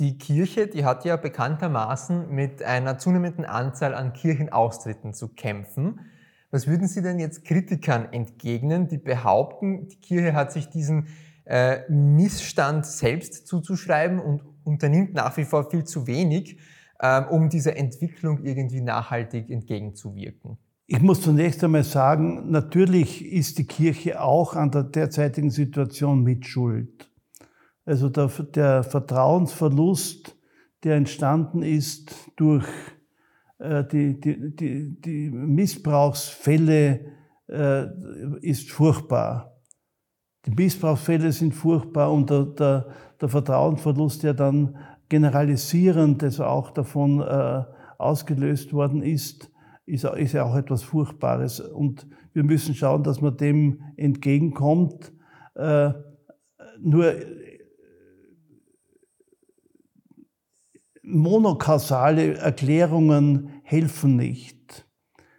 Die 0.00 0.18
Kirche, 0.18 0.66
die 0.66 0.84
hat 0.84 1.04
ja 1.04 1.16
bekanntermaßen 1.16 2.28
mit 2.28 2.62
einer 2.64 2.98
zunehmenden 2.98 3.44
Anzahl 3.44 3.94
an 3.94 4.12
Kirchenaustritten 4.12 5.14
zu 5.14 5.28
kämpfen. 5.28 6.00
Was 6.50 6.66
würden 6.66 6.88
Sie 6.88 7.00
denn 7.00 7.20
jetzt 7.20 7.44
Kritikern 7.44 8.12
entgegnen, 8.12 8.88
die 8.88 8.98
behaupten, 8.98 9.86
die 9.86 10.00
Kirche 10.00 10.34
hat 10.34 10.50
sich 10.50 10.68
diesen 10.68 11.06
äh, 11.44 11.88
Missstand 11.88 12.86
selbst 12.86 13.46
zuzuschreiben 13.46 14.18
und 14.18 14.42
unternimmt 14.64 15.14
nach 15.14 15.36
wie 15.36 15.44
vor 15.44 15.70
viel 15.70 15.84
zu 15.84 16.08
wenig, 16.08 16.58
ähm, 17.00 17.26
um 17.30 17.48
dieser 17.48 17.76
Entwicklung 17.76 18.42
irgendwie 18.42 18.80
nachhaltig 18.80 19.48
entgegenzuwirken? 19.50 20.58
Ich 20.86 21.00
muss 21.00 21.22
zunächst 21.22 21.64
einmal 21.64 21.82
sagen, 21.82 22.50
natürlich 22.50 23.24
ist 23.24 23.56
die 23.56 23.66
Kirche 23.66 24.20
auch 24.20 24.54
an 24.54 24.70
der 24.70 24.82
derzeitigen 24.82 25.50
Situation 25.50 26.22
mitschuld. 26.22 27.10
Also 27.86 28.10
der, 28.10 28.28
der 28.54 28.82
Vertrauensverlust, 28.82 30.36
der 30.82 30.96
entstanden 30.96 31.62
ist 31.62 32.14
durch 32.36 32.66
äh, 33.58 33.82
die, 33.84 34.20
die, 34.20 34.54
die, 34.54 35.00
die 35.00 35.30
Missbrauchsfälle, 35.30 37.00
äh, 37.48 37.86
ist 38.42 38.70
furchtbar. 38.70 39.56
Die 40.44 40.50
Missbrauchsfälle 40.50 41.32
sind 41.32 41.54
furchtbar 41.54 42.12
und 42.12 42.28
der, 42.28 42.44
der, 42.44 42.88
der 43.20 43.28
Vertrauensverlust, 43.30 44.22
der 44.22 44.34
dann 44.34 44.76
generalisierend, 45.08 46.22
also 46.22 46.44
auch 46.44 46.70
davon 46.72 47.22
äh, 47.22 47.64
ausgelöst 47.96 48.74
worden 48.74 49.02
ist, 49.02 49.50
ist, 49.86 50.04
ist 50.04 50.32
ja 50.32 50.44
auch 50.44 50.56
etwas 50.56 50.82
Furchtbares. 50.82 51.60
Und 51.60 52.06
wir 52.32 52.44
müssen 52.44 52.74
schauen, 52.74 53.02
dass 53.02 53.20
man 53.20 53.36
dem 53.36 53.82
entgegenkommt. 53.96 55.12
Äh, 55.54 55.92
nur 56.80 57.14
monokausale 61.02 62.36
Erklärungen 62.38 63.50
helfen 63.62 64.16
nicht. 64.16 64.86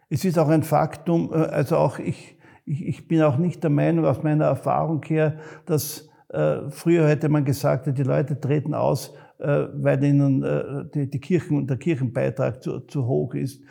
Es 0.10 0.24
ist 0.24 0.38
auch 0.38 0.50
ein 0.50 0.64
Faktum, 0.64 1.32
äh, 1.34 1.38
also 1.38 1.78
auch 1.78 2.00
ich, 2.00 2.38
ich, 2.66 2.86
ich 2.86 3.08
bin 3.08 3.22
auch 3.22 3.38
nicht 3.38 3.64
der 3.64 3.72
Meinung 3.72 4.06
aus 4.06 4.24
meiner 4.24 4.46
Erfahrung 4.46 5.04
her, 5.06 5.38
dass 5.66 6.10
äh, 6.30 6.70
früher 6.70 7.08
hätte 7.08 7.30
man 7.30 7.46
gesagt, 7.46 7.88
die 7.98 8.04
Leute 8.04 8.40
treten 8.40 8.74
aus, 8.74 9.14
äh, 9.40 9.68
weil 9.74 10.04
ihnen 10.04 10.44
äh, 10.44 10.86
die, 10.94 11.10
die 11.10 11.20
Kirchen, 11.20 11.68
der 11.68 11.78
Kirchenbeitrag 11.78 12.62
zu, 12.64 12.82
zu 12.82 13.06
hoch 13.06 13.34
ist. 13.34 13.62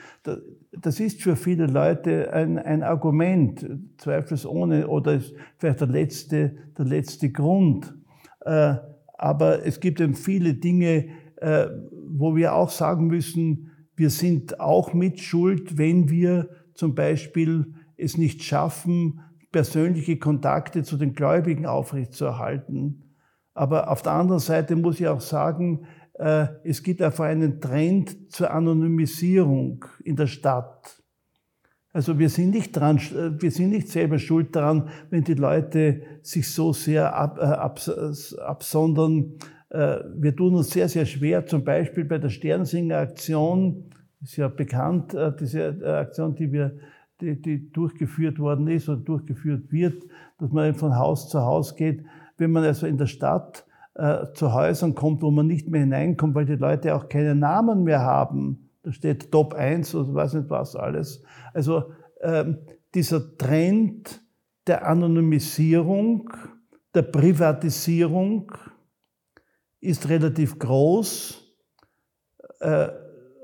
Das 0.80 1.00
ist 1.00 1.22
für 1.22 1.36
viele 1.36 1.66
Leute 1.66 2.32
ein, 2.32 2.58
ein 2.58 2.82
Argument, 2.82 3.66
zweifelsohne, 3.98 4.88
oder 4.88 5.14
ist 5.14 5.34
vielleicht 5.58 5.80
der 5.80 5.88
letzte, 5.88 6.56
der 6.76 6.84
letzte 6.84 7.30
Grund. 7.30 7.94
Äh, 8.40 8.74
aber 9.16 9.64
es 9.64 9.80
gibt 9.80 10.00
eben 10.00 10.14
viele 10.14 10.54
Dinge, 10.54 11.08
wo 12.06 12.36
wir 12.36 12.54
auch 12.54 12.70
sagen 12.70 13.06
müssen, 13.06 13.70
wir 13.96 14.10
sind 14.10 14.60
auch 14.60 14.92
mit 14.92 15.20
Schuld, 15.20 15.78
wenn 15.78 16.08
wir 16.08 16.48
zum 16.74 16.94
Beispiel 16.94 17.74
es 17.96 18.18
nicht 18.18 18.42
schaffen, 18.42 19.20
persönliche 19.52 20.18
Kontakte 20.18 20.82
zu 20.82 20.96
den 20.96 21.14
Gläubigen 21.14 21.66
aufrechtzuerhalten. 21.66 23.14
Aber 23.54 23.88
auf 23.88 24.02
der 24.02 24.12
anderen 24.12 24.40
Seite 24.40 24.74
muss 24.74 24.98
ich 24.98 25.06
auch 25.06 25.20
sagen, 25.20 25.82
äh, 25.82 25.86
es 26.16 26.82
gibt 26.84 27.02
einfach 27.02 27.24
einen 27.24 27.60
Trend 27.60 28.30
zur 28.32 28.52
Anonymisierung 28.52 29.84
in 30.04 30.14
der 30.14 30.28
Stadt. 30.28 31.02
Also 31.94 32.18
wir 32.18 32.28
sind 32.28 32.50
nicht 32.50 32.72
dran, 32.72 32.98
wir 33.38 33.52
sind 33.52 33.70
nicht 33.70 33.88
selber 33.88 34.18
schuld 34.18 34.56
daran, 34.56 34.88
wenn 35.10 35.22
die 35.22 35.34
Leute 35.34 36.02
sich 36.22 36.52
so 36.52 36.72
sehr 36.72 37.14
ab, 37.14 37.38
äh, 37.38 37.44
ab, 37.44 37.80
absondern. 38.44 39.34
Äh, 39.70 39.98
wir 40.16 40.34
tun 40.34 40.56
uns 40.56 40.70
sehr, 40.70 40.88
sehr 40.88 41.06
schwer, 41.06 41.46
zum 41.46 41.62
Beispiel 41.62 42.04
bei 42.04 42.18
der 42.18 42.30
Sternsinger-Aktion, 42.30 43.90
ist 44.24 44.36
ja 44.36 44.48
bekannt, 44.48 45.14
äh, 45.14 45.30
diese 45.38 45.60
äh, 45.60 45.88
Aktion, 46.00 46.34
die 46.34 46.50
wir, 46.50 46.76
die, 47.20 47.40
die 47.40 47.70
durchgeführt 47.70 48.40
worden 48.40 48.66
ist 48.66 48.88
oder 48.88 49.00
durchgeführt 49.00 49.70
wird, 49.70 50.02
dass 50.40 50.50
man 50.50 50.74
von 50.74 50.96
Haus 50.96 51.28
zu 51.28 51.42
Haus 51.42 51.76
geht. 51.76 52.04
Wenn 52.38 52.50
man 52.50 52.64
also 52.64 52.88
in 52.88 52.98
der 52.98 53.06
Stadt 53.06 53.64
äh, 53.94 54.26
zu 54.34 54.52
Häusern 54.52 54.94
kommt, 54.94 55.22
wo 55.22 55.30
man 55.30 55.46
nicht 55.46 55.68
mehr 55.68 55.80
hineinkommt, 55.80 56.34
weil 56.34 56.46
die 56.46 56.56
Leute 56.56 56.94
auch 56.94 57.08
keine 57.08 57.34
Namen 57.34 57.84
mehr 57.84 58.00
haben. 58.00 58.70
Da 58.82 58.92
steht 58.92 59.30
Top 59.30 59.54
1 59.54 59.94
oder 59.94 60.14
weiß 60.14 60.34
nicht 60.34 60.50
was 60.50 60.76
alles. 60.76 61.22
Also 61.52 61.92
ähm, 62.20 62.58
dieser 62.94 63.36
Trend 63.36 64.22
der 64.66 64.86
Anonymisierung, 64.86 66.30
der 66.94 67.02
Privatisierung 67.02 68.52
ist 69.80 70.08
relativ 70.08 70.58
groß. 70.58 71.42
Äh, 72.60 72.88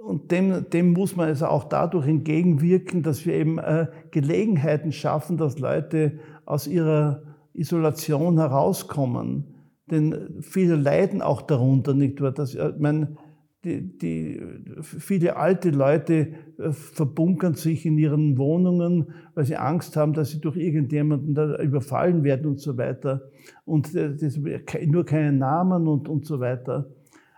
und 0.05 0.33
dem, 0.33 0.69
dem 0.71 0.93
muss 0.93 1.15
man 1.15 1.29
also 1.29 1.47
auch 1.47 1.65
dadurch 1.65 2.09
entgegenwirken, 2.09 3.03
dass 3.03 3.25
wir 3.27 3.35
eben 3.35 3.59
äh, 3.59 3.87
Gelegenheiten 4.11 4.93
schaffen, 4.93 5.37
dass 5.37 5.59
Leute 5.59 6.19
aus 6.47 6.67
ihrer 6.67 7.23
Isolation 7.53 8.39
herauskommen. 8.39 9.50
Denn 9.91 10.39
viele 10.41 10.77
leiden 10.77 11.23
auch 11.23 11.43
darunter, 11.43 11.95
nicht 11.95 12.21
wahr? 12.21 12.33
Dass, 12.33 12.55
ich 12.55 12.79
meine, 12.79 13.17
die, 13.65 13.99
die, 13.99 14.41
viele 14.83 15.37
alte 15.37 15.71
Leute 15.71 16.29
äh, 16.59 16.73
verbunkern 16.73 17.55
sich 17.55 17.85
in 17.85 17.99
ihren 17.99 18.39
Wohnungen, 18.39 19.13
weil 19.35 19.45
sie 19.45 19.57
Angst 19.57 19.97
haben, 19.97 20.15
dass 20.15 20.31
sie 20.31 20.41
durch 20.41 20.57
irgendjemanden 20.57 21.35
da 21.35 21.61
überfallen 21.61 22.25
werden 22.25 22.47
und 22.47 22.61
so 22.61 22.79
weiter. 22.79 23.29
Und 23.67 23.95
äh, 23.95 24.17
das, 24.17 24.39
nur 24.39 25.05
keinen 25.05 25.39
Namen 25.39 25.87
und, 25.89 26.09
und 26.09 26.25
so 26.25 26.41
weiter. 26.41 26.89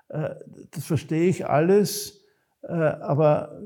Äh, 0.09 0.31
das 0.71 0.85
verstehe 0.85 1.29
ich 1.29 1.47
alles, 1.47 2.21
aber 2.65 3.61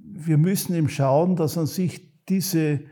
wir 0.00 0.38
müssen 0.38 0.76
eben 0.76 0.88
schauen, 0.88 1.34
dass 1.34 1.58
an 1.58 1.66
sich 1.66 2.24
diese, 2.28 2.82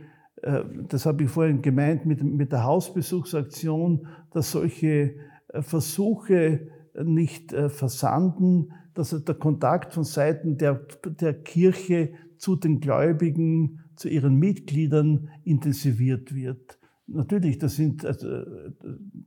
das 0.43 1.07
habe 1.07 1.25
ich 1.25 1.31
vorhin 1.31 1.61
gemeint 1.61 2.07
mit, 2.07 2.23
mit 2.23 2.53
der 2.53 2.65
Hausbesuchsaktion, 2.65 4.07
dass 4.33 4.53
solche 4.53 5.15
Versuche 5.53 6.69
nicht 6.95 7.53
versanden, 7.53 8.73
dass 8.95 9.11
der 9.11 9.35
Kontakt 9.35 9.93
von 9.93 10.05
Seiten 10.05 10.57
der, 10.57 10.81
der 11.05 11.35
Kirche 11.35 12.13
zu 12.39 12.57
den 12.57 12.81
Gläubigen, 12.81 13.81
zu 13.97 14.09
ihren 14.09 14.37
Mitgliedern 14.37 15.29
intensiviert 15.45 16.35
wird. 16.35 16.79
Natürlich, 17.07 17.59
das 17.59 17.77
sind, 17.77 18.05
also, 18.05 18.29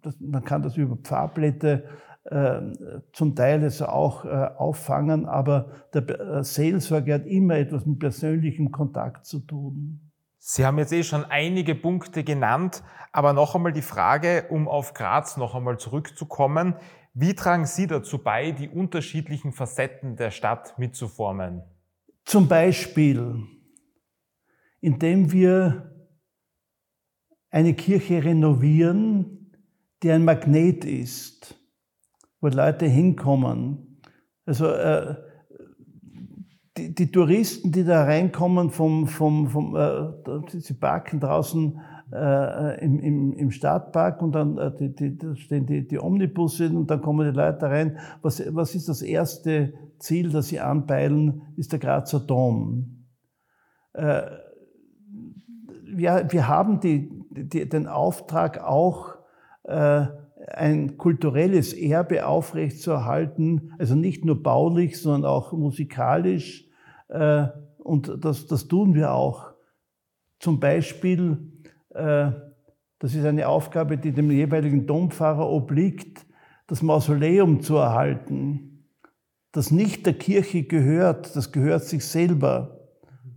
das, 0.01 0.19
man 0.19 0.43
kann 0.43 0.63
das 0.63 0.77
über 0.77 0.95
Pfarrblätter 0.97 1.83
äh, 2.23 2.61
zum 3.11 3.35
Teil 3.35 3.61
also 3.61 3.85
auch 3.85 4.25
äh, 4.25 4.29
auffangen, 4.29 5.25
aber 5.25 5.69
der 5.93 6.09
äh, 6.09 6.43
Seelsorge 6.43 7.13
hat 7.13 7.25
immer 7.27 7.55
etwas 7.55 7.85
mit 7.85 7.99
persönlichem 7.99 8.71
Kontakt 8.71 9.25
zu 9.25 9.39
tun. 9.39 10.12
Sie 10.45 10.65
haben 10.65 10.77
jetzt 10.77 10.91
eh 10.91 11.03
schon 11.03 11.23
einige 11.23 11.73
Punkte 11.73 12.25
genannt, 12.25 12.83
aber 13.13 13.31
noch 13.31 13.55
einmal 13.55 13.71
die 13.71 13.81
Frage, 13.81 14.47
um 14.49 14.67
auf 14.67 14.93
Graz 14.93 15.37
noch 15.37 15.55
einmal 15.55 15.79
zurückzukommen. 15.79 16.75
Wie 17.13 17.33
tragen 17.33 17.65
Sie 17.65 17.87
dazu 17.87 18.17
bei, 18.17 18.51
die 18.51 18.67
unterschiedlichen 18.67 19.53
Facetten 19.53 20.17
der 20.17 20.31
Stadt 20.31 20.77
mitzuformen? 20.77 21.63
Zum 22.25 22.49
Beispiel, 22.49 23.41
indem 24.81 25.31
wir 25.31 26.09
eine 27.49 27.73
Kirche 27.73 28.25
renovieren, 28.25 29.55
die 30.03 30.11
ein 30.11 30.25
Magnet 30.25 30.83
ist, 30.83 31.55
wo 32.41 32.49
Leute 32.49 32.85
hinkommen. 32.85 34.01
Also 34.45 34.67
äh, 34.67 35.15
die, 36.77 36.93
die, 36.93 37.11
Touristen, 37.11 37.71
die 37.71 37.83
da 37.83 38.03
reinkommen, 38.03 38.71
vom, 38.71 39.07
vom, 39.07 39.47
vom, 39.47 39.75
äh, 39.75 40.11
sie 40.47 40.73
parken 40.73 41.19
draußen 41.19 41.79
äh, 42.11 42.83
im, 42.83 42.99
im, 42.99 43.33
im 43.33 43.51
Stadtpark 43.51 44.21
und 44.21 44.33
dann 44.33 44.57
äh, 44.57 44.75
die, 44.75 44.95
die, 44.95 45.17
da 45.17 45.35
stehen 45.35 45.65
die, 45.65 45.87
die 45.87 45.99
Omnibusse 45.99 46.69
und 46.69 46.89
dann 46.89 47.01
kommen 47.01 47.31
die 47.31 47.37
Leute 47.37 47.67
rein. 47.67 47.97
Was, 48.21 48.43
was 48.53 48.75
ist 48.75 48.89
das 48.89 49.01
erste 49.01 49.73
Ziel, 49.99 50.31
das 50.31 50.47
sie 50.47 50.59
anpeilen, 50.59 51.43
ist 51.55 51.71
der 51.71 51.79
Grazer 51.79 52.19
Dom. 52.19 53.05
Äh, 53.93 54.23
wir, 55.85 56.27
wir 56.29 56.47
haben 56.47 56.79
die, 56.79 57.09
die, 57.29 57.69
den 57.69 57.87
Auftrag 57.87 58.63
auch, 58.63 59.15
äh, 59.63 60.07
ein 60.47 60.97
kulturelles 60.97 61.73
Erbe 61.73 62.25
aufrechtzuerhalten, 62.25 63.73
also 63.77 63.95
nicht 63.95 64.25
nur 64.25 64.41
baulich, 64.41 65.01
sondern 65.01 65.25
auch 65.25 65.53
musikalisch. 65.53 66.65
Äh, 67.09 67.47
und 67.77 68.17
das, 68.23 68.47
das 68.47 68.67
tun 68.67 68.93
wir 68.93 69.13
auch. 69.13 69.53
Zum 70.39 70.59
Beispiel 70.59 71.51
äh, 71.89 72.31
das 73.03 73.15
ist 73.15 73.25
eine 73.25 73.49
Aufgabe, 73.49 73.97
die 73.97 74.13
dem 74.13 74.31
jeweiligen 74.31 74.87
Dompfarrer 74.87 75.49
obliegt, 75.49 76.25
das 76.67 76.81
Mausoleum 76.81 77.59
zu 77.59 77.75
erhalten, 77.75 78.87
das 79.51 79.71
nicht 79.71 80.05
der 80.05 80.13
Kirche 80.13 80.63
gehört, 80.63 81.35
das 81.35 81.51
gehört 81.51 81.83
sich 81.83 82.05
selber. 82.05 82.79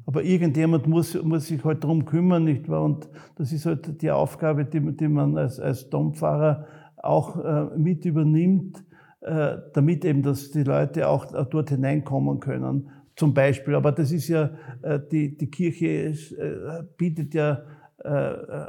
Aber 0.06 0.22
irgendjemand 0.22 0.86
muss, 0.86 1.20
muss 1.20 1.48
sich 1.48 1.64
halt 1.64 1.82
darum 1.82 2.04
kümmern, 2.04 2.44
nicht 2.44 2.68
wahr? 2.68 2.84
Und 2.84 3.08
das 3.34 3.50
ist 3.50 3.66
halt 3.66 4.00
die 4.02 4.12
Aufgabe, 4.12 4.64
die, 4.64 4.80
die 4.96 5.08
man 5.08 5.36
als, 5.36 5.58
als 5.58 5.90
Dompfarrer 5.90 6.66
auch 7.06 7.36
äh, 7.44 7.78
mit 7.78 8.04
übernimmt, 8.04 8.84
äh, 9.20 9.56
damit 9.72 10.04
eben 10.04 10.22
dass 10.22 10.50
die 10.50 10.62
Leute 10.62 11.08
auch 11.08 11.26
dort 11.48 11.70
hineinkommen 11.70 12.40
können. 12.40 12.88
Zum 13.16 13.32
Beispiel. 13.32 13.74
Aber 13.74 13.92
das 13.92 14.12
ist 14.12 14.28
ja, 14.28 14.50
äh, 14.82 15.00
die, 15.10 15.36
die 15.36 15.50
Kirche 15.50 15.86
äh, 15.86 16.82
bietet 16.96 17.34
ja 17.34 17.62
äh, 18.04 18.08
äh, 18.08 18.66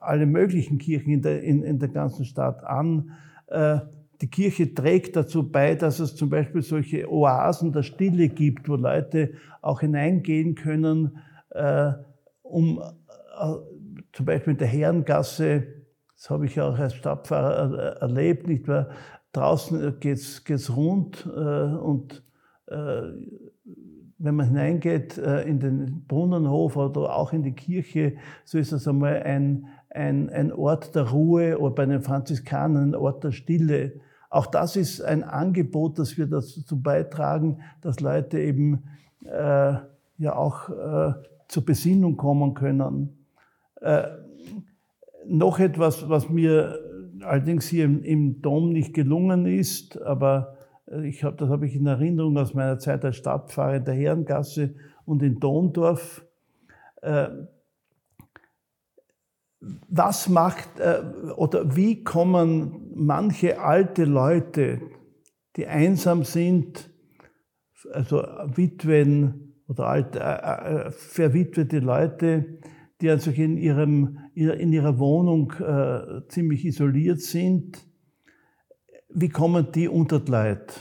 alle 0.00 0.26
möglichen 0.26 0.78
Kirchen 0.78 1.12
in 1.12 1.22
der, 1.22 1.42
in, 1.42 1.62
in 1.62 1.78
der 1.78 1.90
ganzen 1.90 2.24
Stadt 2.24 2.64
an. 2.64 3.10
Äh, 3.46 3.78
die 4.20 4.28
Kirche 4.28 4.74
trägt 4.74 5.16
dazu 5.16 5.48
bei, 5.48 5.74
dass 5.74 6.00
es 6.00 6.16
zum 6.16 6.30
Beispiel 6.30 6.62
solche 6.62 7.10
Oasen 7.10 7.72
der 7.72 7.82
Stille 7.82 8.28
gibt, 8.28 8.68
wo 8.68 8.76
Leute 8.76 9.32
auch 9.62 9.80
hineingehen 9.80 10.54
können, 10.54 11.16
um 12.42 12.82
zum 14.12 14.26
Beispiel 14.26 14.52
in 14.52 14.58
der 14.58 14.68
Herrengasse, 14.68 15.79
das 16.20 16.28
habe 16.28 16.44
ich 16.44 16.60
auch 16.60 16.78
als 16.78 16.94
Stadtpfarrer 16.94 17.96
erlebt, 18.00 18.46
nicht 18.46 18.68
wahr? 18.68 18.90
Draußen 19.32 20.00
geht's 20.00 20.44
geht's 20.44 20.76
rund 20.76 21.26
und 21.26 22.22
wenn 24.20 24.34
man 24.34 24.48
hineingeht 24.48 25.16
äh, 25.16 25.42
in 25.42 25.58
den 25.60 26.04
Brunnenhof 26.06 26.76
oder 26.76 27.16
auch 27.16 27.32
in 27.32 27.42
die 27.42 27.54
Kirche, 27.54 28.16
so 28.44 28.58
ist 28.58 28.70
das 28.70 28.86
einmal 28.86 29.22
ein, 29.22 29.66
ein, 29.88 30.28
ein 30.28 30.52
Ort 30.52 30.94
der 30.94 31.08
Ruhe 31.08 31.58
oder 31.58 31.74
bei 31.74 31.86
den 31.86 32.02
Franziskanern 32.02 32.90
ein 32.90 32.94
Ort 32.94 33.24
der 33.24 33.32
Stille. 33.32 34.00
Auch 34.28 34.46
das 34.46 34.76
ist 34.76 35.00
ein 35.00 35.24
Angebot, 35.24 35.98
dass 35.98 36.18
wir 36.18 36.26
dazu 36.26 36.80
beitragen, 36.80 37.60
dass 37.80 38.00
Leute 38.00 38.38
eben 38.38 38.84
äh, 39.24 39.74
ja 40.18 40.36
auch 40.36 40.68
äh, 40.68 41.14
zur 41.48 41.64
Besinnung 41.64 42.18
kommen 42.18 42.52
können. 42.52 43.26
Äh, 43.80 44.02
noch 45.26 45.58
etwas, 45.58 46.08
was 46.08 46.28
mir 46.28 46.78
allerdings 47.22 47.66
hier 47.68 47.84
im, 47.84 48.02
im 48.02 48.42
Dom 48.42 48.70
nicht 48.70 48.94
gelungen 48.94 49.46
ist, 49.46 50.00
aber 50.02 50.56
äh, 50.86 51.06
ich 51.06 51.24
hab, 51.24 51.38
das 51.38 51.50
habe 51.50 51.66
ich 51.66 51.76
in 51.76 51.86
Erinnerung 51.86 52.36
aus 52.38 52.54
meiner 52.54 52.78
Zeit 52.78 53.04
als 53.04 53.16
Stadtpfarrer 53.16 53.76
in 53.76 53.84
der 53.84 53.94
Herrengasse 53.94 54.74
und 55.04 55.22
in 55.22 55.38
Dondorf. 55.40 56.24
Äh, 57.02 57.28
was 59.60 60.28
macht 60.28 60.80
äh, 60.80 61.02
oder 61.36 61.76
wie 61.76 62.02
kommen 62.02 62.92
manche 62.94 63.60
alte 63.60 64.04
Leute, 64.04 64.80
die 65.56 65.66
einsam 65.66 66.24
sind, 66.24 66.90
also 67.92 68.22
Witwen 68.46 69.54
oder 69.68 69.86
alte, 69.86 70.90
verwitwete 70.90 71.78
Leute, 71.78 72.58
die 73.00 73.10
also 73.10 73.30
in, 73.30 73.56
ihrem, 73.56 74.18
in 74.34 74.72
ihrer 74.72 74.98
Wohnung 74.98 75.52
ziemlich 76.28 76.64
isoliert 76.64 77.20
sind, 77.20 77.86
wie 79.12 79.28
kommen 79.28 79.72
die 79.72 79.88
unter 79.88 80.20
die 80.20 80.30
Leute? 80.30 80.74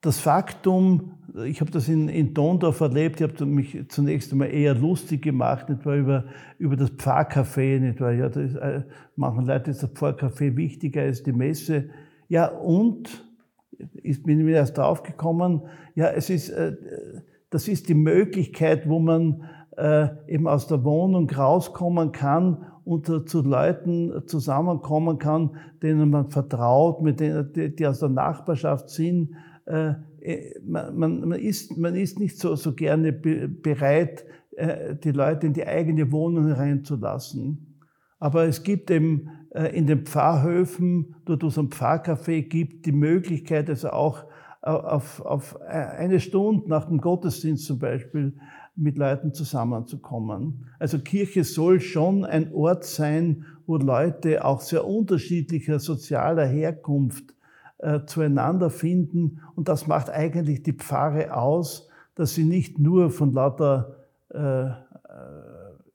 Das 0.00 0.20
Faktum, 0.20 1.18
ich 1.44 1.60
habe 1.60 1.72
das 1.72 1.88
in, 1.88 2.08
in 2.08 2.34
Tondorf 2.34 2.80
erlebt, 2.80 3.20
ich 3.20 3.28
habe 3.28 3.46
mich 3.46 3.76
zunächst 3.88 4.30
einmal 4.30 4.50
eher 4.50 4.74
lustig 4.74 5.22
gemacht, 5.22 5.66
wahr, 5.84 5.96
über, 5.96 6.24
über 6.58 6.76
das 6.76 6.92
Pfarrcafé, 6.92 7.80
nicht 7.80 8.00
wahr, 8.00 8.12
ja, 8.12 8.28
das, 8.28 8.54
äh, 8.54 8.84
manchen 9.16 9.46
Leuten 9.46 9.70
ist 9.70 9.82
das 9.82 9.90
Pfarrcafé 9.90 10.56
wichtiger 10.56 11.02
als 11.02 11.24
die 11.24 11.32
Messe. 11.32 11.90
Ja, 12.28 12.46
und, 12.46 13.24
ich 14.02 14.22
bin 14.22 14.44
mir 14.44 14.56
erst 14.56 14.78
draufgekommen, 14.78 15.62
ja, 15.96 16.08
es 16.10 16.30
ist, 16.30 16.50
äh, 16.50 16.76
das 17.50 17.66
ist 17.66 17.88
die 17.88 17.94
Möglichkeit, 17.94 18.88
wo 18.88 19.00
man 19.00 19.42
äh, 19.78 20.08
eben 20.26 20.48
aus 20.48 20.66
der 20.66 20.82
Wohnung 20.84 21.30
rauskommen 21.30 22.12
kann 22.12 22.66
und 22.84 23.06
zu 23.28 23.42
Leuten 23.42 24.26
zusammenkommen 24.26 25.18
kann, 25.18 25.56
denen 25.82 26.10
man 26.10 26.30
vertraut, 26.30 27.02
mit 27.02 27.20
denen, 27.20 27.52
die, 27.52 27.74
die 27.74 27.86
aus 27.86 28.00
der 28.00 28.08
Nachbarschaft 28.08 28.90
sind. 28.90 29.36
Äh, 29.66 29.94
äh 30.20 30.58
man, 30.66 31.20
man, 31.28 31.32
ist, 31.32 31.76
man 31.78 31.94
ist 31.94 32.18
nicht 32.18 32.38
so, 32.38 32.56
so 32.56 32.74
gerne 32.74 33.12
be 33.12 33.48
bereit, 33.48 34.24
die 35.04 35.12
Leute 35.12 35.46
in 35.46 35.52
die 35.52 35.64
eigene 35.64 36.10
Wohnung 36.10 36.50
reinzulassen. 36.50 37.76
Aber 38.18 38.42
es 38.46 38.64
gibt 38.64 38.90
eben 38.90 39.30
in 39.72 39.86
den 39.86 40.04
Pfarrhöfen, 40.04 41.14
dort 41.26 41.44
wo 41.44 41.46
es 41.46 41.56
ein 41.56 41.68
Pfarrcafé 41.68 42.42
gibt, 42.42 42.84
die 42.84 42.90
Möglichkeit, 42.90 43.70
also 43.70 43.90
auch 43.90 44.24
auf, 44.60 45.20
auf 45.24 45.60
eine 45.62 46.18
Stunde 46.18 46.68
nach 46.68 46.86
dem 46.86 46.98
Gottesdienst 46.98 47.66
zum 47.66 47.78
Beispiel 47.78 48.32
mit 48.78 48.96
Leuten 48.96 49.34
zusammenzukommen. 49.34 50.66
Also 50.78 50.98
Kirche 50.98 51.44
soll 51.44 51.80
schon 51.80 52.24
ein 52.24 52.52
Ort 52.52 52.84
sein, 52.84 53.44
wo 53.66 53.76
Leute 53.76 54.44
auch 54.44 54.60
sehr 54.60 54.86
unterschiedlicher 54.86 55.78
sozialer 55.80 56.46
Herkunft 56.46 57.34
äh, 57.78 58.00
zueinander 58.06 58.70
finden. 58.70 59.40
Und 59.54 59.68
das 59.68 59.86
macht 59.86 60.10
eigentlich 60.10 60.62
die 60.62 60.72
Pfarre 60.72 61.34
aus, 61.34 61.88
dass 62.14 62.34
sie 62.34 62.44
nicht 62.44 62.78
nur 62.78 63.10
von 63.10 63.32
lauter 63.32 64.06
äh, 64.32 64.66
äh 64.66 64.72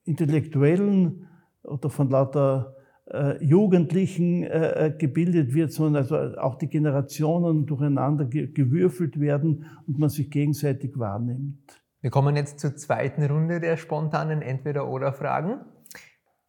Intellektuellen 0.05 1.27
oder 1.63 1.89
von 1.89 2.09
lauter 2.09 2.75
äh, 3.05 3.43
Jugendlichen 3.43 4.43
äh, 4.43 4.87
äh, 4.87 4.91
gebildet 4.97 5.53
wird, 5.53 5.71
sondern 5.71 6.03
also 6.03 6.37
auch 6.39 6.55
die 6.55 6.67
Generationen 6.67 7.65
durcheinander 7.65 8.25
ge 8.25 8.47
gewürfelt 8.47 9.19
werden 9.19 9.65
und 9.87 9.99
man 9.99 10.09
sich 10.09 10.29
gegenseitig 10.29 10.97
wahrnimmt. 10.97 11.82
Wir 12.03 12.09
kommen 12.09 12.35
jetzt 12.35 12.59
zur 12.59 12.75
zweiten 12.75 13.23
Runde 13.23 13.61
der 13.61 13.77
spontanen 13.77 14.41
Entweder-Oder-Fragen. 14.41 15.61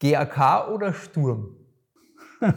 GAK 0.01 0.69
oder 0.75 0.93
Sturm? 0.93 1.57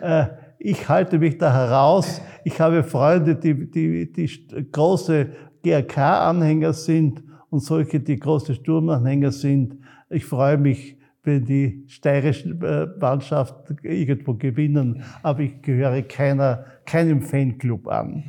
Äh, 0.00 0.26
ich 0.58 0.88
halte 0.88 1.20
mich 1.20 1.38
da 1.38 1.54
heraus. 1.54 2.20
Ich 2.44 2.60
habe 2.60 2.82
Freunde, 2.82 3.36
die, 3.36 3.70
die, 3.70 4.10
die 4.12 4.28
große 4.72 5.28
GAK-Anhänger 5.62 6.72
sind 6.72 7.22
und 7.50 7.60
solche, 7.60 8.00
die 8.00 8.18
große 8.18 8.54
Sturmanhänger 8.54 9.30
sind. 9.30 9.78
Ich 10.08 10.24
freue 10.24 10.58
mich, 10.58 10.98
wenn 11.22 11.44
die 11.44 11.84
steirischen 11.86 12.60
äh, 12.62 12.88
Mannschaften 12.98 13.76
irgendwo 13.82 14.34
gewinnen, 14.34 15.04
aber 15.22 15.40
ich 15.40 15.62
gehöre 15.62 16.02
keiner, 16.02 16.64
keinem 16.84 17.22
Fanclub 17.22 17.86
an. 17.86 18.24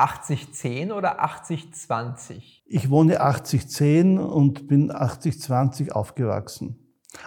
80-10 0.00 0.92
oder 0.92 1.24
80-20? 1.24 2.62
Ich 2.66 2.90
wohne 2.90 3.20
80-10 3.20 4.18
und 4.18 4.68
bin 4.68 4.90
80-20 4.90 5.92
aufgewachsen. 5.92 6.76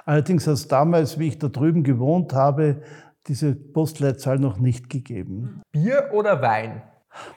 Allerdings 0.06 0.48
hat 0.48 0.54
es 0.54 0.68
damals, 0.68 1.20
wie 1.20 1.28
ich 1.28 1.40
da 1.40 1.50
drüben 1.50 1.84
gewohnt 1.84 2.34
habe, 2.34 2.82
diese 3.28 3.56
Postleitzahl 3.56 4.40
noch 4.40 4.58
nicht 4.58 4.90
gegeben. 4.90 5.62
Bier 5.72 6.10
oder 6.14 6.42
Wein? 6.42 6.82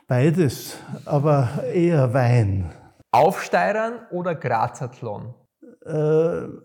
Beides, 0.07 0.79
aber 1.05 1.65
eher 1.73 2.13
Wein. 2.15 2.73
Aufsteirern 3.13 4.01
oder 4.11 4.35
Grazathlon? 4.35 5.35
Äh, 5.85 5.93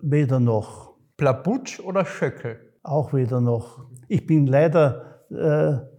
weder 0.02 0.40
noch. 0.40 0.96
Plabutsch 1.18 1.80
oder 1.80 2.06
Schöckel? 2.06 2.60
Auch 2.84 3.14
weder 3.14 3.42
noch. 3.42 3.86
Ich 4.08 4.26
bin 4.26 4.48
leider 4.48 5.26
äh, 5.30 5.91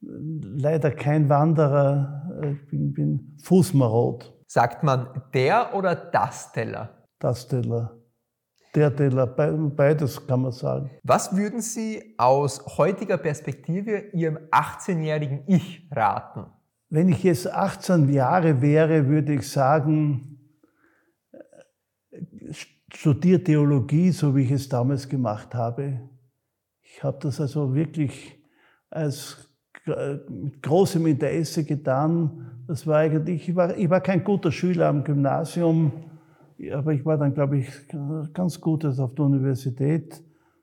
leider 0.00 0.90
kein 0.90 1.28
Wanderer, 1.28 2.30
ich 2.42 2.48
äh, 2.48 2.66
bin, 2.70 2.92
bin 2.92 3.36
fußmarot. 3.42 4.34
Sagt 4.46 4.82
man 4.82 5.22
der 5.34 5.74
oder 5.74 5.94
das 5.94 6.52
Teller? 6.52 7.06
Das 7.18 7.46
Teller. 7.46 7.96
Der 8.74 8.94
Teller, 8.94 9.26
beides 9.26 10.26
kann 10.26 10.42
man 10.42 10.52
sagen. 10.52 10.90
Was 11.02 11.36
würden 11.36 11.60
Sie 11.60 12.14
aus 12.18 12.78
heutiger 12.78 13.18
Perspektive 13.18 14.10
Ihrem 14.12 14.38
18-jährigen 14.52 15.42
Ich 15.48 15.88
raten? 15.90 16.46
Wenn 16.88 17.08
ich 17.08 17.22
jetzt 17.24 17.50
18 17.50 18.08
Jahre 18.08 18.62
wäre, 18.62 19.08
würde 19.08 19.34
ich 19.34 19.48
sagen, 19.48 20.38
studiere 22.92 23.42
Theologie, 23.42 24.10
so 24.10 24.34
wie 24.36 24.44
ich 24.44 24.52
es 24.52 24.68
damals 24.68 25.08
gemacht 25.08 25.54
habe. 25.54 26.08
Ich 26.82 27.02
habe 27.02 27.18
das 27.20 27.40
also 27.40 27.74
wirklich 27.74 28.40
als 28.88 29.49
mit 29.86 30.62
großem 30.62 31.06
Interesse 31.06 31.64
getan. 31.64 32.64
Das 32.66 32.86
war 32.86 32.98
eigentlich, 32.98 33.48
ich 33.48 33.56
war, 33.56 33.76
ich 33.76 33.90
war 33.90 34.00
kein 34.00 34.22
guter 34.22 34.52
Schüler 34.52 34.88
am 34.88 35.04
Gymnasium, 35.04 35.92
aber 36.72 36.92
ich 36.92 37.04
war 37.04 37.16
dann, 37.18 37.34
glaube 37.34 37.58
ich, 37.58 37.68
ganz 38.32 38.60
gut 38.60 38.84
auf 38.84 39.14
der 39.14 39.24
Universität. 39.24 40.22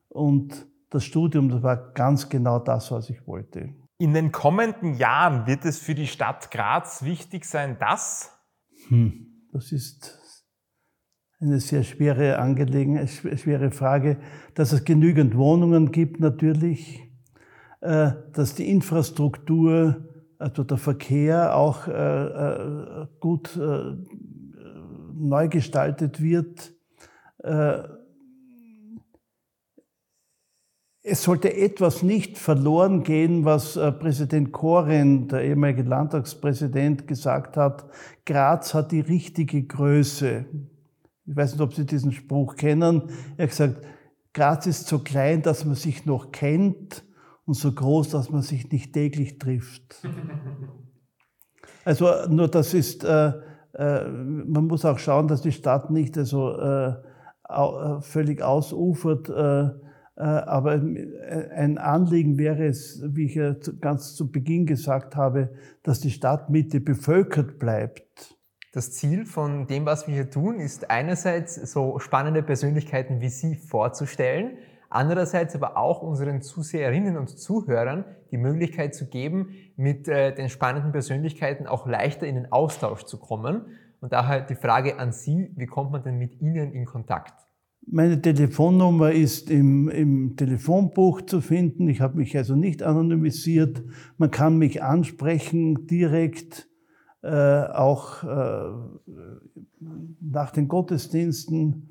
Und 0.10 0.68
das 0.90 1.04
Studium, 1.04 1.50
das 1.50 1.62
war 1.64 1.92
ganz 1.94 2.30
genau 2.30 2.60
das, 2.60 2.92
was 2.92 3.10
ich 3.10 3.28
wollte. 3.28 3.74
In 4.00 4.14
den 4.14 4.32
kommenden 4.32 4.94
Jahren 4.96 5.48
wird 5.48 5.66
es 5.66 5.80
für 5.80 5.96
die 5.96 6.08
Stadt 6.08 6.52
Graz 6.52 7.04
wichtig 7.04 7.46
sein, 7.46 7.78
dass? 7.80 8.32
Hm, 8.90 9.48
das 9.52 9.72
ist 9.72 10.46
eine 11.40 11.60
sehr 11.60 11.84
schwere 11.84 12.40
Angelegenheit, 12.40 13.10
schwere 13.10 13.72
Frage, 13.72 14.18
dass 14.56 14.72
es 14.72 14.86
genügend 14.86 15.36
Wohnungen 15.36 15.92
gibt 15.92 16.20
natürlich, 16.20 17.07
dass 17.88 18.54
die 18.56 18.70
Infrastruktur, 18.70 19.96
also 20.40 20.64
der 20.64 20.78
Verkehr 20.78 21.56
auch 21.56 21.88
äh, 21.88 21.94
äh, 21.94 23.08
gut 23.22 23.58
neu 25.20 25.48
gestaltet 25.48 26.22
wird. 26.22 26.74
Es 31.02 31.24
sollte 31.24 31.56
etwas 31.56 32.04
nicht 32.04 32.38
verloren 32.38 33.04
gehen, 33.04 33.46
was 33.46 33.74
Präsident 33.74 34.52
Koren, 34.52 35.28
der 35.30 35.44
ehemalige 35.44 35.84
Landtagspräsident, 35.84 37.08
gesagt 37.08 37.56
hat. 37.58 37.86
Graz 38.26 38.74
hat 38.74 38.92
die 38.92 39.00
richtige 39.00 39.64
Größe. 39.64 40.46
Ich 41.26 41.36
weiß 41.36 41.54
nicht, 41.54 41.62
ob 41.62 41.74
Sie 41.74 41.86
diesen 41.86 42.12
Spruch 42.12 42.58
kennen. 42.58 43.04
Er 43.38 43.44
hat 43.44 43.50
gesagt, 43.52 43.86
Graz 44.34 44.68
ist 44.68 44.88
so 44.88 45.00
klein, 45.00 45.42
dass 45.42 45.66
man 45.66 45.76
sich 45.76 46.06
noch 46.06 46.32
kennt 46.32 47.07
und 47.48 47.56
so 47.56 47.72
groß, 47.72 48.10
dass 48.10 48.30
man 48.30 48.44
sich 48.44 48.72
nicht 48.72 48.94
täglich 48.94 49.40
trifft. 49.40 50.04
Also 51.84 52.08
nur 52.28 52.50
das 52.50 52.74
ist, 52.74 53.06
äh, 53.06 53.32
äh, 53.74 54.08
man 54.10 54.68
muss 54.68 54.84
auch 54.84 55.00
schauen, 55.00 55.30
dass 55.30 55.42
die 55.42 55.54
Stadt 55.54 55.90
nicht 55.90 56.18
also, 56.18 56.60
äh, 56.60 56.96
äh 57.48 58.02
völlig 58.02 58.42
ausufert. 58.42 59.30
Äh, 59.30 59.70
äh, 60.18 60.22
aber 60.22 60.72
ein 60.72 61.78
Anliegen 61.78 62.38
wäre 62.38 62.66
es, 62.66 63.02
wie 63.06 63.28
ich 63.28 63.36
ja 63.36 63.56
ganz 63.80 64.16
zu 64.16 64.32
Beginn 64.32 64.66
gesagt 64.66 65.16
habe, 65.16 65.52
dass 65.84 66.02
die 66.02 66.12
Stadtmitte 66.12 66.82
bevölkert 66.82 67.58
bleibt. 67.58 68.36
Das 68.74 68.92
Ziel 68.92 69.26
von 69.26 69.68
dem, 69.68 69.86
was 69.86 70.08
wir 70.08 70.14
hier 70.14 70.30
tun, 70.30 70.60
ist 70.60 70.90
einerseits 70.90 71.56
so 71.72 72.00
spannende 72.00 72.44
Persönlichkeiten 72.44 73.22
wie 73.22 73.30
Sie 73.30 73.56
vorzustellen, 73.56 74.58
Andererseits 74.90 75.56
aber 75.56 75.78
auch 75.78 76.02
unseren 76.02 76.42
Zuseherinnen 76.42 77.18
und 77.18 77.28
Zuhörern 77.30 78.06
die 78.32 78.38
Möglichkeit 78.38 78.96
zu 78.96 79.08
geben, 79.08 79.50
mit 79.76 80.08
äh, 80.08 80.34
den 80.34 80.50
spannenden 80.50 80.92
Persönlichkeiten 80.92 81.68
auch 81.68 81.88
leichter 81.88 82.28
in 82.28 82.36
den 82.36 82.52
Austausch 82.52 83.04
zu 83.04 83.18
kommen. 83.20 83.66
Und 84.00 84.14
daher 84.14 84.42
die 84.42 84.56
Frage 84.56 85.00
an 85.00 85.12
Sie, 85.12 85.52
wie 85.56 85.66
kommt 85.66 85.92
man 85.92 86.04
denn 86.04 86.18
mit 86.18 86.40
Ihnen 86.40 86.72
in 86.72 86.86
Kontakt? 86.86 87.34
Meine 87.90 88.22
Telefonnummer 88.22 89.12
ist 89.12 89.50
im, 89.50 89.88
im 89.90 90.36
Telefonbuch 90.36 91.22
zu 91.22 91.40
finden. 91.40 91.88
Ich 91.88 92.02
habe 92.02 92.18
mich 92.18 92.36
also 92.36 92.56
nicht 92.56 92.84
anonymisiert. 92.84 93.82
Man 94.18 94.30
kann 94.30 94.58
mich 94.58 94.84
ansprechen 94.84 95.88
direkt, 95.88 96.68
äh, 97.24 97.30
auch 97.30 98.24
äh, 98.24 98.72
nach 100.22 100.52
den 100.52 100.68
Gottesdiensten 100.68 101.87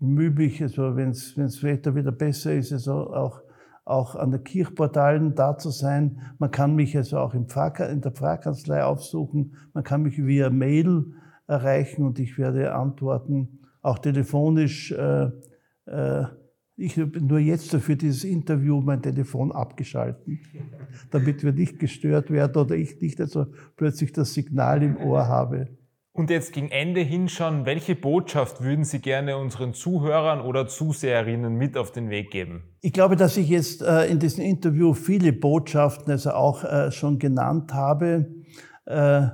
möglich, 0.00 0.62
also 0.62 0.96
wenn 0.96 1.10
das 1.12 1.62
Wetter 1.62 1.94
wieder 1.94 2.12
besser 2.12 2.54
ist, 2.54 2.72
also 2.72 3.12
auch, 3.12 3.42
auch 3.84 4.16
an 4.16 4.30
der 4.30 4.40
Kirchportalen 4.40 5.34
da 5.34 5.58
zu 5.58 5.70
sein. 5.70 6.20
Man 6.38 6.50
kann 6.50 6.74
mich 6.74 6.96
also 6.96 7.18
auch 7.18 7.34
im 7.34 7.46
Pfarr, 7.46 7.90
in 7.90 8.00
der 8.00 8.12
Pfarrkanzlei 8.12 8.82
aufsuchen. 8.82 9.56
Man 9.74 9.84
kann 9.84 10.02
mich 10.02 10.18
via 10.18 10.50
Mail 10.50 11.12
erreichen 11.46 12.04
und 12.04 12.18
ich 12.18 12.38
werde 12.38 12.74
antworten, 12.74 13.60
auch 13.82 13.98
telefonisch. 13.98 14.92
Äh, 14.92 15.30
äh, 15.86 16.24
ich 16.76 16.98
habe 16.98 17.20
nur 17.20 17.38
jetzt 17.38 17.74
für 17.76 17.96
dieses 17.96 18.24
Interview 18.24 18.80
mein 18.80 19.02
Telefon 19.02 19.52
abgeschalten, 19.52 20.40
damit 21.10 21.44
wir 21.44 21.52
nicht 21.52 21.78
gestört 21.78 22.30
werden 22.30 22.56
oder 22.56 22.74
ich 22.74 22.98
nicht 23.02 23.20
also 23.20 23.46
plötzlich 23.76 24.14
das 24.14 24.32
Signal 24.32 24.82
im 24.82 24.96
Ohr 24.96 25.28
habe. 25.28 25.68
Und 26.12 26.28
jetzt 26.28 26.52
gegen 26.52 26.70
Ende 26.70 27.00
hin 27.02 27.28
schon, 27.28 27.66
welche 27.66 27.94
Botschaft 27.94 28.62
würden 28.62 28.84
Sie 28.84 28.98
gerne 28.98 29.36
unseren 29.36 29.74
Zuhörern 29.74 30.40
oder 30.40 30.66
Zuseherinnen 30.66 31.54
mit 31.54 31.76
auf 31.76 31.92
den 31.92 32.10
Weg 32.10 32.32
geben? 32.32 32.64
Ich 32.80 32.92
glaube, 32.92 33.14
dass 33.14 33.36
ich 33.36 33.48
jetzt 33.48 33.82
äh, 33.82 34.06
in 34.06 34.18
diesem 34.18 34.44
Interview 34.44 34.92
viele 34.92 35.32
Botschaften 35.32 36.10
also 36.10 36.32
auch 36.32 36.64
äh, 36.64 36.90
schon 36.90 37.20
genannt 37.20 37.72
habe. 37.74 38.26
Äh, 38.86 39.28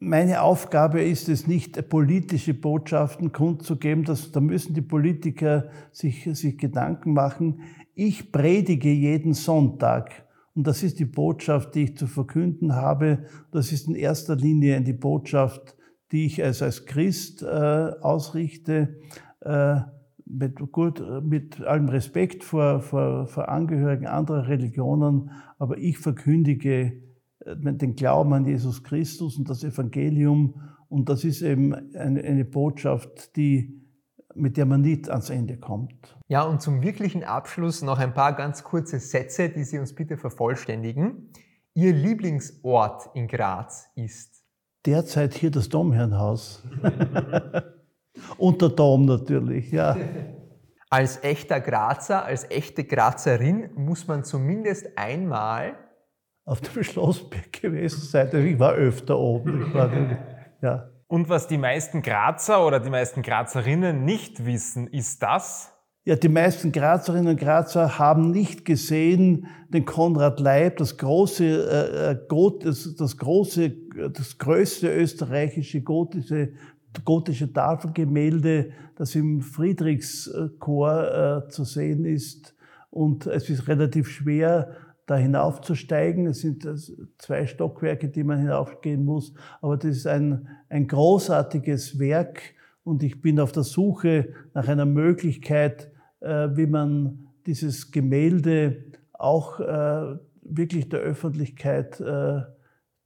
meine 0.00 0.42
Aufgabe 0.42 1.00
ist 1.00 1.28
es 1.28 1.46
nicht, 1.46 1.88
politische 1.88 2.54
Botschaften 2.54 3.30
kundzugeben. 3.30 4.02
Das, 4.02 4.32
da 4.32 4.40
müssen 4.40 4.74
die 4.74 4.82
Politiker 4.82 5.70
sich, 5.92 6.28
sich 6.32 6.58
Gedanken 6.58 7.12
machen. 7.12 7.60
Ich 7.94 8.32
predige 8.32 8.90
jeden 8.90 9.34
Sonntag. 9.34 10.21
Und 10.54 10.66
das 10.66 10.82
ist 10.82 10.98
die 10.98 11.06
Botschaft, 11.06 11.74
die 11.74 11.84
ich 11.84 11.96
zu 11.96 12.06
verkünden 12.06 12.74
habe. 12.74 13.24
Das 13.52 13.72
ist 13.72 13.88
in 13.88 13.94
erster 13.94 14.36
Linie 14.36 14.80
die 14.82 14.92
Botschaft, 14.92 15.76
die 16.10 16.26
ich 16.26 16.42
als, 16.42 16.60
als 16.62 16.84
Christ 16.84 17.42
äh, 17.42 17.46
ausrichte. 17.46 19.00
Äh, 19.40 19.80
mit, 20.24 20.58
gut, 20.72 21.02
mit 21.22 21.60
allem 21.62 21.88
Respekt 21.88 22.44
vor, 22.44 22.80
vor, 22.80 23.26
vor 23.26 23.48
Angehörigen 23.48 24.06
anderer 24.06 24.48
Religionen, 24.48 25.30
aber 25.58 25.78
ich 25.78 25.98
verkündige 25.98 27.02
äh, 27.40 27.56
den 27.56 27.94
Glauben 27.94 28.32
an 28.32 28.46
Jesus 28.46 28.82
Christus 28.82 29.36
und 29.36 29.48
das 29.48 29.64
Evangelium. 29.64 30.54
Und 30.88 31.08
das 31.08 31.24
ist 31.24 31.42
eben 31.42 31.74
eine, 31.94 32.22
eine 32.22 32.44
Botschaft, 32.44 33.36
die, 33.36 33.82
mit 34.34 34.56
der 34.56 34.66
man 34.66 34.82
nicht 34.82 35.08
ans 35.08 35.30
Ende 35.30 35.56
kommt. 35.56 36.18
Ja, 36.32 36.44
und 36.44 36.62
zum 36.62 36.80
wirklichen 36.80 37.24
Abschluss 37.24 37.82
noch 37.82 37.98
ein 37.98 38.14
paar 38.14 38.34
ganz 38.34 38.64
kurze 38.64 38.98
Sätze, 38.98 39.50
die 39.50 39.64
Sie 39.64 39.78
uns 39.78 39.94
bitte 39.94 40.16
vervollständigen. 40.16 41.30
Ihr 41.74 41.92
Lieblingsort 41.92 43.10
in 43.12 43.28
Graz 43.28 43.90
ist? 43.96 44.42
Derzeit 44.86 45.34
hier 45.34 45.50
das 45.50 45.68
Domherrenhaus. 45.68 46.62
und 48.38 48.62
der 48.62 48.70
Dom 48.70 49.04
natürlich, 49.04 49.72
ja. 49.72 49.94
Als 50.88 51.22
echter 51.22 51.60
Grazer, 51.60 52.24
als 52.24 52.50
echte 52.50 52.84
Grazerin 52.84 53.68
muss 53.74 54.08
man 54.08 54.24
zumindest 54.24 54.96
einmal 54.96 55.74
auf 56.46 56.62
dem 56.62 56.82
Schlossberg 56.82 57.52
gewesen 57.52 58.00
sein. 58.00 58.34
Ich 58.46 58.58
war 58.58 58.72
öfter 58.72 59.18
oben. 59.18 59.74
War, 59.74 59.90
ja. 60.62 60.88
Und 61.08 61.28
was 61.28 61.46
die 61.46 61.58
meisten 61.58 62.00
Grazer 62.00 62.66
oder 62.66 62.80
die 62.80 62.88
meisten 62.88 63.20
Grazerinnen 63.20 64.06
nicht 64.06 64.46
wissen, 64.46 64.86
ist 64.86 65.22
das? 65.22 65.71
Ja, 66.04 66.16
die 66.16 66.28
meisten 66.28 66.72
Grazerinnen 66.72 67.28
und 67.28 67.38
Grazer 67.38 67.96
haben 67.96 68.32
nicht 68.32 68.64
gesehen 68.64 69.46
den 69.68 69.84
Konrad 69.84 70.40
Leib, 70.40 70.78
das 70.78 70.98
große, 70.98 71.44
äh, 71.44 72.10
äh 72.10 72.18
das, 72.64 72.96
das 72.96 73.16
große, 73.16 73.72
das 74.12 74.36
größte 74.36 74.92
österreichische 74.92 75.80
gotische, 75.82 76.54
gotische 77.04 77.52
Tafelgemälde, 77.52 78.72
das 78.96 79.14
im 79.14 79.42
Friedrichschor 79.42 81.44
äh, 81.46 81.48
zu 81.48 81.62
sehen 81.62 82.04
ist. 82.04 82.56
Und 82.90 83.28
es 83.28 83.48
ist 83.48 83.68
relativ 83.68 84.08
schwer, 84.08 84.72
da 85.06 85.14
hinaufzusteigen. 85.14 86.26
Es 86.26 86.40
sind 86.40 86.66
zwei 87.18 87.46
Stockwerke, 87.46 88.08
die 88.08 88.24
man 88.24 88.40
hinaufgehen 88.40 89.04
muss. 89.04 89.34
Aber 89.60 89.76
das 89.76 89.98
ist 89.98 90.08
ein, 90.08 90.48
ein 90.68 90.88
großartiges 90.88 92.00
Werk 92.00 92.42
und 92.82 93.04
ich 93.04 93.20
bin 93.20 93.38
auf 93.38 93.52
der 93.52 93.62
Suche 93.62 94.30
nach 94.52 94.66
einer 94.66 94.86
Möglichkeit, 94.86 95.84
äh, 95.84 95.91
wie 96.22 96.66
man 96.66 97.28
dieses 97.46 97.90
Gemälde 97.90 98.84
auch 99.12 99.60
äh, 99.60 100.18
wirklich 100.42 100.88
der 100.88 101.00
Öffentlichkeit 101.00 102.00
äh, 102.00 102.42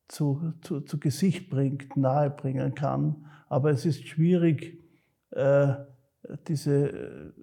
zu, 0.08 0.52
zu, 0.60 0.80
zu 0.82 1.00
Gesicht 1.00 1.50
bringt, 1.50 1.96
nahebringen 1.96 2.74
kann. 2.74 3.26
Aber 3.48 3.70
es 3.70 3.84
ist 3.86 4.06
schwierig, 4.06 4.78
diese 6.48 7.34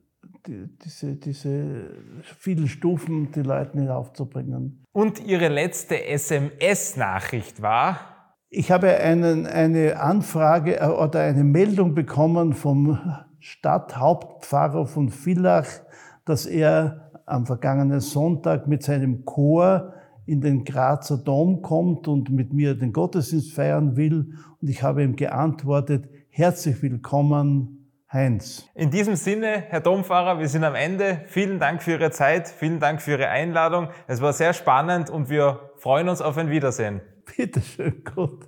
die, 0.47 0.69
diese, 0.83 1.15
diese 1.15 1.91
vielen 2.23 2.67
Stufen 2.67 3.31
die 3.31 3.41
Leute 3.41 3.77
hinaufzubringen. 3.77 4.83
Und 4.91 5.23
Ihre 5.25 5.47
letzte 5.47 6.05
SMS-Nachricht 6.05 7.61
war? 7.61 7.99
Ich 8.49 8.71
habe 8.71 8.97
einen, 8.97 9.47
eine 9.47 9.99
Anfrage 9.99 10.79
äh, 10.79 10.87
oder 10.87 11.21
eine 11.21 11.43
Meldung 11.43 11.95
bekommen 11.95 12.53
vom 12.53 12.99
Stadthauptpfarrer 13.43 14.85
von 14.85 15.09
Villach, 15.09 15.67
dass 16.23 16.45
er 16.45 17.11
am 17.25 17.45
vergangenen 17.45 17.99
Sonntag 17.99 18.67
mit 18.67 18.83
seinem 18.83 19.25
Chor 19.25 19.93
in 20.25 20.39
den 20.39 20.63
Grazer 20.63 21.17
Dom 21.17 21.61
kommt 21.61 22.07
und 22.07 22.29
mit 22.29 22.53
mir 22.53 22.73
den 22.73 22.93
Gottesdienst 22.93 23.53
feiern 23.53 23.97
will. 23.97 24.33
Und 24.61 24.69
ich 24.69 24.81
habe 24.81 25.03
ihm 25.03 25.17
geantwortet, 25.17 26.07
herzlich 26.29 26.81
willkommen 26.81 27.89
Heinz. 28.09 28.65
In 28.75 28.91
diesem 28.91 29.17
Sinne, 29.17 29.65
Herr 29.67 29.81
Domfahrer, 29.81 30.39
wir 30.39 30.47
sind 30.47 30.63
am 30.63 30.75
Ende. 30.75 31.23
Vielen 31.25 31.59
Dank 31.59 31.83
für 31.83 31.91
Ihre 31.91 32.11
Zeit, 32.11 32.47
vielen 32.47 32.79
Dank 32.79 33.01
für 33.01 33.11
Ihre 33.11 33.27
Einladung. 33.27 33.89
Es 34.07 34.21
war 34.21 34.31
sehr 34.31 34.53
spannend 34.53 35.09
und 35.09 35.29
wir 35.29 35.59
freuen 35.75 36.07
uns 36.07 36.21
auf 36.21 36.37
ein 36.37 36.49
Wiedersehen. 36.49 37.01
Bitte 37.35 37.59
schön, 37.59 38.03
gut. 38.05 38.47